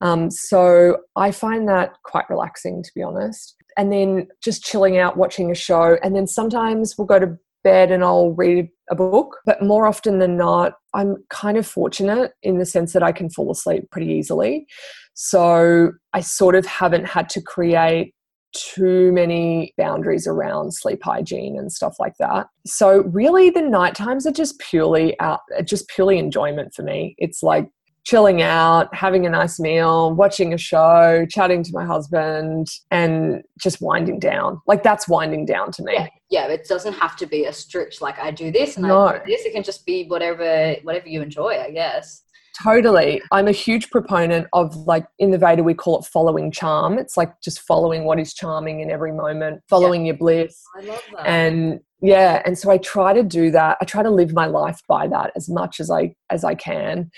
Um, 0.01 0.29
so 0.31 0.99
I 1.15 1.31
find 1.31 1.69
that 1.69 1.95
quite 2.05 2.29
relaxing, 2.29 2.83
to 2.83 2.91
be 2.97 3.03
honest. 3.03 3.55
And 3.77 3.93
then 3.93 4.29
just 4.43 4.65
chilling 4.65 4.99
out, 4.99 5.17
watching 5.17 5.51
a 5.51 5.55
show. 5.55 5.99
And 6.03 6.15
then 6.15 6.27
sometimes 6.27 6.97
we'll 6.97 7.07
go 7.07 7.19
to 7.19 7.37
bed 7.63 7.91
and 7.91 8.03
I'll 8.03 8.31
read 8.31 8.69
a 8.91 8.95
book. 8.95 9.39
But 9.45 9.63
more 9.63 9.87
often 9.87 10.19
than 10.19 10.37
not, 10.37 10.75
I'm 10.95 11.17
kind 11.31 11.57
of 11.57 11.67
fortunate 11.67 12.33
in 12.43 12.59
the 12.59 12.67
sense 12.67 12.93
that 12.93 13.03
I 13.03 13.13
can 13.13 13.31
fall 13.31 13.51
asleep 13.51 13.91
pretty 13.91 14.09
easily. 14.09 14.67
So 15.15 15.93
I 16.13 16.21
sort 16.21 16.55
of 16.55 16.67
haven't 16.67 17.07
had 17.07 17.29
to 17.31 17.43
create 17.43 18.15
too 18.53 19.13
many 19.13 19.73
boundaries 19.77 20.27
around 20.27 20.75
sleep 20.75 21.01
hygiene 21.05 21.57
and 21.57 21.71
stuff 21.71 21.97
like 22.01 22.15
that. 22.19 22.49
So 22.67 23.03
really 23.03 23.51
the 23.51 23.63
night 23.63 23.95
times 23.95 24.27
are 24.27 24.33
just 24.33 24.59
purely 24.59 25.19
out 25.21 25.41
just 25.65 25.89
purely 25.89 26.19
enjoyment 26.19 26.75
for 26.75 26.83
me. 26.83 27.15
It's 27.19 27.43
like 27.43 27.69
chilling 28.05 28.43
out, 28.43 28.95
having 28.95 29.27
a 29.27 29.31
nice 29.31 29.61
meal, 29.61 30.13
watching 30.15 30.55
a 30.55 30.59
show, 30.59 31.27
chatting 31.29 31.63
to 31.63 31.71
my 31.73 31.85
husband 31.85 32.69
and 32.91 33.43
just 33.59 33.81
winding 33.81 34.19
down. 34.19 34.61
Like 34.67 34.83
that's 34.83 35.09
winding 35.09 35.47
down 35.47 35.71
to 35.73 35.83
me. 35.83 35.93
Yeah, 35.95 36.09
yeah. 36.31 36.47
It 36.47 36.67
doesn't 36.69 36.95
have 36.95 37.17
to 37.17 37.27
be 37.27 37.45
a 37.45 37.53
strict 37.53 38.01
like 38.01 38.19
I 38.19 38.31
do 38.31 38.51
this 38.51 38.77
and 38.77 38.87
I 38.87 39.19
do 39.19 39.25
this. 39.27 39.45
It 39.45 39.53
can 39.53 39.63
just 39.63 39.85
be 39.85 40.07
whatever 40.07 40.77
whatever 40.83 41.09
you 41.09 41.23
enjoy, 41.23 41.61
I 41.61 41.71
guess. 41.71 42.23
Totally. 42.63 43.23
I'm 43.33 43.49
a 43.49 43.53
huge 43.53 43.91
proponent 43.91 44.47
of 44.53 44.77
like 44.77 45.07
in 45.19 45.31
the 45.31 45.39
Veda 45.39 45.63
we 45.63 45.75
call 45.75 45.99
it 45.99 46.05
following 46.05 46.51
charm. 46.51 46.99
It's 46.99 47.17
like 47.17 47.41
just 47.41 47.61
following 47.61 48.05
what 48.05 48.19
is 48.19 48.35
charming 48.35 48.81
in 48.81 48.91
every 48.91 49.13
moment, 49.13 49.63
following 49.69 50.05
your 50.05 50.17
bliss. 50.17 50.63
I 50.77 50.81
love 50.83 51.03
that. 51.17 51.27
And 51.27 51.81
yeah, 52.03 52.43
and 52.45 52.59
so 52.59 52.71
I 52.71 52.79
try 52.79 53.13
to 53.13 53.23
do 53.23 53.51
that. 53.51 53.79
I 53.81 53.85
try 53.85 54.03
to 54.03 54.11
live 54.11 54.33
my 54.33 54.47
life 54.47 54.81
by 54.89 55.07
that 55.09 55.33
as 55.37 55.49
much 55.49 55.81
as 55.81 55.91
I 55.91 56.15
as 56.31 56.45
I 56.45 56.55
can. 56.55 57.11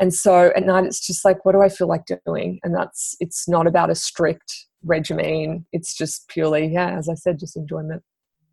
And 0.00 0.14
so 0.14 0.52
at 0.56 0.64
night 0.64 0.84
it's 0.84 1.04
just 1.06 1.24
like 1.24 1.44
what 1.44 1.52
do 1.52 1.60
I 1.62 1.68
feel 1.68 1.88
like 1.88 2.04
doing? 2.26 2.60
And 2.62 2.74
that's 2.74 3.16
it's 3.20 3.48
not 3.48 3.66
about 3.66 3.90
a 3.90 3.94
strict 3.94 4.66
regimen. 4.84 5.66
It's 5.72 5.94
just 5.96 6.28
purely, 6.28 6.66
yeah, 6.68 6.96
as 6.96 7.08
I 7.08 7.14
said, 7.14 7.38
just 7.38 7.56
enjoyment. 7.56 8.02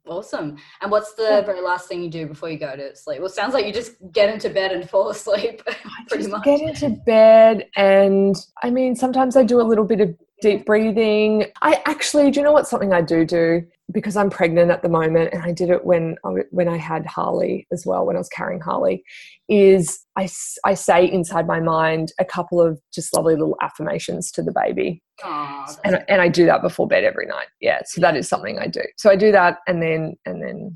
awesome. 0.07 0.57
And 0.81 0.91
what's 0.91 1.13
the 1.15 1.43
very 1.45 1.61
last 1.61 1.87
thing 1.87 2.03
you 2.03 2.09
do 2.09 2.27
before 2.27 2.49
you 2.49 2.57
go 2.59 2.75
to 2.75 2.95
sleep? 2.95 3.19
Well, 3.19 3.27
it 3.27 3.33
sounds 3.33 3.53
like 3.53 3.65
you 3.65 3.73
just 3.73 3.93
get 4.11 4.29
into 4.33 4.49
bed 4.49 4.71
and 4.71 4.87
fall 4.89 5.09
asleep. 5.09 5.63
Pretty 6.07 6.23
just 6.23 6.29
much. 6.29 6.43
get 6.43 6.61
into 6.61 6.89
bed 7.05 7.67
and 7.75 8.35
i 8.61 8.69
mean 8.69 8.95
sometimes 8.95 9.35
i 9.35 9.43
do 9.43 9.59
a 9.59 9.63
little 9.63 9.85
bit 9.85 9.99
of 10.01 10.15
deep 10.41 10.65
breathing 10.65 11.45
i 11.63 11.81
actually 11.85 12.29
do 12.29 12.39
you 12.39 12.43
know 12.45 12.51
what 12.51 12.67
something 12.67 12.93
i 12.93 13.01
do 13.01 13.25
do 13.25 13.65
because 13.91 14.15
i'm 14.17 14.29
pregnant 14.29 14.71
at 14.71 14.81
the 14.81 14.89
moment 14.89 15.29
and 15.33 15.43
i 15.43 15.51
did 15.51 15.69
it 15.69 15.85
when 15.85 16.15
I, 16.25 16.29
when 16.51 16.67
i 16.67 16.77
had 16.77 17.05
harley 17.05 17.67
as 17.71 17.85
well 17.85 18.05
when 18.05 18.15
i 18.15 18.19
was 18.19 18.29
carrying 18.29 18.59
harley 18.59 19.03
is 19.47 19.99
I, 20.17 20.27
I 20.63 20.73
say 20.73 21.05
inside 21.11 21.45
my 21.45 21.59
mind 21.59 22.11
a 22.19 22.25
couple 22.25 22.61
of 22.61 22.79
just 22.93 23.13
lovely 23.13 23.35
little 23.35 23.57
affirmations 23.61 24.31
to 24.31 24.43
the 24.43 24.51
baby 24.51 25.03
Aw, 25.23 25.65
that's 25.67 25.79
and, 25.85 26.03
and 26.09 26.21
i 26.21 26.27
do 26.27 26.45
that 26.45 26.61
before 26.61 26.87
bed 26.87 27.03
every 27.03 27.27
night 27.27 27.47
yeah 27.61 27.81
so 27.85 28.01
that 28.01 28.15
is 28.15 28.27
something 28.27 28.57
i 28.59 28.67
do 28.67 28.81
so 28.97 29.09
i 29.09 29.15
do 29.15 29.31
that 29.31 29.59
and 29.67 29.81
then 29.81 30.15
and 30.25 30.41
then 30.41 30.75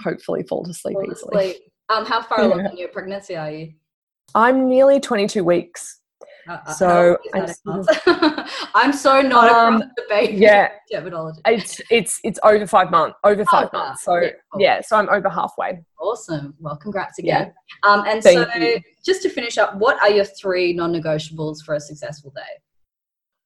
hopefully 0.00 0.42
fall 0.48 0.64
to 0.64 0.72
sleep 0.74 0.94
fall 0.94 1.10
easily 1.10 1.50
asleep. 1.50 1.62
Um, 1.90 2.04
how 2.04 2.22
far 2.22 2.42
along 2.42 2.60
Yeah. 2.60 2.70
in 2.70 2.76
your 2.76 2.88
pregnancy 2.88 3.36
are 3.36 3.50
you? 3.50 3.72
i'm 4.34 4.68
nearly 4.68 5.00
22 5.00 5.42
weeks 5.44 6.00
Uh, 6.48 6.72
So, 6.72 7.18
I'm 7.34 7.44
is 7.44 7.58
that 7.64 7.86
in 8.06 8.06
months? 8.46 8.52
I'm 8.74 8.92
so 8.92 9.20
not 9.20 9.50
Um, 9.50 9.76
across 9.76 9.90
the 9.96 10.02
baby 10.08 10.36
yeah. 10.38 10.68
terminology. 10.92 11.40
it's 11.46 11.80
it's 11.90 12.20
it's 12.24 12.40
over 12.42 12.66
five 12.66 12.90
months 12.90 13.16
over 13.24 13.44
five 13.44 13.70
months 13.72 14.02
so 14.04 14.14
Yeah, 14.20 14.30
yeah, 14.58 14.80
so 14.80 14.96
i'm 14.96 15.08
over 15.10 15.28
halfway 15.28 15.80
Awesome. 16.00 16.54
Well, 16.60 16.76
congrats 16.76 17.18
Yeah. 17.18 17.40
again. 17.40 17.54
Um, 17.82 18.04
and 18.06 18.22
Thank 18.22 18.50
so, 18.52 18.58
you. 18.58 18.80
just 19.04 19.20
to 19.22 19.28
finish 19.28 19.58
up, 19.58 19.74
what 19.76 20.00
are 20.00 20.10
your 20.10 20.24
three 20.24 20.72
non-negotiables 20.72 21.62
for 21.64 21.74
a 21.74 21.80
successful 21.80 22.32
day? 22.34 22.52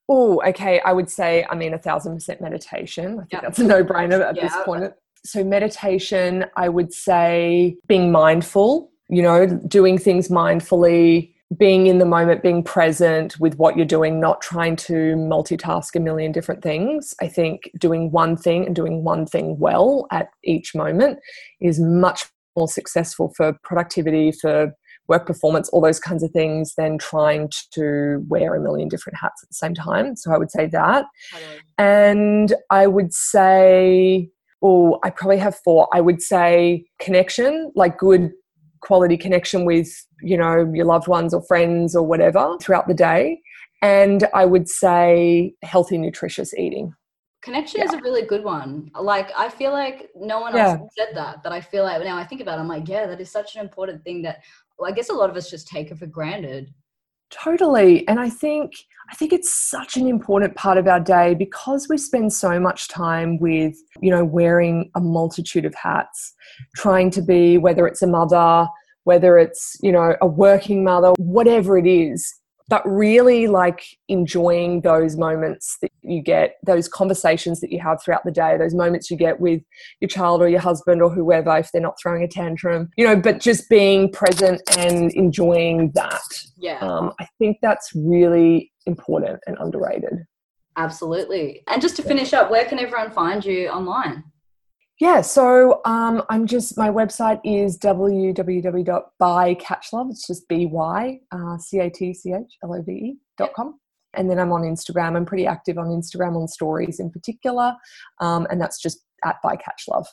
oh 0.09 0.41
okay 0.45 0.81
i 0.85 0.91
would 0.91 1.09
say 1.09 1.45
i 1.49 1.55
mean 1.55 1.73
a 1.73 1.77
thousand 1.77 2.13
percent 2.13 2.41
meditation 2.41 3.13
i 3.13 3.17
think 3.19 3.29
Yeah. 3.31 3.41
that's 3.41 3.59
a 3.59 3.63
no-brainer 3.63 4.21
at 4.21 4.35
this 4.35 4.53
point 4.65 4.91
so 5.25 5.43
meditation 5.45 6.45
i 6.57 6.67
would 6.67 6.93
say 6.93 7.77
being 7.87 8.11
mindful 8.11 8.91
you 9.09 9.21
know 9.21 9.45
doing 9.47 9.97
things 9.97 10.27
mindfully 10.27 11.32
being 11.57 11.87
in 11.87 11.97
the 11.97 12.05
moment 12.05 12.41
being 12.41 12.63
present 12.63 13.39
with 13.39 13.57
what 13.57 13.75
you're 13.75 13.85
doing 13.85 14.19
not 14.19 14.41
trying 14.41 14.75
to 14.75 15.15
multitask 15.15 15.95
a 15.95 15.99
million 15.99 16.31
different 16.31 16.63
things. 16.63 17.13
I 17.21 17.27
think 17.27 17.69
doing 17.77 18.11
one 18.11 18.37
thing 18.37 18.65
and 18.65 18.75
doing 18.75 19.03
one 19.03 19.25
thing 19.25 19.59
well 19.59 20.07
at 20.11 20.29
each 20.43 20.73
moment 20.73 21.19
is 21.59 21.79
much 21.79 22.25
more 22.55 22.67
successful 22.67 23.33
for 23.35 23.57
productivity 23.63 24.31
for 24.31 24.73
work 25.09 25.27
performance 25.27 25.67
all 25.69 25.81
those 25.81 25.99
kinds 25.99 26.23
of 26.23 26.31
things 26.31 26.75
than 26.75 26.97
trying 26.97 27.49
to 27.71 28.23
wear 28.29 28.55
a 28.55 28.61
million 28.61 28.87
different 28.87 29.17
hats 29.19 29.43
at 29.43 29.49
the 29.49 29.55
same 29.55 29.73
time. 29.73 30.15
So 30.15 30.31
i 30.31 30.37
would 30.37 30.51
say 30.51 30.67
that. 30.67 31.05
And 31.77 32.53
I 32.69 32.87
would 32.87 33.13
say 33.13 34.29
oh, 34.63 34.97
I 35.03 35.09
probably 35.09 35.37
have 35.37 35.57
four. 35.57 35.89
I 35.93 35.99
would 35.99 36.21
say 36.21 36.85
connection, 36.99 37.71
like 37.75 37.97
good 37.97 38.31
quality 38.83 39.17
connection 39.17 39.63
with, 39.65 39.89
you 40.21 40.37
know, 40.37 40.69
your 40.73 40.85
loved 40.85 41.07
ones 41.07 41.33
or 41.33 41.41
friends 41.43 41.95
or 41.95 42.03
whatever 42.03 42.57
throughout 42.61 42.87
the 42.87 42.93
day. 42.93 43.41
And 43.81 44.27
I 44.33 44.45
would 44.45 44.67
say 44.69 45.53
healthy, 45.63 45.97
nutritious 45.97 46.53
eating. 46.53 46.93
Connection 47.41 47.79
yeah. 47.79 47.85
is 47.85 47.93
a 47.93 47.97
really 47.97 48.25
good 48.25 48.43
one. 48.43 48.91
Like 48.99 49.31
I 49.37 49.49
feel 49.49 49.71
like 49.71 50.09
no 50.15 50.39
one 50.39 50.55
else 50.55 50.89
said 50.97 51.15
that, 51.15 51.43
but 51.43 51.51
I 51.51 51.59
feel 51.59 51.83
like 51.83 52.01
now 52.03 52.17
I 52.17 52.23
think 52.23 52.41
about 52.41 52.57
it, 52.57 52.61
I'm 52.61 52.67
like, 52.67 52.87
yeah, 52.87 53.05
that 53.07 53.19
is 53.19 53.31
such 53.31 53.55
an 53.55 53.61
important 53.61 54.03
thing 54.03 54.21
that 54.21 54.43
well, 54.77 54.89
I 54.91 54.93
guess 54.93 55.09
a 55.09 55.13
lot 55.13 55.29
of 55.29 55.35
us 55.35 55.49
just 55.49 55.67
take 55.67 55.91
it 55.91 55.97
for 55.97 56.07
granted. 56.07 56.73
Totally. 57.41 58.07
And 58.07 58.19
I 58.19 58.29
think 58.29 58.73
I 59.11 59.15
think 59.15 59.33
it's 59.33 59.53
such 59.53 59.97
an 59.97 60.07
important 60.07 60.55
part 60.55 60.77
of 60.77 60.87
our 60.87 60.99
day 60.99 61.35
because 61.35 61.87
we 61.89 61.97
spend 61.97 62.31
so 62.31 62.59
much 62.59 62.87
time 62.87 63.37
with, 63.37 63.75
you 64.01 64.09
know, 64.09 64.23
wearing 64.23 64.89
a 64.95 65.01
multitude 65.01 65.65
of 65.65 65.75
hats, 65.75 66.33
trying 66.75 67.11
to 67.11 67.21
be 67.21 67.57
whether 67.57 67.85
it's 67.85 68.01
a 68.01 68.07
mother, 68.07 68.67
whether 69.03 69.37
it's, 69.37 69.77
you 69.81 69.91
know, 69.91 70.15
a 70.21 70.27
working 70.27 70.83
mother, 70.83 71.11
whatever 71.17 71.77
it 71.77 71.85
is 71.85 72.33
but 72.69 72.85
really 72.85 73.47
like 73.47 73.83
enjoying 74.07 74.81
those 74.81 75.17
moments 75.17 75.77
that 75.81 75.91
you 76.01 76.21
get, 76.21 76.55
those 76.65 76.87
conversations 76.87 77.59
that 77.61 77.71
you 77.71 77.79
have 77.79 78.01
throughout 78.01 78.23
the 78.23 78.31
day, 78.31 78.57
those 78.57 78.73
moments 78.73 79.11
you 79.11 79.17
get 79.17 79.39
with 79.39 79.61
your 79.99 80.07
child 80.07 80.41
or 80.41 80.47
your 80.47 80.59
husband 80.59 81.01
or 81.01 81.09
whoever 81.09 81.57
if 81.57 81.71
they're 81.71 81.81
not 81.81 81.99
throwing 82.01 82.23
a 82.23 82.27
tantrum, 82.27 82.89
you 82.97 83.05
know, 83.05 83.15
but 83.15 83.39
just 83.39 83.69
being 83.69 84.11
present 84.11 84.61
and 84.77 85.11
enjoying 85.13 85.91
that. 85.93 86.21
Yeah. 86.57 86.79
Um, 86.79 87.13
I 87.19 87.27
think 87.39 87.57
that's 87.61 87.91
really 87.95 88.71
important 88.85 89.39
and 89.45 89.57
underrated. 89.59 90.25
Absolutely. 90.77 91.63
And 91.67 91.81
just 91.81 91.95
to 91.97 92.01
finish 92.01 92.33
up, 92.33 92.49
where 92.49 92.65
can 92.65 92.79
everyone 92.79 93.11
find 93.11 93.43
you 93.45 93.67
online? 93.67 94.23
Yeah, 94.99 95.21
so 95.21 95.81
um, 95.85 96.21
I'm 96.29 96.45
just, 96.45 96.77
my 96.77 96.89
website 96.89 97.41
is 97.43 97.79
www.bycatchlove. 97.79 100.11
It's 100.11 100.27
just 100.27 100.47
B 100.47 100.67
Y 100.67 101.19
uh, 101.31 101.57
C 101.57 101.79
A 101.79 101.89
T 101.89 102.13
C 102.13 102.33
H 102.33 102.57
L 102.63 102.75
O 102.75 102.81
V 102.81 102.91
E 102.91 103.17
dot 103.37 103.53
com. 103.53 103.79
And 104.13 104.29
then 104.29 104.37
I'm 104.39 104.51
on 104.51 104.61
Instagram. 104.61 105.17
I'm 105.17 105.25
pretty 105.25 105.47
active 105.47 105.79
on 105.79 105.87
Instagram 105.87 106.39
on 106.39 106.47
stories 106.47 106.99
in 106.99 107.09
particular. 107.09 107.75
Um, 108.21 108.45
and 108.51 108.61
that's 108.61 108.79
just 108.79 109.03
at 109.25 109.37
bycatchlove. 109.43 110.05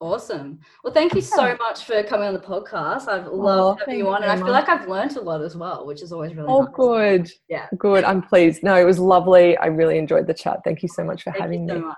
Awesome. 0.00 0.58
Well, 0.82 0.92
thank 0.92 1.14
you 1.14 1.22
so 1.22 1.56
much 1.56 1.84
for 1.84 2.02
coming 2.02 2.28
on 2.28 2.34
the 2.34 2.40
podcast. 2.40 3.08
I've 3.08 3.26
loved 3.26 3.80
oh, 3.80 3.84
having 3.86 4.00
you 4.00 4.08
on, 4.08 4.22
and 4.22 4.30
I 4.30 4.36
feel 4.36 4.50
like 4.50 4.68
I've 4.68 4.86
learned 4.86 5.16
a 5.16 5.22
lot 5.22 5.40
as 5.40 5.56
well, 5.56 5.86
which 5.86 6.02
is 6.02 6.12
always 6.12 6.34
really. 6.34 6.48
Oh, 6.48 6.64
nice. 6.64 6.74
good. 6.74 7.30
Yeah, 7.48 7.68
good. 7.78 8.04
I'm 8.04 8.20
pleased. 8.20 8.62
No, 8.62 8.74
it 8.74 8.84
was 8.84 8.98
lovely. 8.98 9.56
I 9.56 9.66
really 9.66 9.96
enjoyed 9.96 10.26
the 10.26 10.34
chat. 10.34 10.60
Thank 10.62 10.82
you 10.82 10.88
so 10.88 11.04
much 11.04 11.22
for 11.22 11.30
thank 11.30 11.42
having 11.42 11.66
so 11.66 11.76
me. 11.76 11.80
Much. 11.80 11.96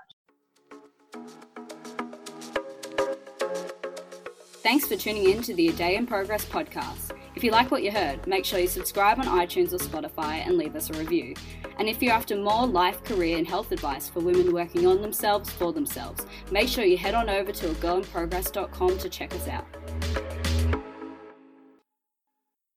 Thanks 4.67 4.85
for 4.85 4.97
tuning 4.97 5.29
in 5.29 5.41
to 5.43 5.53
the 5.53 5.69
A 5.69 5.71
Day 5.71 5.95
in 5.95 6.05
Progress 6.05 6.43
podcast. 6.43 7.11
If 7.35 7.43
you 7.45 7.51
like 7.51 7.71
what 7.71 7.83
you 7.83 7.91
heard, 7.93 8.27
make 8.27 8.43
sure 8.43 8.59
you 8.59 8.67
subscribe 8.67 9.17
on 9.17 9.25
iTunes 9.25 9.71
or 9.71 9.77
Spotify 9.77 10.45
and 10.45 10.57
leave 10.57 10.75
us 10.75 10.89
a 10.89 10.93
review. 10.99 11.35
And 11.79 11.87
if 11.87 12.03
you're 12.03 12.11
after 12.11 12.35
more 12.35 12.67
life, 12.67 13.01
career, 13.05 13.37
and 13.37 13.47
health 13.47 13.71
advice 13.71 14.09
for 14.09 14.19
women 14.19 14.51
working 14.51 14.85
on 14.85 15.01
themselves 15.01 15.49
for 15.49 15.71
themselves, 15.71 16.25
make 16.51 16.67
sure 16.67 16.83
you 16.83 16.97
head 16.97 17.15
on 17.15 17.29
over 17.29 17.53
to 17.53 17.67
agirlinprogress.com 17.67 18.97
to 18.97 19.07
check 19.07 19.33
us 19.33 19.47
out. 19.47 20.26